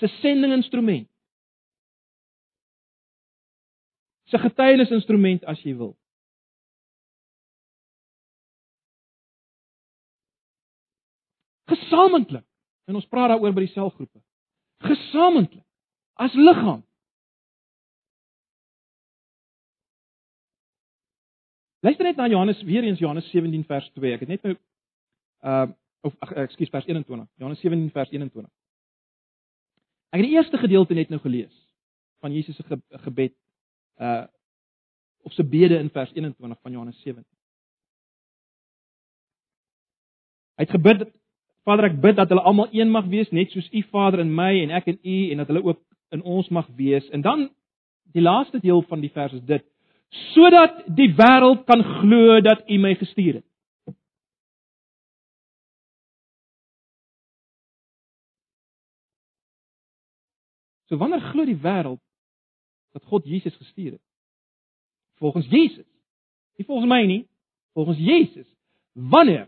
se 0.00 0.08
sendinginstrument. 0.20 1.08
Sy 4.30 4.38
getuienisinstrument 4.38 5.44
as 5.50 5.60
jy 5.66 5.74
wil. 5.76 5.96
Gesamentlik 11.70 12.46
En 12.90 12.98
ons 12.98 13.06
praat 13.06 13.30
daaroor 13.30 13.54
by 13.54 13.62
die 13.68 13.70
selgroepe. 13.70 14.18
Gesamentlik 14.82 15.62
as 16.18 16.34
liggaam. 16.34 16.80
Luister 21.86 22.04
net 22.04 22.18
na 22.18 22.26
Johannes 22.28 22.60
weer 22.66 22.84
eens 22.84 22.98
Johannes 22.98 23.30
17 23.30 23.62
vers 23.68 23.86
2. 23.94 24.16
Ek 24.16 24.24
het 24.26 24.32
net 24.34 24.48
nou 24.48 24.56
uh 25.46 25.68
of 26.06 26.14
ag 26.24 26.32
ekskuus 26.46 26.72
vers 26.72 26.86
21. 26.86 27.28
Johannes 27.36 27.60
17 27.60 27.90
vers 27.94 28.10
21. 28.10 28.50
Ek 30.10 30.22
het 30.22 30.26
die 30.26 30.36
eerste 30.36 30.58
gedeelte 30.58 30.94
net 30.94 31.10
nou 31.12 31.20
gelees 31.22 31.54
van 32.20 32.34
Jesus 32.34 32.56
se 32.56 32.66
ge 32.66 32.80
gebed 33.06 33.34
uh 34.00 34.26
of 35.22 35.32
se 35.36 35.44
bede 35.44 35.76
in 35.76 35.90
vers 35.92 36.12
21 36.14 36.60
van 36.62 36.72
Johannes 36.72 37.00
17. 37.02 37.24
Hy 40.56 40.64
het 40.64 40.70
gebid 40.70 41.02
Vader, 41.68 41.90
ek 41.90 41.98
bid 42.00 42.16
dat 42.16 42.30
hulle 42.32 42.44
almal 42.48 42.70
een 42.72 42.88
mag 42.88 43.04
wees, 43.12 43.28
net 43.36 43.52
soos 43.52 43.68
U 43.68 43.82
Vader 43.92 44.22
in 44.24 44.32
my 44.32 44.62
en 44.62 44.72
ek 44.78 44.88
in 44.88 44.98
U 45.04 45.18
en 45.32 45.42
dat 45.42 45.50
hulle 45.52 45.62
ook 45.64 45.80
in 46.16 46.22
ons 46.24 46.48
mag 46.48 46.68
wees. 46.76 47.04
En 47.12 47.20
dan 47.20 47.50
die 48.16 48.24
laaste 48.24 48.58
deel 48.64 48.80
van 48.88 49.04
die 49.04 49.12
vers 49.12 49.36
is 49.36 49.44
dit: 49.46 49.64
sodat 50.32 50.80
die 50.88 51.10
wêreld 51.18 51.66
kan 51.68 51.84
glo 52.00 52.40
dat 52.40 52.64
U 52.66 52.78
my 52.80 52.94
gestuur 52.98 53.40
het. 53.40 53.46
So 60.90 60.98
wanneer 60.98 61.22
glo 61.30 61.46
die 61.46 61.58
wêreld 61.62 62.02
dat 62.90 63.04
God 63.06 63.24
Jesus 63.24 63.54
gestuur 63.56 63.92
het. 63.92 64.02
Volgens 65.22 65.46
Jesus. 65.46 65.86
Nie 66.58 66.66
volgens 66.66 66.90
my 66.90 67.04
nie, 67.06 67.28
volgens 67.72 67.98
Jesus. 67.98 68.46
Wanneer 68.92 69.46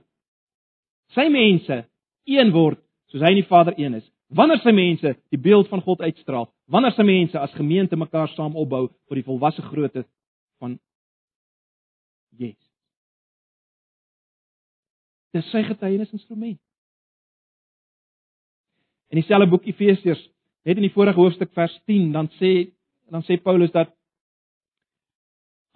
sy 1.17 1.27
mense 1.29 1.83
een 2.31 2.53
word 2.55 2.79
soos 3.11 3.25
hy 3.25 3.33
en 3.35 3.41
die 3.41 3.49
Vader 3.49 3.75
een 3.77 3.99
is. 3.99 4.07
Wanneer 4.33 4.63
sy 4.63 4.71
mense 4.73 5.17
die 5.35 5.41
beeld 5.43 5.67
van 5.69 5.83
God 5.83 6.01
uitstraal, 6.07 6.47
wanneer 6.71 6.95
sy 6.95 7.05
mense 7.05 7.39
as 7.39 7.59
gemeente 7.59 7.99
mekaar 7.99 8.31
saam 8.37 8.55
opbou 8.57 8.87
tot 8.89 9.19
die 9.19 9.27
volwasse 9.27 9.65
grootte 9.67 10.07
van 10.63 10.79
Jesus. 12.39 12.71
Dis 15.35 15.51
sy 15.51 15.65
getuienisinstrument. 15.67 16.61
In 19.13 19.21
dieselfde 19.21 19.51
boek 19.51 19.67
Efesiërs, 19.69 20.23
net 20.65 20.79
in 20.79 20.87
die 20.87 20.95
vorige 20.95 21.19
hoofstuk 21.19 21.53
vers 21.57 21.75
10, 21.87 22.13
dan 22.15 22.31
sê 22.39 22.73
dan 23.13 23.25
sê 23.27 23.37
Paulus 23.37 23.73
dat 23.75 23.91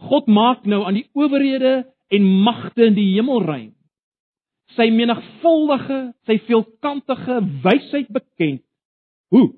God 0.09 0.28
maak 0.28 0.64
nou 0.64 0.84
aan 0.84 0.97
die 0.97 1.09
owerhede 1.16 1.84
en 2.12 2.28
magte 2.45 2.87
in 2.87 2.97
die 2.97 3.11
hemelruim 3.16 3.76
sy 4.74 4.89
menigvuldige, 4.91 6.01
sy 6.26 6.39
veelkantige 6.49 7.39
wysheid 7.64 8.11
bekend. 8.12 8.64
Hoe? 9.30 9.55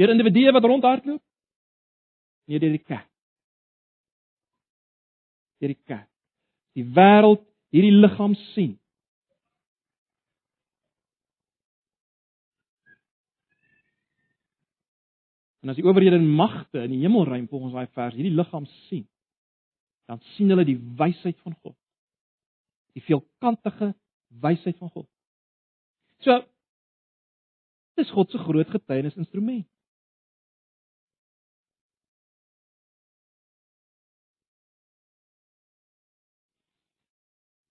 Deur 0.00 0.12
individue 0.14 0.52
wat 0.56 0.66
rondhardloop? 0.66 1.22
Nee, 2.50 2.58
deur 2.58 2.74
die 2.74 2.82
kerk. 2.82 3.06
Deur 5.60 5.74
die 5.74 5.82
kerk. 5.86 6.08
Die 6.74 6.86
wêreld 6.96 7.44
hierdie 7.70 7.94
liggaam 7.94 8.34
sien. 8.50 8.78
En 15.60 15.68
as 15.68 15.76
die 15.76 15.84
owerhede 15.84 16.16
en 16.16 16.28
magte 16.28 16.84
in 16.86 16.94
die 16.94 17.02
hemelruim 17.02 17.48
volgens 17.48 17.74
daai 17.76 17.90
vers 17.96 18.14
hierdie 18.16 18.34
liggaam 18.34 18.66
sien, 18.88 19.04
dan 20.08 20.22
sien 20.34 20.48
hulle 20.50 20.64
die 20.64 20.78
wysheid 20.98 21.38
van 21.44 21.54
God. 21.60 21.76
Die 22.96 23.04
veelkantige 23.04 23.92
wysheid 24.42 24.78
van 24.80 24.90
God. 24.90 25.08
So 26.24 26.40
dis 28.00 28.10
God 28.16 28.32
se 28.32 28.40
groot 28.40 28.70
getuienisinstrument. 28.72 29.68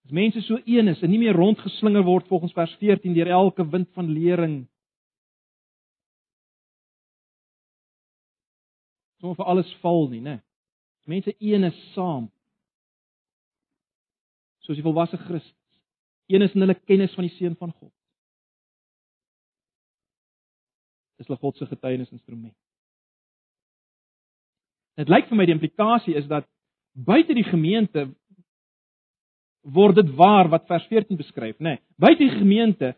As 0.10 0.14
mense 0.14 0.42
so 0.42 0.58
een 0.66 0.88
is 0.90 1.02
en 1.06 1.12
nie 1.14 1.20
meer 1.22 1.38
rondgeslinger 1.38 2.02
word 2.06 2.30
volgens 2.30 2.54
vers 2.58 2.72
14 2.82 3.14
deur 3.14 3.30
elke 3.30 3.66
wind 3.70 3.90
van 3.94 4.08
lering 4.10 4.56
sommer 9.20 9.38
vir 9.38 9.49
alles 9.51 9.72
val 9.84 10.07
nie, 10.11 10.22
né? 10.24 10.39
Mense 11.09 11.34
een 11.39 11.63
is 11.63 11.78
saam. 11.93 12.28
Soos 14.61 14.78
die 14.78 14.86
volwasse 14.86 15.17
Christus. 15.17 15.55
Een 16.30 16.45
is 16.45 16.53
in 16.53 16.61
hulle 16.61 16.78
kennis 16.86 17.15
van 17.17 17.26
die 17.26 17.34
seun 17.34 17.55
van 17.57 17.72
God. 17.74 17.93
Dis 21.17 21.28
hulle 21.28 21.39
God 21.41 21.57
se 21.57 21.65
getuienisinstrument. 21.65 22.53
Dit 24.99 25.09
lyk 25.09 25.30
vir 25.32 25.39
my 25.39 25.47
die 25.47 25.55
implikasie 25.55 26.15
is 26.20 26.28
dat 26.30 26.45
buite 26.93 27.34
die 27.34 27.47
gemeente 27.47 28.05
word 29.63 29.97
dit 29.97 30.13
waar 30.20 30.49
wat 30.51 30.67
vers 30.70 30.86
14 30.91 31.17
beskryf, 31.17 31.57
né? 31.57 31.78
Nee, 31.80 31.84
buite 31.97 32.22
die 32.22 32.38
gemeente 32.38 32.93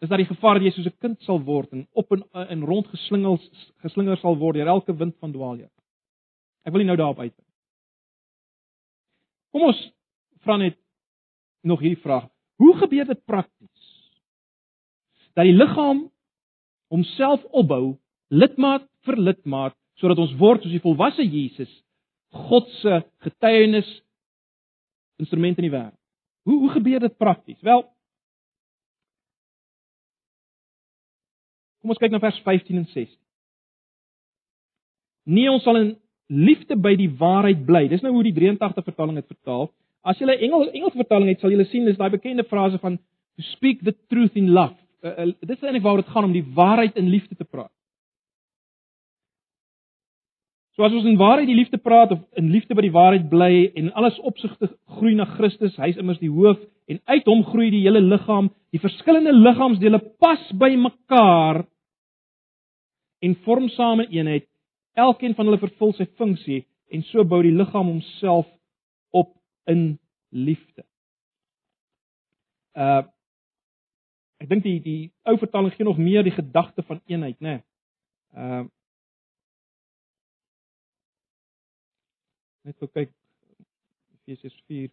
is 0.00 0.08
daar 0.08 0.20
die 0.22 0.28
gevaar 0.28 0.58
dat 0.58 0.64
jy 0.64 0.72
soos 0.74 0.86
'n 0.86 1.00
kind 1.00 1.22
sal 1.22 1.40
word 1.44 1.72
en 1.72 1.86
op 1.92 2.12
en 2.12 2.24
in 2.48 2.64
rond 2.64 2.86
geslingel 2.88 3.38
geslinger 3.82 4.16
sal 4.18 4.36
word 4.36 4.56
deur 4.56 4.66
elke 4.66 4.96
wind 4.96 5.16
van 5.20 5.32
dwaaljaar. 5.32 5.72
Ek 6.64 6.72
wil 6.72 6.80
nie 6.80 6.86
nou 6.86 6.96
daarop 6.96 7.18
uit. 7.18 7.34
Kom 9.52 9.62
ons 9.62 9.80
vra 10.40 10.56
net 10.56 10.78
nog 11.62 11.80
hierdie 11.80 12.02
vraag. 12.02 12.28
Hoe 12.56 12.76
gebeur 12.76 13.04
dit 13.04 13.24
prakties? 13.24 13.86
Dat 15.34 15.44
die 15.44 15.56
liggaam 15.56 16.10
homself 16.88 17.44
opbou, 17.44 17.98
lidmaat 18.28 18.88
vir 19.06 19.16
lidmaat, 19.16 19.76
sodat 20.00 20.18
ons 20.18 20.34
word 20.40 20.62
soos 20.62 20.72
die 20.72 20.82
volwasse 20.82 21.22
Jesus, 21.22 21.70
God 22.30 22.68
se 22.80 23.02
getuienis 23.24 23.88
instrument 25.20 25.58
in 25.58 25.68
die 25.68 25.74
wêreld. 25.74 25.98
Hoe 26.48 26.58
hoe 26.58 26.70
gebeur 26.70 27.00
dit 27.00 27.16
prakties? 27.18 27.60
Wel, 27.62 27.84
Kom 31.80 31.92
ons 31.94 32.00
kyk 32.00 32.12
na 32.12 32.20
vers 32.20 32.38
15 32.44 32.76
en 32.76 32.86
16. 32.86 33.16
Nee, 35.30 35.50
ons 35.50 35.62
sal 35.64 35.78
in 35.80 35.90
liefde 36.30 36.76
by 36.76 36.94
die 36.98 37.10
waarheid 37.20 37.64
bly. 37.66 37.86
Dis 37.90 38.02
nou 38.04 38.12
hoe 38.14 38.24
die 38.26 38.34
83 38.36 38.84
vertaling 38.86 39.18
dit 39.18 39.26
vertaal. 39.26 39.70
As 40.02 40.18
jy 40.18 40.26
'n 40.26 40.44
Engels 40.46 40.70
Engels 40.72 40.96
vertaling 40.96 41.28
het, 41.28 41.40
sal 41.40 41.50
jy 41.50 41.64
sien 41.64 41.84
dis 41.84 41.96
daai 41.96 42.10
bekende 42.10 42.44
frase 42.44 42.78
van 42.78 42.98
to 43.36 43.42
speak 43.42 43.82
the 43.84 43.94
truth 44.08 44.36
in 44.36 44.50
love. 44.52 44.76
Uh, 45.02 45.10
uh, 45.10 45.32
dit 45.40 45.56
is 45.56 45.62
eintlik 45.62 45.82
waaroor 45.82 46.04
dit 46.04 46.12
gaan 46.12 46.24
om 46.24 46.32
die 46.32 46.44
waarheid 46.54 46.96
in 46.96 47.08
liefde 47.08 47.36
te 47.36 47.44
praat. 47.44 47.72
So 50.76 50.84
as 50.86 50.94
ons 50.94 51.06
in 51.08 51.18
waarheid 51.18 51.48
die 51.50 51.58
liefde 51.58 51.80
praat 51.82 52.12
of 52.14 52.20
in 52.38 52.52
liefde 52.54 52.76
by 52.78 52.84
die 52.86 52.94
waarheid 52.94 53.26
bly 53.30 53.50
en 53.74 53.88
in 53.88 53.94
alles 53.98 54.18
opsigte 54.26 54.70
groei 54.96 55.16
na 55.18 55.26
Christus, 55.34 55.74
hy 55.80 55.90
is 55.90 55.98
immers 55.98 56.20
die 56.22 56.30
hoof 56.30 56.60
en 56.90 57.00
uit 57.10 57.26
hom 57.26 57.42
groei 57.48 57.70
die 57.74 57.82
hele 57.82 58.02
liggaam, 58.04 58.52
die 58.70 58.82
verskillende 58.82 59.34
liggaamsdele 59.34 59.98
pas 60.22 60.46
by 60.58 60.70
mekaar 60.78 61.64
en 63.20 63.36
vorm 63.44 63.68
saam 63.74 64.00
'n 64.00 64.10
eenheid. 64.10 64.46
Elkeen 64.96 65.34
van 65.34 65.46
hulle 65.46 65.58
vervul 65.58 65.92
sy 65.92 66.06
funksie 66.18 66.64
en 66.90 67.02
so 67.02 67.24
bou 67.24 67.42
die 67.42 67.54
liggaam 67.54 67.86
homself 67.86 68.46
op 69.10 69.34
in 69.66 69.98
liefde. 70.30 70.84
Uh 72.74 73.02
ek 74.40 74.48
dink 74.48 74.62
die 74.64 74.80
die 74.80 75.12
ou 75.28 75.36
vertaling 75.36 75.72
gee 75.74 75.84
nog 75.84 75.98
meer 75.98 76.22
die 76.22 76.32
gedagte 76.32 76.82
van 76.82 77.00
eenheid, 77.06 77.36
né? 77.40 77.60
Nee. 77.60 77.62
Uh 78.34 78.64
Net 82.64 82.76
so 82.78 82.86
kyk 82.92 83.12
Efesiërs 84.28 84.56
4 84.68 84.90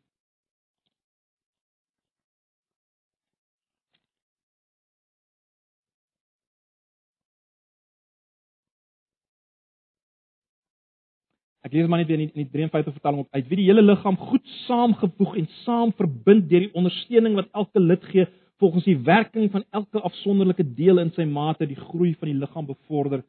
Ek 11.68 11.74
lees 11.76 11.88
maar 11.92 12.00
net 12.00 12.08
weer 12.08 12.22
in 12.24 12.30
die 12.32 12.48
53 12.48 12.96
vertaling 12.96 13.26
op 13.26 13.36
uit 13.36 13.48
wie 13.50 13.58
die 13.60 13.66
hele 13.68 13.84
liggaam 13.84 14.16
goed 14.30 14.46
saamgevoeg 14.64 15.34
en 15.42 15.50
saam 15.66 15.92
verbind 16.00 16.48
deur 16.48 16.64
die 16.64 16.76
ondersteuning 16.80 17.36
wat 17.36 17.50
elke 17.52 17.84
lid 17.84 18.06
gee 18.14 18.28
volgens 18.64 18.88
die 18.88 18.96
werking 19.10 19.52
van 19.52 19.66
elke 19.76 20.00
afsonderlike 20.08 20.64
deel 20.78 21.04
in 21.04 21.12
sy 21.18 21.28
mate 21.28 21.68
die 21.68 21.80
groei 21.90 22.14
van 22.22 22.32
die 22.32 22.40
liggaam 22.40 22.70
bevorder 22.72 23.26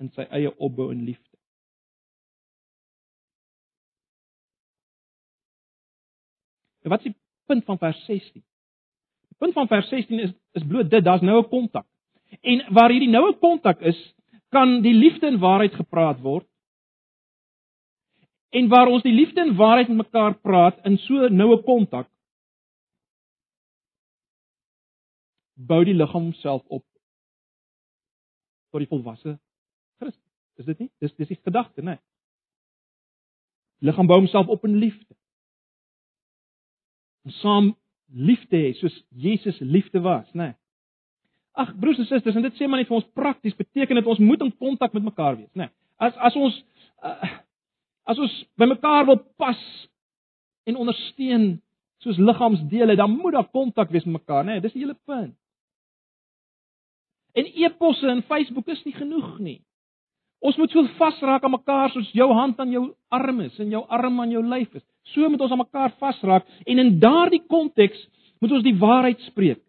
in 0.00 0.08
sy 0.16 0.24
eie 0.32 0.54
opbou 0.56 0.88
en 0.94 1.04
liefde. 1.04 1.31
En 6.82 6.90
wat 6.90 7.04
is 7.04 7.12
die 7.12 7.18
punt 7.46 7.64
van 7.64 7.78
vers 7.78 8.04
16? 8.04 8.42
Die 9.28 9.38
punt 9.38 9.52
van 9.52 9.68
vers 9.68 9.88
16 9.88 10.18
is 10.18 10.32
is 10.52 10.66
bloot 10.68 10.90
dit, 10.90 11.04
daar's 11.04 11.22
nou 11.22 11.38
'n 11.40 11.48
kontak. 11.48 11.86
En 12.40 12.64
waar 12.72 12.90
hierdie 12.90 13.08
noue 13.08 13.32
kontak 13.38 13.80
is, 13.80 14.14
kan 14.48 14.82
die 14.82 14.94
liefde 14.94 15.26
en 15.26 15.38
waarheid 15.38 15.74
gepraat 15.74 16.20
word 16.20 16.46
en 18.52 18.68
waar 18.68 18.90
ons 18.92 19.02
die 19.02 19.14
liefde 19.14 19.40
en 19.40 19.54
waarheid 19.56 19.88
met 19.88 19.96
mekaar 19.96 20.34
praat 20.44 20.84
in 20.84 20.98
so 20.98 21.28
noue 21.32 21.62
kontak 21.64 22.08
bou 25.54 25.80
die 25.88 25.96
liggaam 25.96 26.28
homself 26.28 26.62
op 26.66 26.84
tot 28.72 28.80
die 28.80 28.90
volwasse 28.90 29.38
Christus. 30.00 30.28
Is 30.60 30.68
dit 30.68 30.78
nie? 30.84 30.90
Dis 31.00 31.14
dis 31.16 31.28
die 31.32 31.38
gedagte, 31.38 31.84
né? 31.84 31.96
Liggaam 33.80 34.08
bou 34.10 34.18
homself 34.20 34.52
op 34.52 34.64
in 34.68 34.76
liefde. 34.80 35.16
Om 37.24 37.36
saam 37.40 37.70
liefde 38.12 38.58
hê 38.58 38.72
soos 38.78 38.96
Jesus 39.10 39.60
liefde 39.60 40.02
was, 40.02 40.28
né? 40.34 40.54
Ag 41.54 41.74
broers 41.80 42.00
en 42.00 42.08
susters, 42.08 42.36
en 42.36 42.44
dit 42.44 42.58
sê 42.58 42.66
maar 42.66 42.80
net 42.80 42.88
vir 42.88 42.98
ons 42.98 43.12
prakties 43.14 43.56
beteken 43.56 44.00
dit 44.00 44.08
ons 44.08 44.20
moet 44.20 44.42
in 44.42 44.52
kontak 44.56 44.94
met 44.96 45.04
mekaar 45.04 45.36
wees, 45.36 45.52
né? 45.54 45.70
As 46.00 46.16
as 46.16 46.36
ons 46.36 46.56
uh, 47.04 47.32
As 48.08 48.18
ons 48.18 48.32
by 48.58 48.66
mekaar 48.66 49.06
wil 49.06 49.20
pas 49.38 49.58
en 50.66 50.78
ondersteun 50.78 51.46
soos 52.02 52.18
liggaamsdele, 52.18 52.96
dan 52.98 53.14
moet 53.14 53.36
daar 53.36 53.50
kontak 53.50 53.92
wees 53.94 54.04
met 54.04 54.20
mekaar, 54.20 54.44
né? 54.44 54.58
Nee, 54.58 54.64
dis 54.64 54.74
die 54.74 54.82
hele 54.82 54.96
punt. 55.06 55.36
En 57.38 57.46
e-posse 57.46 58.08
en 58.10 58.24
Facebook 58.26 58.66
is 58.68 58.82
nie 58.84 58.94
genoeg 58.96 59.38
nie. 59.38 59.60
Ons 60.42 60.56
moet 60.58 60.70
so 60.74 60.82
vasraak 60.98 61.44
aan 61.44 61.54
mekaar 61.54 61.90
soos 61.90 62.10
jou 62.12 62.28
hand 62.34 62.58
aan 62.60 62.72
jou 62.74 62.88
arm 63.14 63.40
is 63.40 63.58
en 63.62 63.70
jou 63.70 63.84
arm 63.88 64.20
aan 64.20 64.30
jou 64.30 64.42
lyf 64.42 64.74
is. 64.74 64.84
So 65.14 65.28
moet 65.30 65.40
ons 65.40 65.52
aan 65.54 65.62
mekaar 65.62 65.94
vasraak 66.02 66.48
en 66.66 66.78
in 66.78 66.98
daardie 66.98 67.42
konteks 67.46 68.08
moet 68.42 68.52
ons 68.52 68.66
die 68.66 68.78
waarheid 68.78 69.20
spreek. 69.28 69.62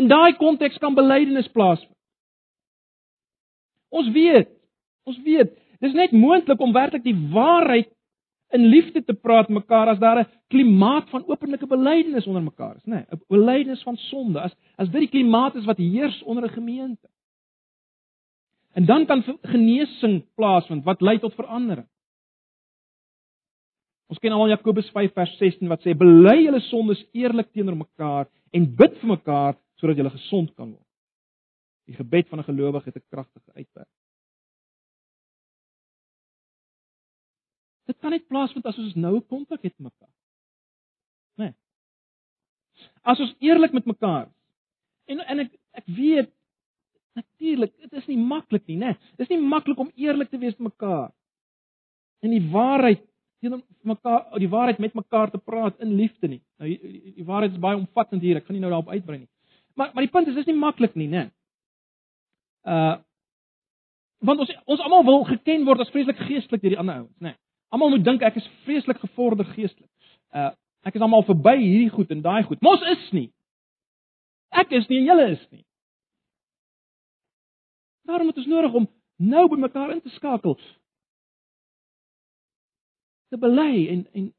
In 0.00 0.08
daai 0.08 0.32
konteks 0.40 0.78
kan 0.80 0.94
belydenis 0.96 1.50
plaasvind. 1.52 1.92
Ons 3.92 4.08
weet 4.14 4.48
Ons 5.08 5.18
weet, 5.26 5.56
dis 5.82 5.96
net 5.98 6.14
moontlik 6.14 6.60
om 6.62 6.74
werklik 6.74 7.02
die 7.06 7.16
waarheid 7.34 7.90
in 8.54 8.68
liefde 8.68 9.00
te 9.02 9.14
praat 9.16 9.48
mekaar 9.50 9.88
as 9.94 9.98
daar 9.98 10.20
'n 10.20 10.28
klimaat 10.52 11.08
van 11.10 11.24
openlike 11.26 11.66
belydenis 11.66 12.26
onder 12.26 12.42
mekaar 12.42 12.76
is, 12.76 12.84
nê? 12.84 12.94
Nee, 12.94 13.04
'n 13.10 13.20
belydenis 13.28 13.82
van 13.82 13.96
sonde. 13.96 14.40
As 14.40 14.52
as 14.76 14.90
dit 14.90 15.00
die 15.00 15.08
klimaat 15.08 15.54
is 15.54 15.64
wat 15.64 15.78
heers 15.78 16.22
onder 16.22 16.44
'n 16.44 16.54
gemeente. 16.54 17.08
En 18.72 18.86
dan 18.86 19.06
kan 19.06 19.22
genesing 19.42 20.22
plaasvind 20.34 20.84
wat 20.84 21.00
lei 21.00 21.18
tot 21.18 21.34
verandering. 21.34 21.88
Ons 24.12 24.20
ken 24.20 24.32
almal 24.32 24.52
Jakobus 24.52 24.90
5 24.92 25.12
vers 25.16 25.34
16 25.40 25.68
wat 25.72 25.84
sê: 25.84 25.94
"Bely 25.96 26.44
julle 26.44 26.60
sondes 26.68 27.00
eerlik 27.12 27.52
teenoor 27.52 27.76
mekaar 27.76 28.28
en 28.52 28.74
bid 28.76 28.96
vir 29.00 29.08
mekaar 29.08 29.58
sodat 29.80 29.96
julle 29.96 30.10
gesond 30.10 30.54
kan 30.54 30.70
word." 30.70 30.88
Die 31.88 31.96
gebed 31.96 32.28
van 32.28 32.38
'n 32.38 32.44
gelowige 32.44 32.84
het 32.84 32.96
'n 32.96 33.08
kragtige 33.08 33.52
uitwerking. 33.52 34.00
Dit 37.86 37.98
kan 37.98 38.10
net 38.10 38.28
plaasvind 38.28 38.66
as 38.66 38.78
ons 38.78 38.94
nou 38.94 39.16
'n 39.16 39.26
kontak 39.26 39.62
het 39.62 39.78
met 39.78 39.92
mekaar. 39.92 40.14
Né? 41.36 41.44
Nee. 41.44 41.54
As 43.02 43.20
ons 43.20 43.34
eerlik 43.38 43.72
met 43.72 43.84
mekaar 43.84 44.26
is. 44.26 44.40
En 45.04 45.20
en 45.20 45.38
ek 45.38 45.52
ek 45.72 45.86
weet 45.86 46.30
natuurlik, 47.18 47.72
dit 47.80 47.92
is 47.92 48.06
nie 48.06 48.18
maklik 48.18 48.66
nie, 48.66 48.78
né? 48.80 48.92
Nee. 48.92 49.12
Dit 49.16 49.26
is 49.26 49.32
nie 49.34 49.40
maklik 49.40 49.78
om 49.78 49.90
eerlik 49.94 50.30
te 50.30 50.38
wees 50.38 50.56
met 50.56 50.72
mekaar. 50.72 51.10
En 52.22 52.30
die 52.30 52.44
waarheid 52.50 53.02
teenoor 53.42 53.62
mekaar, 53.82 54.38
die 54.38 54.48
waarheid 54.48 54.78
met 54.78 54.94
mekaar 54.94 55.30
te 55.30 55.38
praat 55.38 55.80
in 55.82 55.94
liefde 55.98 56.28
nie. 56.28 56.40
Nou 56.58 56.70
die, 56.70 57.14
die 57.16 57.26
waarheid 57.26 57.52
is 57.56 57.62
baie 57.62 57.76
omvattend 57.76 58.22
hier. 58.22 58.38
Ek 58.38 58.46
gaan 58.46 58.54
nie 58.56 58.62
nou 58.62 58.70
daarop 58.70 58.92
uitbrei 58.92 59.24
nie. 59.24 59.30
Maar 59.74 59.90
maar 59.94 60.06
die 60.06 60.12
punt 60.12 60.28
is 60.30 60.36
dis 60.38 60.50
nie 60.50 60.58
maklik 60.58 60.94
nie, 60.94 61.08
né? 61.10 61.24
Nee. 61.24 61.32
Uh 62.76 62.98
want 64.22 64.38
ons 64.38 64.52
ons 64.70 64.80
almal 64.86 65.02
wil 65.02 65.24
geken 65.26 65.64
word 65.66 65.80
as 65.82 65.90
vreeslik 65.90 66.20
geestelik 66.28 66.62
deur 66.62 66.76
die 66.76 66.78
ander 66.78 67.00
ouens, 67.00 67.16
né? 67.18 67.32
Nee. 67.32 67.38
Almal 67.74 67.90
moet 67.90 68.04
dink 68.06 68.22
ek 68.22 68.38
is 68.38 68.46
vreeslik 68.66 69.00
gevorder 69.02 69.48
geestelik. 69.56 69.90
Uh 70.30 70.52
ek 70.86 70.98
is 70.98 71.02
almal 71.02 71.26
verby 71.26 71.56
hierdie 71.58 71.90
goed 71.94 72.10
en 72.14 72.22
daai 72.22 72.42
goed. 72.46 72.62
Mos 72.62 72.82
is 72.94 73.10
nie. 73.14 73.28
Ek 74.54 74.70
is 74.70 74.86
nie 74.90 75.02
en 75.02 75.10
julle 75.10 75.26
is 75.34 75.42
nie. 75.50 75.64
Daarom 78.02 78.26
het 78.26 78.36
ons 78.36 78.46
nodig 78.46 78.72
om 78.72 78.88
nou 79.16 79.48
by 79.48 79.58
mekaar 79.60 79.90
in 79.94 80.02
te 80.02 80.12
skakel. 80.16 80.58
Te 83.28 83.38
bely 83.38 83.86
en 83.88 84.06
en 84.12 84.30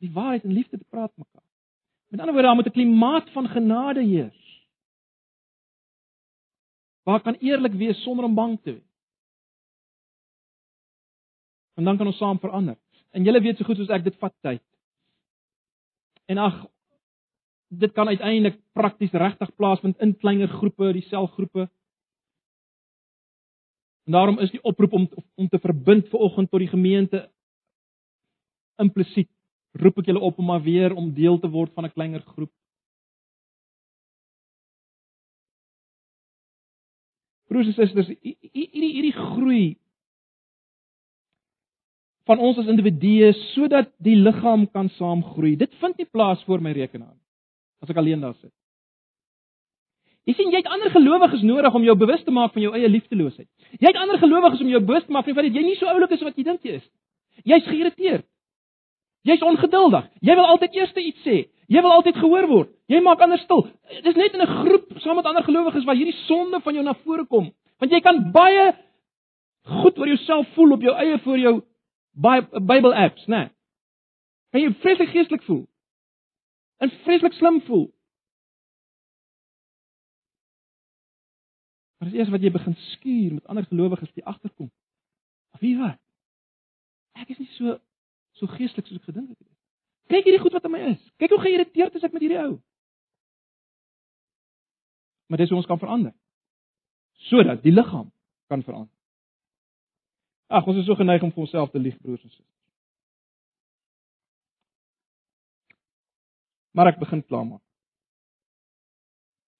die 0.00 0.12
waarheid 0.12 0.44
en 0.44 0.52
liefde 0.56 0.78
te 0.78 0.88
praat 0.88 1.12
mekaar. 1.16 1.44
Met 2.10 2.20
ander 2.20 2.34
woorde, 2.34 2.48
daar 2.48 2.56
moet 2.56 2.66
'n 2.66 2.78
klimaat 2.78 3.30
van 3.30 3.48
genade 3.48 4.02
heers. 4.02 4.68
Waar 7.02 7.20
kan 7.20 7.34
eerlik 7.34 7.72
wees 7.72 8.02
sonder 8.02 8.24
om 8.24 8.34
bang 8.34 8.60
te 8.62 8.72
wees? 8.72 8.90
En 11.74 11.84
dan 11.84 11.96
kan 11.96 12.06
ons 12.06 12.16
saam 12.16 12.38
verander. 12.38 12.78
En 13.10 13.24
julle 13.24 13.40
weet 13.40 13.56
so 13.56 13.64
goed 13.64 13.76
soos 13.76 13.88
ek 13.88 14.04
dit 14.04 14.16
vat 14.16 14.34
tyd. 14.40 14.62
En 16.26 16.38
ag 16.38 16.66
dit 17.70 17.92
kan 17.92 18.08
uiteindelik 18.08 18.58
prakties 18.72 19.12
regtig 19.12 19.54
plaasvind 19.54 19.98
in 19.98 20.16
kleiner 20.18 20.48
groepe, 20.48 20.92
die 20.92 21.06
selgroepe. 21.06 21.68
Daarom 24.10 24.38
is 24.42 24.50
die 24.50 24.62
oproep 24.62 24.92
om 24.92 25.08
om 25.34 25.48
te 25.48 25.58
verbind 25.58 26.08
ver 26.10 26.18
oggend 26.18 26.50
tot 26.50 26.60
die 26.60 26.72
gemeente 26.72 27.28
implisiet 28.82 29.30
roep 29.78 30.00
ek 30.00 30.10
julle 30.10 30.24
op 30.26 30.38
om 30.38 30.48
maar 30.50 30.62
weer 30.62 30.94
om 30.96 31.12
deel 31.14 31.38
te 31.38 31.48
word 31.48 31.72
van 31.74 31.84
'n 31.86 31.92
kleiner 31.94 32.20
groep. 32.20 32.50
Broers 37.46 37.66
en 37.66 37.72
susters, 37.72 38.08
hierdie 38.08 38.92
hierdie 38.94 39.14
groei 39.14 39.78
van 42.24 42.38
ons 42.38 42.58
as 42.58 42.66
individue 42.66 43.32
sodat 43.54 43.90
die 43.98 44.16
liggaam 44.16 44.70
kan 44.70 44.88
saamgroei. 44.88 45.56
Dit 45.56 45.74
vind 45.74 45.96
nie 45.98 46.06
plaas 46.06 46.44
voor 46.44 46.60
my 46.60 46.72
rekenaar 46.72 47.20
as 47.82 47.90
ek 47.90 48.00
alleen 48.00 48.20
daar 48.20 48.36
sit. 48.40 48.52
Jy 50.28 50.34
sien 50.36 50.52
jy 50.52 50.60
het 50.60 50.68
ander 50.70 50.92
gelowiges 50.92 51.42
nodig 51.42 51.74
om 51.74 51.84
jou 51.84 51.96
bewus 51.96 52.24
te 52.24 52.32
maak 52.34 52.52
van 52.52 52.62
jou 52.62 52.72
eie 52.76 52.88
liefdeloosheid. 52.88 53.48
Jy 53.80 53.88
het 53.88 53.96
ander 53.98 54.18
gelowiges 54.20 54.60
om 54.60 54.68
jou 54.68 54.80
bewus 54.84 55.06
te 55.06 55.14
maak 55.16 55.24
van 55.24 55.40
dat 55.40 55.56
jy 55.56 55.62
nie 55.64 55.78
so 55.78 55.88
oulik 55.88 56.12
is 56.12 56.26
wat 56.26 56.36
jy 56.36 56.44
dink 56.44 56.66
jy 56.66 56.76
is. 56.78 56.84
Jy's 57.48 57.64
geïrriteerd. 57.66 58.26
Jy's 59.24 59.42
ongeduldig. 59.44 60.06
Jy 60.24 60.36
wil 60.36 60.48
altyd 60.52 60.76
eers 60.76 60.92
iets 60.96 61.24
sê. 61.24 61.38
Jy 61.70 61.82
wil 61.84 61.92
altyd 61.96 62.20
gehoor 62.20 62.48
word. 62.50 62.70
Jy 62.90 63.00
maak 63.04 63.20
ander 63.24 63.40
stil. 63.40 63.66
Dit 64.02 64.12
is 64.12 64.16
net 64.16 64.34
in 64.34 64.42
'n 64.42 64.54
groep 64.60 64.86
saam 65.00 65.16
met 65.16 65.26
ander 65.26 65.44
gelowiges 65.44 65.84
waar 65.84 65.96
hierdie 65.96 66.20
sonde 66.26 66.60
van 66.60 66.74
jou 66.74 66.84
na 66.84 66.94
vore 67.04 67.24
kom. 67.24 67.52
Want 67.78 67.92
jy 67.92 68.00
kan 68.00 68.30
baie 68.32 68.74
goed 69.64 69.98
oor 69.98 70.06
jouself 70.06 70.46
voel 70.54 70.72
op 70.72 70.82
jou 70.82 70.94
eie 70.94 71.18
voor 71.18 71.38
jou 71.38 71.62
Bible 72.66 72.94
apps, 72.94 73.26
né? 73.26 73.36
Nee. 73.36 73.48
Kan 74.50 74.60
jy 74.60 74.74
vreeslik 74.82 75.08
geestelik 75.08 75.42
voel? 75.42 75.66
En 76.80 76.90
vreeslik 77.04 77.32
slim 77.36 77.60
voel? 77.68 77.86
Maar 81.98 82.08
dis 82.08 82.18
eers 82.18 82.30
wat 82.32 82.40
jy 82.40 82.50
begin 82.50 82.74
skuur 82.74 83.32
met 83.36 83.46
ander 83.46 83.64
gelowiges 83.68 84.12
die 84.16 84.24
agterkom. 84.24 84.70
Of 85.52 85.60
wie 85.60 85.76
wat? 85.76 85.98
Ek 87.20 87.28
is 87.28 87.38
nie 87.38 87.50
so 87.58 87.76
so 88.40 88.48
geestelik 88.48 88.86
soos 88.88 89.02
ek 89.02 89.10
gedink 89.10 89.28
het 89.28 89.40
nie. 89.42 89.56
Kyk 90.08 90.24
hierdie 90.24 90.40
goed 90.40 90.56
wat 90.56 90.64
in 90.64 90.72
my 90.72 90.80
is. 90.94 91.02
Kyk 91.20 91.34
hoe 91.34 91.42
geïrriteerd 91.42 91.98
is 91.98 92.06
ek 92.06 92.14
met 92.16 92.24
hierdie 92.24 92.40
ou. 92.40 92.54
Maar 95.28 95.42
dis 95.42 95.52
hoe 95.52 95.58
ons 95.60 95.68
kan 95.68 95.82
verander. 95.82 96.14
Sodat 97.28 97.60
die 97.62 97.74
liggaam 97.74 98.08
kan 98.48 98.64
verander. 98.64 98.94
Ag, 100.48 100.66
ons 100.66 100.80
is 100.80 100.88
so 100.88 100.96
geneig 100.98 101.22
om 101.22 101.30
vir 101.34 101.44
onsself 101.44 101.70
te 101.70 101.78
lieg, 101.78 102.00
broers 102.00 102.24
en 102.24 102.32
susters. 102.32 102.48
Maar 106.70 106.92
ek 106.92 106.98
begin 106.98 107.24
klaarmaak. 107.26 107.62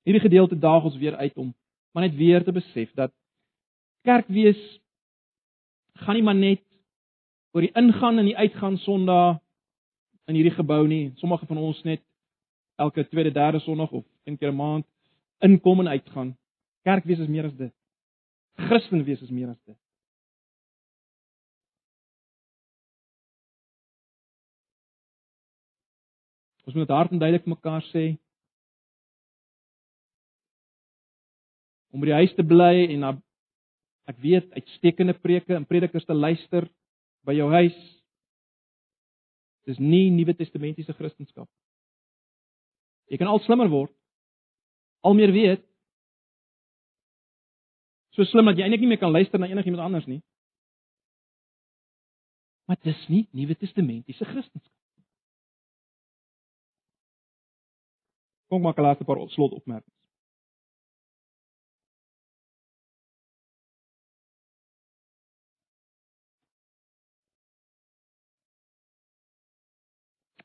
Hierdie 0.06 0.22
gedeelte 0.22 0.58
daag 0.58 0.84
ons 0.84 0.96
weer 0.96 1.16
uit 1.16 1.36
om 1.36 1.54
maar 1.92 2.06
net 2.06 2.16
weer 2.16 2.44
te 2.44 2.52
besef 2.52 2.92
dat 2.94 3.12
kerk 4.06 4.28
wees 4.30 4.60
gaan 6.04 6.14
nie 6.14 6.22
maar 6.22 6.38
net 6.38 6.62
oor 7.52 7.66
die 7.66 7.74
ingaan 7.74 8.18
en 8.18 8.28
die 8.30 8.36
uitgaan 8.36 8.78
Sondag 8.78 9.40
in 10.30 10.38
hierdie 10.38 10.54
gebou 10.54 10.84
nie. 10.86 11.10
Sommige 11.18 11.46
van 11.46 11.58
ons 11.58 11.82
net 11.82 12.02
elke 12.78 13.04
tweede, 13.08 13.32
derde 13.34 13.58
Sondag 13.60 13.90
of 13.90 14.04
een 14.24 14.38
keer 14.38 14.52
'n 14.52 14.56
maand 14.56 14.86
inkom 15.38 15.80
en 15.80 15.88
uitgaan. 15.88 16.36
Kerk 16.82 17.04
wees 17.04 17.18
is 17.18 17.28
meer 17.28 17.44
as 17.44 17.56
dit. 17.56 17.74
Christen 18.54 19.04
wees 19.04 19.20
is 19.20 19.30
meer 19.30 19.48
as 19.48 19.62
dit. 19.64 19.79
Ons 26.70 26.76
moet 26.78 26.86
dit 26.86 26.94
hard 26.94 27.10
en 27.10 27.18
duidelik 27.18 27.46
mekaar 27.50 27.82
sê. 27.90 28.04
Om 31.90 31.98
by 31.98 32.06
die 32.06 32.18
huis 32.20 32.36
te 32.36 32.44
bly 32.46 32.84
en 32.84 33.02
na 33.02 33.10
ek 34.06 34.20
weet 34.22 34.54
uitstekende 34.54 35.16
preke 35.18 35.56
en 35.56 35.66
predikers 35.66 36.06
te 36.06 36.14
luister 36.14 36.68
by 37.26 37.34
jou 37.34 37.48
huis. 37.56 37.74
Dis 39.66 39.82
nie 39.82 40.12
Nuwe 40.14 40.36
Testamentiese 40.38 40.94
Christendom. 40.94 41.50
Jy 43.10 43.18
kan 43.18 43.34
al 43.34 43.42
slimmer 43.42 43.66
word. 43.66 43.90
Al 45.02 45.18
meer 45.18 45.34
weet. 45.34 45.66
So 48.14 48.30
slim 48.30 48.46
dat 48.46 48.62
jy 48.62 48.68
eintlik 48.68 48.86
nie 48.86 48.94
meer 48.94 49.02
kan 49.02 49.10
luister 49.10 49.42
na 49.42 49.50
enigiemand 49.50 49.88
anders 49.90 50.06
nie. 50.06 50.22
Maar 52.70 52.78
dis 52.86 53.08
nie 53.10 53.26
Nuwe 53.34 53.58
Testamentiese 53.58 54.30
Christendom. 54.30 54.70
Kom 58.50 58.62
maak 58.62 58.78
'n 58.78 58.82
laaste 58.82 59.04
paar 59.04 59.20
slotopmerkings. 59.30 60.00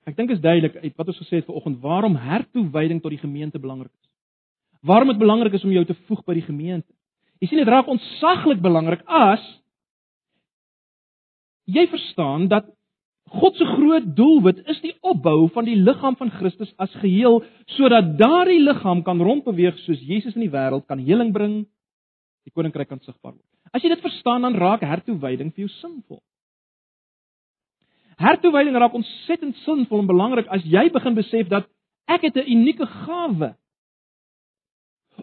Ek 0.06 0.16
dink 0.16 0.30
is 0.30 0.40
duidelik 0.40 0.76
uit 0.78 0.94
wat 0.96 1.08
ons 1.08 1.18
gesê 1.18 1.42
het 1.42 1.48
vanoggend 1.50 1.80
waarom 1.82 2.16
hertoewyding 2.16 3.02
tot 3.02 3.10
die 3.10 3.24
gemeente 3.24 3.60
belangrik 3.60 3.92
is. 3.92 4.10
Waarom 4.86 5.10
dit 5.10 5.18
belangrik 5.18 5.54
is 5.58 5.64
om 5.66 5.74
jou 5.74 5.86
te 5.86 5.98
voeg 6.06 6.22
by 6.28 6.36
die 6.38 6.46
gemeente. 6.46 6.94
Jy 7.42 7.48
sien 7.48 7.58
dit 7.58 7.68
raak 7.74 7.90
ontsaglik 7.90 8.62
belangrik 8.62 9.02
as 9.10 9.42
jy 11.66 11.88
verstaan 11.90 12.46
dat 12.48 12.70
God 13.34 13.56
se 13.58 13.66
groot 13.66 14.06
doelwit 14.16 14.62
is 14.70 14.80
die 14.84 14.94
opbou 15.02 15.48
van 15.54 15.66
die 15.66 15.76
liggaam 15.76 16.16
van 16.20 16.30
Christus 16.38 16.72
as 16.78 16.94
geheel 17.02 17.42
sodat 17.74 18.14
daardie 18.20 18.62
liggaam 18.62 19.02
kan 19.04 19.22
rondbeweeg 19.22 19.80
soos 19.82 20.02
Jesus 20.06 20.36
in 20.38 20.46
die 20.46 20.54
wêreld 20.54 20.86
kan 20.86 21.02
heling 21.02 21.34
bring, 21.34 21.64
die 22.46 22.54
koninkryk 22.54 22.92
kan 22.92 23.02
sigbaar 23.02 23.34
word. 23.34 23.50
As 23.74 23.84
jy 23.84 23.90
dit 23.92 24.04
verstaan, 24.06 24.46
dan 24.46 24.56
raak 24.56 24.86
hertoewyding 24.86 25.52
vir 25.56 25.66
jou 25.66 25.72
sinvol. 25.82 26.22
Hertoewyding 28.22 28.78
raak 28.80 28.96
ontsettend 28.96 29.58
sinvol 29.66 30.04
en 30.04 30.12
belangrik 30.12 30.48
as 30.54 30.64
jy 30.64 30.86
begin 30.94 31.18
besef 31.18 31.50
dat 31.52 31.68
ek 32.08 32.30
het 32.30 32.38
'n 32.38 32.48
unieke 32.48 32.86
gawe 32.86 33.56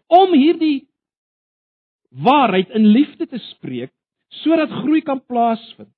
om 0.08 0.34
hierdie 0.34 0.88
waarheid 2.10 2.70
in 2.70 2.86
liefde 2.86 3.26
te 3.26 3.38
spreek 3.38 3.92
sodat 4.42 4.70
groei 4.82 5.00
kan 5.00 5.20
plaasvind. 5.20 5.92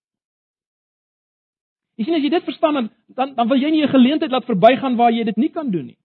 Jy 1.96 2.04
sien 2.04 2.16
as 2.16 2.24
jy 2.24 2.30
dit 2.32 2.46
verstaan 2.46 2.74
dan 2.74 2.88
dan, 3.14 3.34
dan 3.34 3.48
wil 3.48 3.60
jy 3.60 3.70
nie 3.70 3.84
'n 3.84 3.94
geleentheid 3.94 4.30
laat 4.30 4.50
verbygaan 4.50 4.96
waar 4.96 5.12
jy 5.12 5.24
dit 5.24 5.36
nie 5.36 5.50
kan 5.50 5.70
doen 5.70 5.86
nie. 5.86 5.98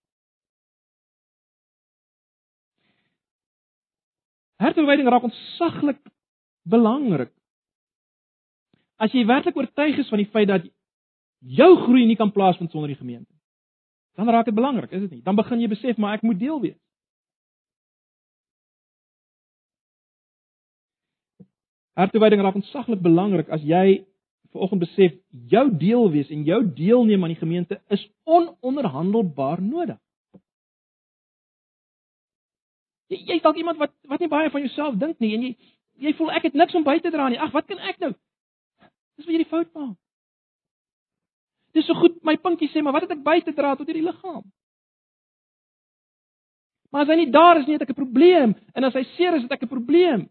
Hartverwyding 4.60 5.08
raak 5.08 5.22
ontsaglik 5.22 5.98
belangrik. 6.68 7.32
As 9.00 9.12
jy 9.12 9.24
werklik 9.24 9.56
oortuig 9.56 9.98
is 9.98 10.08
van 10.08 10.18
die 10.18 10.28
feit 10.28 10.48
dat 10.48 10.66
jou 11.40 11.76
groei 11.86 12.04
nie 12.06 12.16
kan 12.16 12.32
plaasvind 12.32 12.70
sonder 12.70 12.88
die 12.88 12.98
gemeente. 12.98 13.32
Dan 14.14 14.28
raak 14.28 14.44
dit 14.44 14.54
belangrik, 14.54 14.92
is 14.92 15.00
dit 15.00 15.10
nie? 15.10 15.22
Dan 15.22 15.36
begin 15.36 15.60
jy 15.60 15.68
besef 15.68 15.96
maar 15.96 16.18
ek 16.18 16.22
moet 16.22 16.38
deel 16.38 16.60
wees. 16.60 16.78
Hartverwyding 21.96 22.42
raak 22.44 22.60
ontsaglik 22.60 23.00
belangrik 23.00 23.48
as 23.48 23.64
jy 23.64 24.04
vanoggend 24.52 24.80
besef 24.80 25.16
jou 25.52 25.64
deel 25.78 26.10
wees 26.10 26.30
en 26.30 26.44
jou 26.44 26.60
deelneem 26.74 27.22
aan 27.22 27.34
die 27.34 27.40
gemeente 27.42 27.80
is 27.88 28.06
ononderhandelbaar 28.24 29.62
nodig. 29.62 29.98
Jy 33.10 33.18
jy's 33.26 33.42
dalk 33.42 33.58
iemand 33.58 33.78
wat 33.78 33.94
wat 34.08 34.22
nie 34.22 34.30
baie 34.30 34.50
van 34.50 34.62
jouself 34.62 34.98
dink 34.98 35.18
nie 35.18 35.34
en 35.34 35.46
jy 35.48 35.54
jy 36.00 36.14
voel 36.16 36.30
ek 36.32 36.48
het 36.48 36.54
niks 36.56 36.74
om 36.74 36.86
by 36.86 36.98
te 37.02 37.10
dra 37.12 37.28
nie. 37.28 37.38
Ag, 37.38 37.52
wat 37.52 37.66
kan 37.68 37.78
ek 37.78 37.98
nou? 38.00 38.12
Dis 39.18 39.26
waar 39.26 39.34
jy 39.34 39.42
die 39.42 39.50
fout 39.50 39.68
maak. 39.74 39.96
Dis 41.76 41.86
so 41.86 41.94
goed 41.94 42.16
my 42.26 42.36
puntjie 42.40 42.70
sê, 42.72 42.82
maar 42.82 42.96
wat 42.96 43.06
het 43.06 43.18
ek 43.18 43.24
by 43.26 43.38
te 43.44 43.54
dra 43.54 43.76
tot 43.76 43.86
hierdie 43.86 44.06
liggaam? 44.06 44.42
Maar 46.90 47.04
as 47.04 47.12
hy 47.12 47.18
nie 47.20 47.30
daar 47.30 47.60
is 47.60 47.66
nie, 47.68 47.76
het 47.78 47.84
ek 47.86 47.92
'n 47.94 48.02
probleem 48.02 48.54
en 48.74 48.84
as 48.84 48.94
hy 48.94 49.04
seer 49.14 49.34
is, 49.36 49.42
het 49.42 49.52
ek 49.52 49.62
'n 49.62 49.74
probleem. 49.74 50.28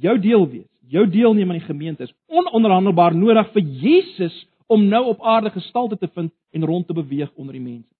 Jou 0.00 0.18
deel 0.18 0.48
wees, 0.50 0.70
jou 0.90 1.04
deelneem 1.10 1.50
aan 1.50 1.58
die 1.58 1.66
gemeente 1.66 2.02
is 2.02 2.14
ononderhandelbaar 2.26 3.14
nodig 3.14 3.52
vir 3.52 3.62
Jesus 3.62 4.34
om 4.66 4.86
nou 4.88 5.04
op 5.12 5.22
aarde 5.22 5.50
gestalte 5.50 5.98
te 5.98 6.08
vind 6.08 6.32
en 6.50 6.64
rond 6.64 6.86
te 6.86 6.96
beweeg 6.96 7.32
onder 7.34 7.52
die 7.52 7.62
mense. 7.62 7.94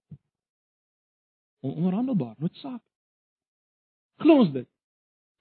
Ononderhandelbaar, 1.65 2.35
noodsaak. 2.37 2.81
Glo 4.21 4.39
ons 4.43 4.51
dit. 4.53 4.67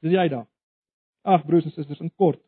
Dis 0.03 0.13
jy 0.13 0.29
daar. 0.29 0.47
Ag 1.25 1.45
broers 1.47 1.65
en 1.69 1.73
susters, 1.73 2.01
in 2.01 2.13
kort. 2.17 2.41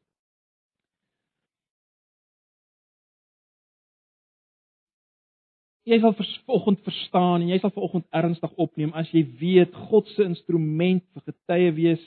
Jy 5.86 6.00
sal 6.02 6.16
vanoggend 6.18 6.80
verstaan 6.82 7.44
en 7.44 7.50
jy 7.52 7.60
sal 7.62 7.70
vanoggend 7.70 8.08
ernstig 8.10 8.56
opneem 8.58 8.90
as 8.98 9.10
jy 9.14 9.22
weet 9.38 9.74
God 9.86 10.08
se 10.16 10.24
instrument 10.26 11.04
vir 11.14 11.24
getuie 11.30 11.70
wees 11.76 12.02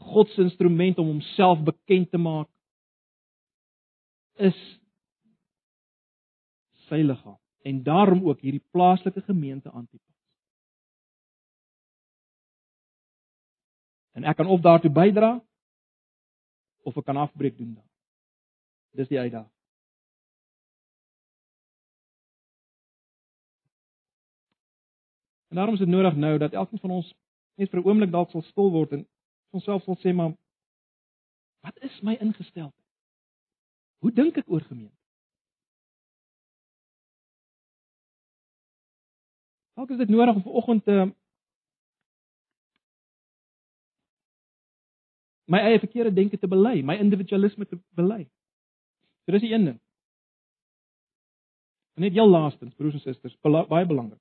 God 0.00 0.28
se 0.28 0.42
instrument 0.42 0.98
om 0.98 1.06
homself 1.06 1.60
bekend 1.64 2.10
te 2.10 2.18
maak 2.18 2.48
is 4.40 4.56
sy 6.88 7.02
liggaam 7.04 7.38
en 7.68 7.82
daarom 7.84 8.24
ook 8.28 8.40
hierdie 8.40 8.64
plaaslike 8.72 9.20
gemeente 9.20 9.70
Antipas. 9.70 10.16
En 14.16 14.24
ek 14.24 14.36
kan 14.40 14.48
of 14.48 14.60
daartoe 14.64 14.90
bydra 14.90 15.36
of 16.88 16.96
ek 16.96 17.04
kan 17.04 17.20
afbreek 17.20 17.58
doen 17.58 17.74
dan. 17.74 17.86
Dis 18.96 19.08
die 19.12 19.20
uitdaging. 19.20 19.52
En 25.50 25.56
daarom 25.56 25.74
is 25.74 25.80
dit 25.80 25.88
nodig 25.88 26.16
nou 26.16 26.38
dat 26.38 26.52
elkeen 26.52 26.78
van 26.78 26.90
ons 26.90 27.14
net 27.54 27.70
vir 27.70 27.80
'n 27.80 27.86
oomblik 27.86 28.10
dalk 28.10 28.30
sal 28.30 28.42
stil 28.42 28.70
word 28.70 28.92
en 28.92 29.06
onsself 29.50 29.84
wil 29.84 29.98
sê 29.98 30.14
maar 30.14 30.32
wat 31.60 31.78
is 31.84 32.00
my 32.00 32.16
ingesteldheid? 32.20 32.74
Hoe 34.00 34.12
dink 34.12 34.36
ek 34.40 34.48
oor 34.48 34.64
gemeente? 34.64 34.96
Dalk 39.76 39.90
is 39.90 40.00
dit 40.00 40.08
nodig 40.08 40.34
om 40.34 40.42
vanoggend 40.42 40.84
te 40.84 40.96
my 45.50 45.58
eie 45.66 45.78
verkeerde 45.82 46.12
denke 46.14 46.38
te 46.38 46.48
bely, 46.48 46.78
my 46.86 46.94
individualisme 47.02 47.66
te 47.66 47.78
bely. 47.98 48.22
So 49.24 49.34
dis 49.34 49.42
die 49.42 49.52
een 49.52 49.64
ding. 49.66 49.78
En 51.98 52.06
net 52.06 52.14
heel 52.14 52.28
laastens, 52.30 52.74
broers 52.78 52.94
en 52.94 53.02
susters, 53.02 53.36
baie 53.42 53.86
belangrik. 53.86 54.20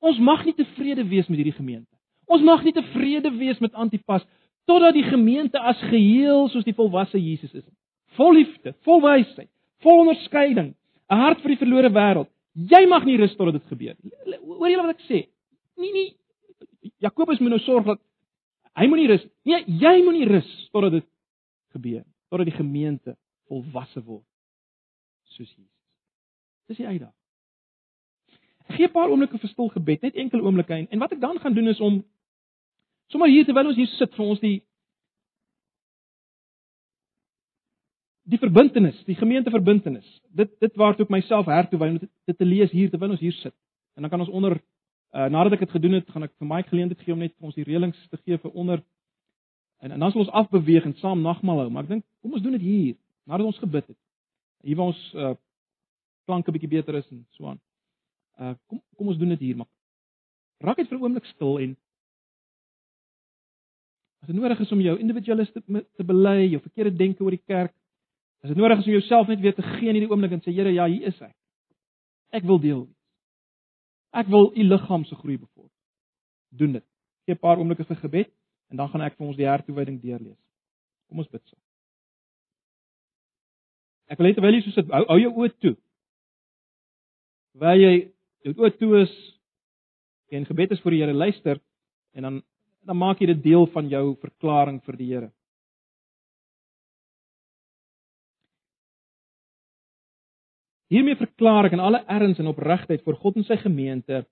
Ons 0.00 0.20
mag 0.22 0.44
nie 0.46 0.54
tevrede 0.56 1.04
wees 1.08 1.26
met 1.28 1.42
hierdie 1.42 1.56
gemeente. 1.56 1.99
Ons 2.30 2.44
mag 2.46 2.62
nie 2.62 2.74
tevrede 2.74 3.32
wees 3.34 3.58
met 3.62 3.74
Antipas 3.74 4.26
totdat 4.70 4.94
die 4.94 5.06
gemeente 5.06 5.58
as 5.58 5.80
geheel 5.90 6.46
soos 6.52 6.66
die 6.66 6.76
volwasse 6.76 7.18
Jesus 7.18 7.50
is. 7.58 7.64
Vol 8.14 8.36
liefde, 8.38 8.74
vol 8.86 9.00
wysheid, 9.02 9.50
vol 9.82 10.04
onderskeiding, 10.04 10.74
'n 11.10 11.20
hart 11.24 11.40
vir 11.42 11.54
die 11.54 11.62
verlore 11.62 11.90
wêreld. 11.90 12.30
Jy 12.54 12.86
mag 12.86 13.04
nie 13.04 13.16
rus 13.16 13.34
totdat 13.36 13.58
dit 13.58 13.66
gebeur 13.72 13.96
nie. 14.02 14.38
Hoor 14.44 14.68
jy 14.68 14.76
wat 14.76 14.94
ek 14.94 15.04
sê? 15.08 15.26
Nee 15.76 15.92
nee. 15.92 16.14
Jakobus 16.98 17.40
moet 17.40 17.50
nou 17.50 17.60
sorg 17.60 17.84
dat 17.84 18.00
hy 18.78 18.86
moenie 18.86 19.08
rus. 19.08 19.26
Nee, 19.44 19.64
jy 19.66 20.02
moenie 20.04 20.28
rus 20.28 20.68
totdat 20.72 20.92
dit 20.92 21.06
gebeur. 21.72 22.04
Totdat 22.30 22.46
die 22.46 22.56
gemeente 22.56 23.16
volwasse 23.48 24.02
word 24.04 24.26
soos 25.30 25.48
Jesus. 25.48 25.80
Dis 26.68 26.76
die 26.76 26.86
uitdaging. 26.86 27.16
Gee 28.76 28.86
'n 28.86 28.92
paar 28.92 29.10
oomblikke 29.10 29.38
vir 29.38 29.48
stil 29.48 29.68
gebed, 29.68 30.02
net 30.02 30.14
enkele 30.14 30.42
oomblikke 30.42 30.74
en, 30.74 30.86
en 30.90 30.98
wat 30.98 31.12
ek 31.12 31.20
dan 31.20 31.38
gaan 31.38 31.54
doen 31.54 31.68
is 31.68 31.80
om 31.80 32.04
Sommige 33.10 33.34
hier 33.34 33.46
terwyl 33.48 33.72
ons 33.72 33.78
hier 33.78 33.90
sit 33.96 34.14
vir 34.14 34.26
ons 34.26 34.42
die 34.42 34.58
die 38.30 38.38
verbintenis, 38.38 38.98
die 39.08 39.16
gemeenteverbintenis. 39.18 40.06
Dit 40.30 40.52
dit 40.62 40.76
waartoe 40.78 41.06
ek 41.06 41.10
myself 41.10 41.48
hertoe 41.50 41.80
wy 41.80 41.88
om 41.90 41.98
dit, 41.98 42.36
te 42.36 42.46
lees 42.46 42.70
hier 42.70 42.90
terwyl 42.92 43.16
ons 43.16 43.22
hier 43.22 43.34
sit. 43.40 43.54
En 43.98 44.06
dan 44.06 44.12
kan 44.12 44.22
ons 44.22 44.30
onder 44.30 44.54
uh, 44.54 45.26
nadat 45.26 45.56
ek 45.56 45.66
dit 45.66 45.74
gedoen 45.74 45.98
het, 45.98 46.10
gaan 46.14 46.28
ek 46.28 46.36
vir 46.38 46.50
my 46.52 46.62
geleentheid 46.68 47.02
gee 47.02 47.16
om 47.16 47.24
net 47.24 47.34
vir 47.34 47.50
ons 47.50 47.58
die 47.58 47.66
reëlings 47.66 47.98
te 48.12 48.20
gee 48.22 48.38
vir 48.38 48.54
onder 48.54 48.84
en, 49.80 49.90
en 49.90 49.98
dan 49.98 50.12
sal 50.12 50.22
ons 50.22 50.34
afbeweeg 50.42 50.86
en 50.86 50.94
saam 51.00 51.24
nagmaal 51.24 51.64
hou, 51.64 51.70
maar 51.74 51.88
ek 51.88 51.96
dink 51.96 52.06
kom 52.22 52.36
ons 52.38 52.44
doen 52.44 52.54
dit 52.58 52.66
hier 52.68 52.96
nadat 53.26 53.50
ons 53.50 53.58
gebid 53.62 53.90
het. 53.90 53.98
Hier 54.66 54.78
waar 54.78 54.92
ons 54.92 55.02
uh, 55.16 55.34
klanke 56.28 56.54
bietjie 56.54 56.70
beter 56.70 57.00
is 57.00 57.10
en 57.10 57.24
so 57.34 57.50
aan. 57.50 57.60
Uh 58.38 58.54
kom 58.70 58.78
kom 58.94 59.10
ons 59.10 59.18
doen 59.18 59.34
dit 59.34 59.48
hier, 59.48 59.58
maar 59.58 59.70
raak 60.62 60.78
net 60.78 60.88
vir 60.88 60.98
'n 60.98 61.02
oomblik 61.02 61.26
stil 61.34 61.58
en 61.64 61.74
As 64.20 64.28
dit 64.28 64.36
nodig 64.36 64.60
is 64.60 64.72
om 64.72 64.80
jou 64.84 64.96
individualist 65.00 65.52
te, 65.52 65.84
te 65.96 66.04
bely, 66.04 66.50
jou 66.50 66.60
verkeerde 66.60 66.96
denke 66.96 67.24
oor 67.24 67.34
die 67.34 67.44
kerk, 67.46 67.72
as 68.44 68.52
dit 68.52 68.58
nodig 68.58 68.80
is 68.82 68.88
om 68.88 68.96
jouself 68.96 69.28
net 69.28 69.40
weer 69.40 69.54
te 69.56 69.64
gee 69.64 69.88
in 69.88 69.96
hierdie 69.96 70.10
oomblik 70.10 70.36
en 70.36 70.42
sê 70.44 70.52
Here, 70.52 70.72
ja, 70.72 70.86
hier 70.88 71.08
is 71.08 71.20
ek. 71.24 71.36
Ek 72.36 72.44
wil 72.46 72.60
deel 72.60 72.84
wees. 72.84 72.96
Ek 74.20 74.28
wil 74.30 74.50
u 74.54 74.66
liggaam 74.66 75.04
se 75.06 75.16
groei 75.16 75.38
bevorder. 75.38 75.72
Doen 76.50 76.78
dit. 76.78 76.86
Gee 77.26 77.34
'n 77.34 77.38
paar 77.38 77.58
oomblikke 77.58 77.84
vir 77.84 77.96
gebed 77.96 78.30
en 78.70 78.76
dan 78.76 78.88
gaan 78.88 79.02
ek 79.02 79.16
vir 79.16 79.26
ons 79.26 79.36
die 79.36 79.46
hertoewyding 79.46 80.00
deurlees. 80.02 80.38
Kom 81.08 81.18
ons 81.18 81.28
bid 81.28 81.42
saam. 81.46 81.60
Ek 84.10 84.18
wil 84.18 84.26
net 84.26 84.36
terwyl 84.36 84.54
jy 84.54 84.62
so 84.62 84.70
sit, 84.70 84.90
hou, 84.90 85.04
hou 85.06 85.18
jou 85.18 85.32
oë 85.38 85.58
toe. 85.62 85.76
Waar 87.54 87.76
jy 87.76 88.12
jou 88.44 88.54
oë 88.58 88.78
toe 88.78 89.02
is 89.02 89.12
en 90.30 90.46
gebed 90.46 90.72
is 90.72 90.80
vir 90.80 90.90
die 90.90 91.00
Here, 91.02 91.14
luister 91.14 91.60
en 92.14 92.22
dan 92.22 92.42
dan 92.86 92.96
maak 92.96 93.20
jy 93.20 93.30
dit 93.32 93.42
deel 93.44 93.66
van 93.74 93.88
jou 93.88 94.04
verklaring 94.22 94.80
vir 94.86 94.96
die 94.96 95.08
Here. 95.10 95.30
Hiermee 100.90 101.14
verklaar 101.14 101.68
ek 101.68 101.76
in 101.76 101.82
alle 101.84 102.02
erns 102.10 102.40
en 102.42 102.50
opregtheid 102.50 103.04
vir 103.06 103.18
God 103.22 103.38
en 103.38 103.46
sy 103.46 103.60
gemeente 103.62 104.24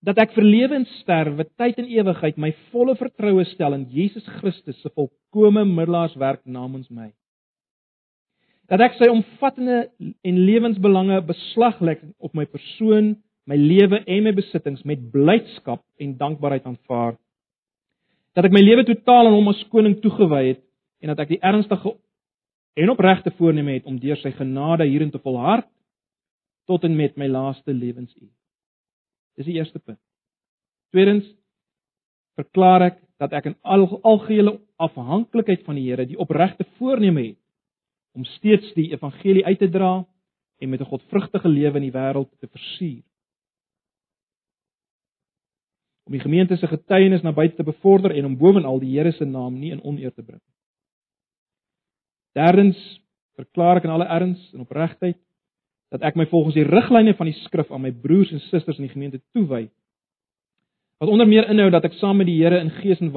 dat 0.00 0.16
ek 0.22 0.32
vir 0.32 0.46
lewe 0.46 0.78
en 0.78 0.86
sterwe, 1.02 1.44
tyd 1.60 1.76
en 1.82 1.90
ewigheid 1.92 2.38
my 2.40 2.54
volle 2.72 2.94
vertroue 2.96 3.44
stel 3.50 3.76
in 3.76 3.82
Jesus 3.92 4.24
Christus 4.38 4.78
se 4.80 4.88
volkomme 4.96 5.66
middelaarswerk 5.68 6.46
namens 6.48 6.88
my. 6.88 7.10
Dat 8.70 8.80
ek 8.86 8.96
sy 8.96 9.10
omvattende 9.12 9.90
en 10.00 10.38
lewensbelange 10.46 11.18
beslag 11.28 11.82
lê 11.84 11.98
op 12.16 12.32
my 12.38 12.46
persoon 12.48 13.18
my 13.50 13.58
lewe 13.58 13.98
en 14.06 14.22
my 14.28 14.32
besittings 14.36 14.84
met 14.86 15.10
blydskap 15.10 15.82
en 15.98 16.14
dankbaarheid 16.18 16.68
aanvaar. 16.70 17.16
Dat 18.38 18.46
ek 18.46 18.54
my 18.54 18.62
lewe 18.62 18.84
totaal 18.86 19.26
aan 19.26 19.34
hom 19.34 19.50
as 19.50 19.64
koning 19.72 19.96
toegewy 20.04 20.44
het 20.52 20.62
en 21.02 21.10
dat 21.10 21.24
ek 21.24 21.34
die 21.34 21.42
ernstige 21.42 21.96
en 22.78 22.92
opregte 22.92 23.32
voorneme 23.38 23.74
het 23.80 23.88
om 23.90 23.98
deur 23.98 24.20
sy 24.20 24.30
genade 24.36 24.86
hierin 24.86 25.10
te 25.10 25.18
volhard 25.24 25.66
tot 26.70 26.86
en 26.86 26.94
met 26.94 27.16
my 27.18 27.26
laaste 27.26 27.74
lewensuur. 27.74 28.30
Dis 29.36 29.48
die 29.48 29.58
eerste 29.58 29.82
punt. 29.82 29.98
Tweedens 30.94 31.26
verklaar 32.38 32.86
ek 32.90 33.02
dat 33.20 33.34
ek 33.36 33.50
in 33.50 33.58
al 33.66 33.88
algehele 34.06 34.60
afhanklikheid 34.80 35.66
van 35.66 35.76
die 35.76 35.88
Here 35.88 36.06
die 36.06 36.18
opregte 36.22 36.64
voorneme 36.78 37.32
het 37.32 37.40
om 38.14 38.24
steeds 38.38 38.70
die 38.78 38.90
evangelie 38.94 39.44
uit 39.46 39.58
te 39.58 39.68
dra 39.70 39.92
en 40.60 40.68
met 40.70 40.80
'n 40.80 40.92
godvrugtige 40.92 41.48
lewe 41.48 41.76
in 41.82 41.90
die 41.90 41.98
wêreld 41.98 42.30
te 42.38 42.46
versier. 42.46 43.02
Om 46.10 46.16
die 46.16 46.24
gemeente 46.24 46.56
se 46.58 46.66
getuienis 46.66 47.22
na 47.22 47.30
buite 47.30 47.54
te 47.54 47.62
bevorder 47.62 48.10
en 48.18 48.24
om 48.24 48.38
bovenal 48.38 48.80
die 48.82 48.96
Here 48.96 49.12
se 49.12 49.24
naam 49.24 49.60
nie 49.60 49.70
in 49.70 49.82
oneer 49.86 50.10
te 50.10 50.24
bring. 50.26 50.40
Derdens 52.34 52.78
verklaar 53.38 53.78
ek 53.78 53.86
in 53.86 53.92
alle 53.94 54.08
erns 54.10 54.40
en 54.50 54.64
opregtheid 54.64 55.20
dat 55.94 56.02
ek 56.02 56.18
my 56.18 56.26
volgens 56.32 56.58
die 56.58 56.66
riglyne 56.66 57.14
van 57.14 57.30
die 57.30 57.36
skrif 57.44 57.70
aan 57.70 57.84
my 57.84 57.92
broers 57.94 58.32
en 58.34 58.42
susters 58.48 58.80
in 58.82 58.88
die 58.88 58.92
gemeente 58.92 59.20
toewy. 59.30 59.68
Wat 60.98 61.14
onder 61.14 61.30
meer 61.30 61.46
inhou 61.54 61.68
dat 61.70 61.86
ek 61.86 61.94
saam 62.02 62.18
met 62.18 62.26
die 62.26 62.40
Here 62.40 62.58
in 62.58 62.74
gees 62.80 62.98
en 62.98 63.14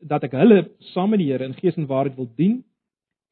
dat 0.00 0.24
ek 0.24 0.32
hulle 0.40 0.62
saam 0.94 1.12
met 1.12 1.20
die 1.20 1.28
Here 1.34 1.44
in 1.44 1.58
gees 1.60 1.76
en 1.76 1.90
waarheid 1.92 2.16
wil 2.16 2.32
dien 2.40 2.62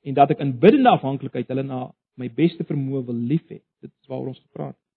en 0.05 0.21
dat 0.21 0.37
ek 0.37 0.45
in 0.45 0.59
biddende 0.61 0.93
afhanklikheid 0.93 1.49
hulle 1.49 1.65
na 1.65 1.87
my 2.21 2.29
beste 2.37 2.69
vermoë 2.69 3.07
wil 3.09 3.27
liefhê. 3.33 3.63
Dit 3.81 3.97
is 3.97 4.13
waaroor 4.13 4.35
ons 4.35 4.45
gepraat 4.45 4.77
het. 4.77 4.90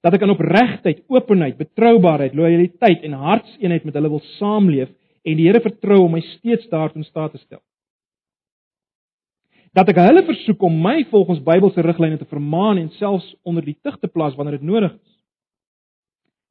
Dat 0.00 0.14
ek 0.16 0.22
in 0.24 0.32
opregtheid, 0.32 1.02
openheid, 1.12 1.58
betroubaarheid, 1.60 2.34
lojaliteit 2.34 3.02
en 3.04 3.18
hartseenheid 3.20 3.84
met 3.84 3.98
hulle 3.98 4.12
wil 4.12 4.22
saamleef 4.38 4.88
en 5.22 5.36
die 5.36 5.48
Here 5.48 5.60
vertrou 5.60 6.06
om 6.06 6.14
my 6.16 6.22
steeds 6.38 6.68
daartoe 6.72 7.02
in 7.02 7.08
staat 7.08 7.34
te 7.36 7.42
stel 7.42 7.60
dat 9.76 9.90
ek 9.92 10.00
hulle 10.02 10.24
versoek 10.26 10.62
om 10.66 10.80
my 10.82 11.04
volgens 11.12 11.42
Bybelse 11.46 11.82
riglyne 11.86 12.18
te 12.18 12.28
vermaan 12.30 12.80
en 12.80 12.90
selfs 12.98 13.28
onder 13.46 13.64
die 13.64 13.76
tug 13.82 13.98
te 14.00 14.10
plaas 14.10 14.34
wanneer 14.34 14.58
dit 14.58 14.66
nodig 14.66 14.92
is. 14.96 15.16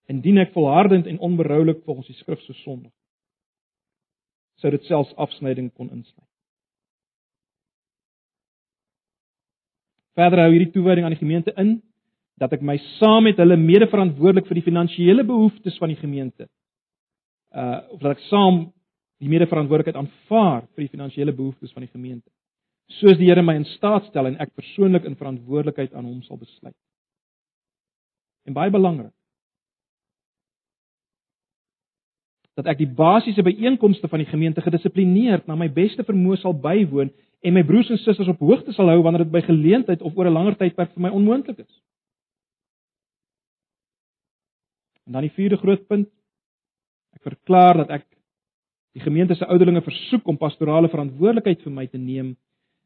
Indien 0.10 0.40
ek 0.42 0.56
volhardend 0.56 1.08
en 1.08 1.20
onberoulik 1.20 1.84
volgens 1.86 2.08
die 2.08 2.18
skrif 2.18 2.40
so 2.46 2.56
sondig, 2.64 2.94
sou 4.64 4.72
dit 4.72 4.88
selfs 4.88 5.12
afsnyding 5.20 5.70
kon 5.76 5.92
insluit. 5.92 6.26
Verder 10.18 10.46
hou 10.46 10.54
hierdie 10.56 10.72
toewyding 10.74 11.06
aan 11.06 11.16
die 11.16 11.22
gemeente 11.22 11.54
in 11.60 11.78
dat 12.40 12.54
ek 12.56 12.64
my 12.66 12.78
saam 12.98 13.24
met 13.28 13.38
hulle 13.42 13.58
mede-verantwoordelik 13.60 14.48
vir 14.48 14.62
die 14.62 14.68
finansiële 14.68 15.24
behoeftes 15.28 15.78
van 15.78 15.94
die 15.94 16.00
gemeente 16.00 16.48
uh 17.56 17.80
of 17.94 18.00
dat 18.00 18.18
ek 18.18 18.26
saam 18.30 18.68
die 19.20 19.30
mede-verantwoordelikheid 19.30 20.00
aanvaar 20.00 20.68
vir 20.76 20.86
die 20.86 20.94
finansiële 20.96 21.36
behoeftes 21.36 21.74
van 21.76 21.84
die 21.88 21.92
gemeente 21.92 22.30
soos 22.98 23.18
die 23.20 23.30
Here 23.30 23.44
my 23.46 23.56
in 23.60 23.68
staat 23.76 24.10
stel 24.10 24.30
en 24.30 24.40
ek 24.42 24.56
persoonlik 24.58 25.06
in 25.06 25.18
verantwoordelikheid 25.18 25.94
aan 25.94 26.08
hom 26.10 26.22
sal 26.26 26.40
besluit. 26.42 26.76
En 28.50 28.56
baie 28.58 28.74
belangrik 28.74 29.14
dat 32.60 32.68
ek 32.74 32.82
die 32.82 32.90
basiese 32.92 33.40
byeenkomste 33.46 34.10
van 34.12 34.20
die 34.20 34.28
gemeente 34.28 34.60
gedissiplineerd 34.60 35.46
na 35.48 35.56
my 35.56 35.70
beste 35.72 36.04
vermoë 36.04 36.42
sal 36.42 36.52
bywoon 36.52 37.08
en 37.40 37.56
my 37.56 37.62
broers 37.64 37.88
en 37.94 38.02
susters 38.02 38.28
op 38.34 38.42
hoogte 38.44 38.74
sal 38.76 38.92
hou 38.92 38.98
wanneer 39.06 39.24
dit 39.24 39.32
by 39.32 39.40
geleentheid 39.46 40.02
of 40.04 40.18
oor 40.18 40.28
'n 40.28 40.36
langer 40.36 40.58
tydperk 40.60 40.92
vir 40.92 41.06
my 41.06 41.10
onmoontlik 41.10 41.62
is. 41.64 41.72
En 45.10 45.18
dan 45.18 45.26
die 45.26 45.34
vierde 45.34 45.58
groot 45.58 45.88
punt. 45.90 46.06
Ek 47.18 47.24
verklaar 47.26 47.80
dat 47.82 47.90
ek 47.96 48.04
die 48.94 49.02
gemeente 49.02 49.34
se 49.34 49.48
ouderlinge 49.50 49.82
versoek 49.82 50.28
om 50.30 50.38
pastorale 50.38 50.90
verantwoordelikheid 50.94 51.64
vir 51.66 51.74
my 51.74 51.88
te 51.90 51.98
neem 51.98 52.36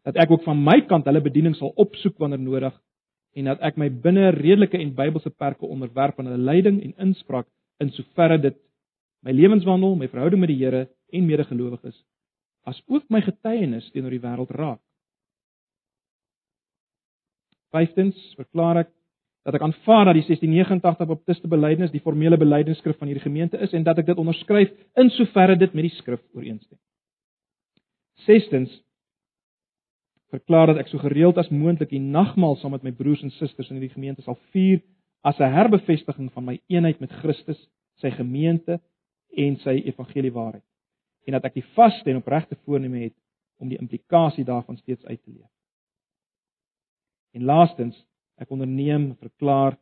dat 0.08 0.16
ek 0.20 0.32
ook 0.32 0.46
van 0.48 0.60
my 0.64 0.78
kant 0.88 1.08
hulle 1.08 1.24
bediening 1.24 1.56
sal 1.60 1.74
opsoek 1.80 2.16
wanneer 2.24 2.40
nodig 2.40 2.78
en 3.36 3.50
dat 3.52 3.60
ek 3.68 3.80
my 3.82 3.90
binne 3.90 4.30
redelike 4.36 4.80
en 4.80 4.96
Bybelse 4.96 5.34
perke 5.36 5.68
onderwerp 5.68 6.20
aan 6.20 6.32
hulle 6.32 6.48
leiding 6.48 6.80
en 6.84 6.96
inspraak 7.10 7.48
in 7.84 7.92
soverre 7.92 8.40
dit 8.40 8.56
my 9.24 9.36
lewenswandel, 9.36 9.96
my 10.00 10.08
verhouding 10.08 10.44
met 10.44 10.52
die 10.52 10.60
Here 10.60 10.88
en 11.12 11.28
medegelowiges 11.28 12.00
as 12.64 12.80
ook 12.88 13.10
my 13.12 13.20
getuienis 13.20 13.90
teenoor 13.92 14.16
die 14.16 14.24
wêreld 14.24 14.52
raak. 14.56 14.80
Vyftens 17.76 18.16
verklaar 18.40 18.86
ek 18.86 18.94
dat 19.44 19.58
ek 19.58 19.66
aanvaar 19.66 20.06
dat 20.08 20.16
die 20.16 20.24
1689 20.24 21.08
Baptiste 21.08 21.50
belydenis 21.52 21.92
die 21.92 22.02
formele 22.04 22.38
belydenisskrif 22.40 22.98
van 22.98 23.10
hierdie 23.12 23.26
gemeente 23.26 23.60
is 23.60 23.74
en 23.76 23.84
dat 23.84 24.00
ek 24.00 24.08
dit 24.08 24.22
onderskryf 24.22 24.72
in 25.00 25.12
soverre 25.18 25.58
dit 25.60 25.74
met 25.76 25.90
die 25.90 25.96
skrif 25.98 26.22
ooreenstem. 26.34 26.80
Sestens 28.24 28.72
verklaar 30.32 30.72
dat 30.72 30.80
ek 30.82 30.90
so 30.90 31.02
gereeld 31.02 31.38
as 31.38 31.52
moontlik 31.52 31.92
die 31.92 32.02
nagmaal 32.02 32.56
saam 32.62 32.74
met 32.74 32.86
my 32.88 32.94
broers 32.96 33.22
en 33.22 33.34
susters 33.36 33.70
in 33.70 33.78
hierdie 33.78 33.94
gemeente 33.94 34.24
sal 34.24 34.40
vier 34.56 34.80
as 35.24 35.40
'n 35.40 35.52
herbevestiging 35.52 36.32
van 36.32 36.46
my 36.46 36.60
eenheid 36.68 37.00
met 37.00 37.12
Christus, 37.12 37.60
sy 38.02 38.10
gemeente 38.12 38.80
en 39.38 39.58
sy 39.58 39.82
evangelie 39.86 40.32
waarheid. 40.32 40.64
En 41.28 41.34
dat 41.34 41.46
ek 41.46 41.54
die 41.54 41.70
vaste 41.76 42.10
en 42.10 42.18
opregte 42.18 42.56
voorneme 42.66 43.04
het 43.04 43.16
om 43.60 43.70
die 43.70 43.78
implikasie 43.78 44.44
daarvan 44.44 44.78
steeds 44.78 45.06
uit 45.06 45.24
te 45.24 45.32
leef. 45.32 45.52
En 47.34 47.44
laastens, 47.44 48.06
ek 48.42 48.52
onderneem 48.52 49.14
verklaar 49.22 49.78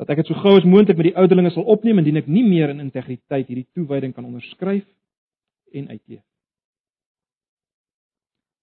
dat 0.00 0.10
ek 0.10 0.22
dit 0.22 0.32
so 0.32 0.42
gou 0.42 0.56
as 0.58 0.66
moontlik 0.66 0.98
met 0.98 1.10
die 1.10 1.18
ouderlinge 1.18 1.52
sal 1.54 1.66
opneem 1.70 2.00
indien 2.02 2.18
ek 2.22 2.30
nie 2.30 2.44
meer 2.46 2.72
in 2.72 2.82
integriteit 2.82 3.46
hierdie 3.46 3.68
toewyding 3.76 4.14
kan 4.14 4.26
onderskryf 4.26 4.86
en 5.72 5.88
uitleef. 5.88 6.24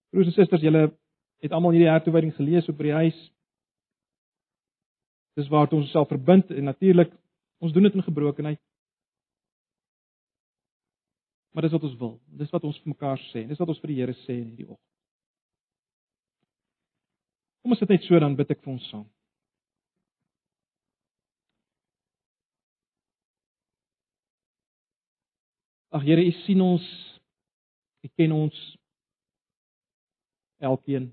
Broers 0.10 0.32
en 0.32 0.36
susters, 0.36 0.66
julle 0.66 0.90
het 1.40 1.54
almal 1.54 1.76
hierdie 1.76 1.92
hertoewyding 1.92 2.34
gelees 2.36 2.68
op 2.70 2.78
by 2.80 2.90
die 2.90 2.98
huis. 2.98 3.20
Dis 5.40 5.48
waar 5.52 5.70
ons 5.70 5.86
onsself 5.86 6.10
verbind 6.12 6.50
en 6.52 6.68
natuurlik 6.68 7.14
ons 7.64 7.74
doen 7.76 7.88
dit 7.88 7.96
in 7.96 8.04
gebrokenheid. 8.04 8.62
Maar 11.54 11.66
dis 11.66 11.76
wat 11.76 11.86
ons 11.88 11.98
wil. 12.00 12.16
Dis 12.40 12.52
wat 12.52 12.66
ons 12.68 12.78
vir 12.84 12.94
mekaar 12.94 13.22
sê. 13.30 13.46
Dis 13.48 13.60
wat 13.60 13.72
ons 13.72 13.80
vir 13.82 13.94
die 13.94 14.00
Here 14.02 14.16
sê 14.26 14.36
in 14.42 14.50
hierdie 14.52 14.68
oggend. 14.68 14.86
Kom 17.70 17.76
ons 17.76 17.82
sit 17.84 17.92
net 17.94 18.02
so 18.02 18.18
dan 18.18 18.34
bid 18.34 18.50
ek 18.50 18.64
vir 18.66 18.72
ons 18.72 18.86
saam. 18.90 19.04
Ag 25.94 26.08
Here, 26.08 26.24
U 26.26 26.34
sien 26.48 26.64
ons. 26.66 26.88
U 28.02 28.10
ken 28.18 28.34
ons 28.34 28.58
elkeen. 30.66 31.12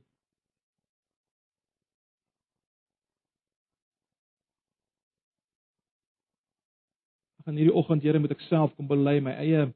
Van 7.45 7.61
hierdie 7.61 7.77
oggend, 7.77 8.01
Here, 8.01 8.17
moet 8.17 8.33
ek 8.33 8.49
self 8.49 8.73
kom 8.81 8.89
bely 8.89 9.19
my 9.21 9.37
eie 9.45 9.67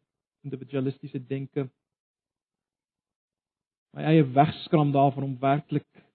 individualistiese 0.48 1.20
denke. 1.28 1.68
My 3.92 4.14
eie 4.14 4.24
wegskram 4.24 4.96
daarvan 4.96 5.28
om 5.28 5.42
werklik 5.44 6.08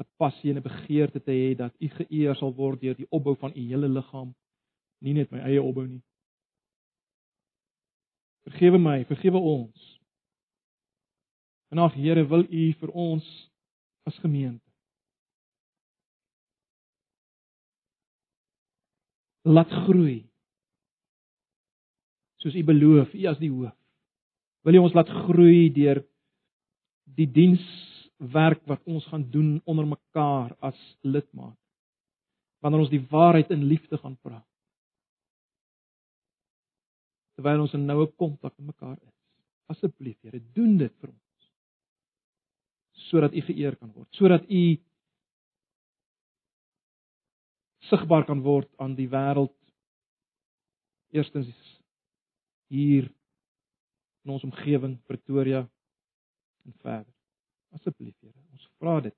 'n 0.00 0.08
passie 0.16 0.50
en 0.50 0.58
'n 0.58 0.62
begeerte 0.62 1.20
te 1.20 1.32
hê 1.32 1.56
dat 1.56 1.74
U 1.80 1.88
geëer 1.88 2.36
sal 2.36 2.54
word 2.54 2.80
deur 2.80 2.96
die 2.96 3.10
opbou 3.10 3.36
van 3.36 3.52
U 3.56 3.62
hele 3.72 3.88
liggaam, 3.88 4.34
nie 5.00 5.14
net 5.14 5.30
my 5.30 5.38
eie 5.38 5.62
opbou 5.62 5.86
nie. 5.86 6.02
Vergewe 8.48 8.78
my, 8.78 9.04
vergewe 9.04 9.38
ons 9.38 10.00
ag 11.70 11.94
Here, 11.94 12.24
wil 12.28 12.44
U 12.44 12.72
vir 12.80 12.90
ons 12.90 13.26
as 14.04 14.18
gemeente 14.18 14.70
laat 19.42 19.70
groei. 19.86 20.26
Soos 22.40 22.54
U 22.54 22.64
beloof, 22.64 23.14
U 23.14 23.26
as 23.28 23.38
die 23.40 23.50
hoof. 23.50 23.74
Wil 24.64 24.76
U 24.76 24.82
ons 24.84 24.96
laat 24.96 25.08
groei 25.24 25.70
deur 25.72 26.02
die 27.16 27.28
dienswerk 28.20 28.66
wat 28.66 28.80
ons 28.84 29.06
gaan 29.06 29.30
doen 29.30 29.60
onder 29.64 29.86
mekaar 29.86 30.56
as 30.60 30.98
lidmaat. 31.02 31.56
Wanneer 32.60 32.80
ons 32.80 32.90
die 32.90 33.06
waarheid 33.08 33.50
in 33.50 33.64
liefde 33.64 33.96
gaan 33.98 34.16
praat. 34.20 34.46
Terwyl 37.34 37.60
ons 37.60 37.72
in 37.72 37.86
noue 37.86 38.06
kontak 38.16 38.52
met 38.58 38.66
mekaar 38.74 38.98
is. 39.00 39.16
Asseblief, 39.66 40.18
Here, 40.22 40.40
doen 40.52 40.76
dit 40.78 40.92
vir 41.00 41.08
ons 41.08 41.18
sodat 43.10 43.32
u 43.32 43.40
geëer 43.40 43.74
kan 43.80 43.90
word, 43.94 44.06
sodat 44.14 44.44
u 44.44 44.76
sigbaar 47.88 48.26
kan 48.28 48.42
word 48.44 48.68
aan 48.78 48.92
die 48.94 49.08
wêreld. 49.08 49.56
Eerstens 51.10 51.48
hier 52.68 53.08
in 54.22 54.30
ons 54.36 54.44
omgewing 54.44 55.00
Pretoria 55.08 55.64
en 55.64 56.76
verder. 56.84 57.19
Asseblief 57.76 58.16
Here, 58.20 58.34
ons 58.52 58.68
vra 58.78 59.00
dit 59.04 59.16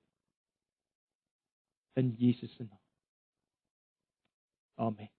in 2.01 2.15
Jesus 2.17 2.53
se 2.57 2.63
naam. 2.63 2.79
Amen. 4.75 5.09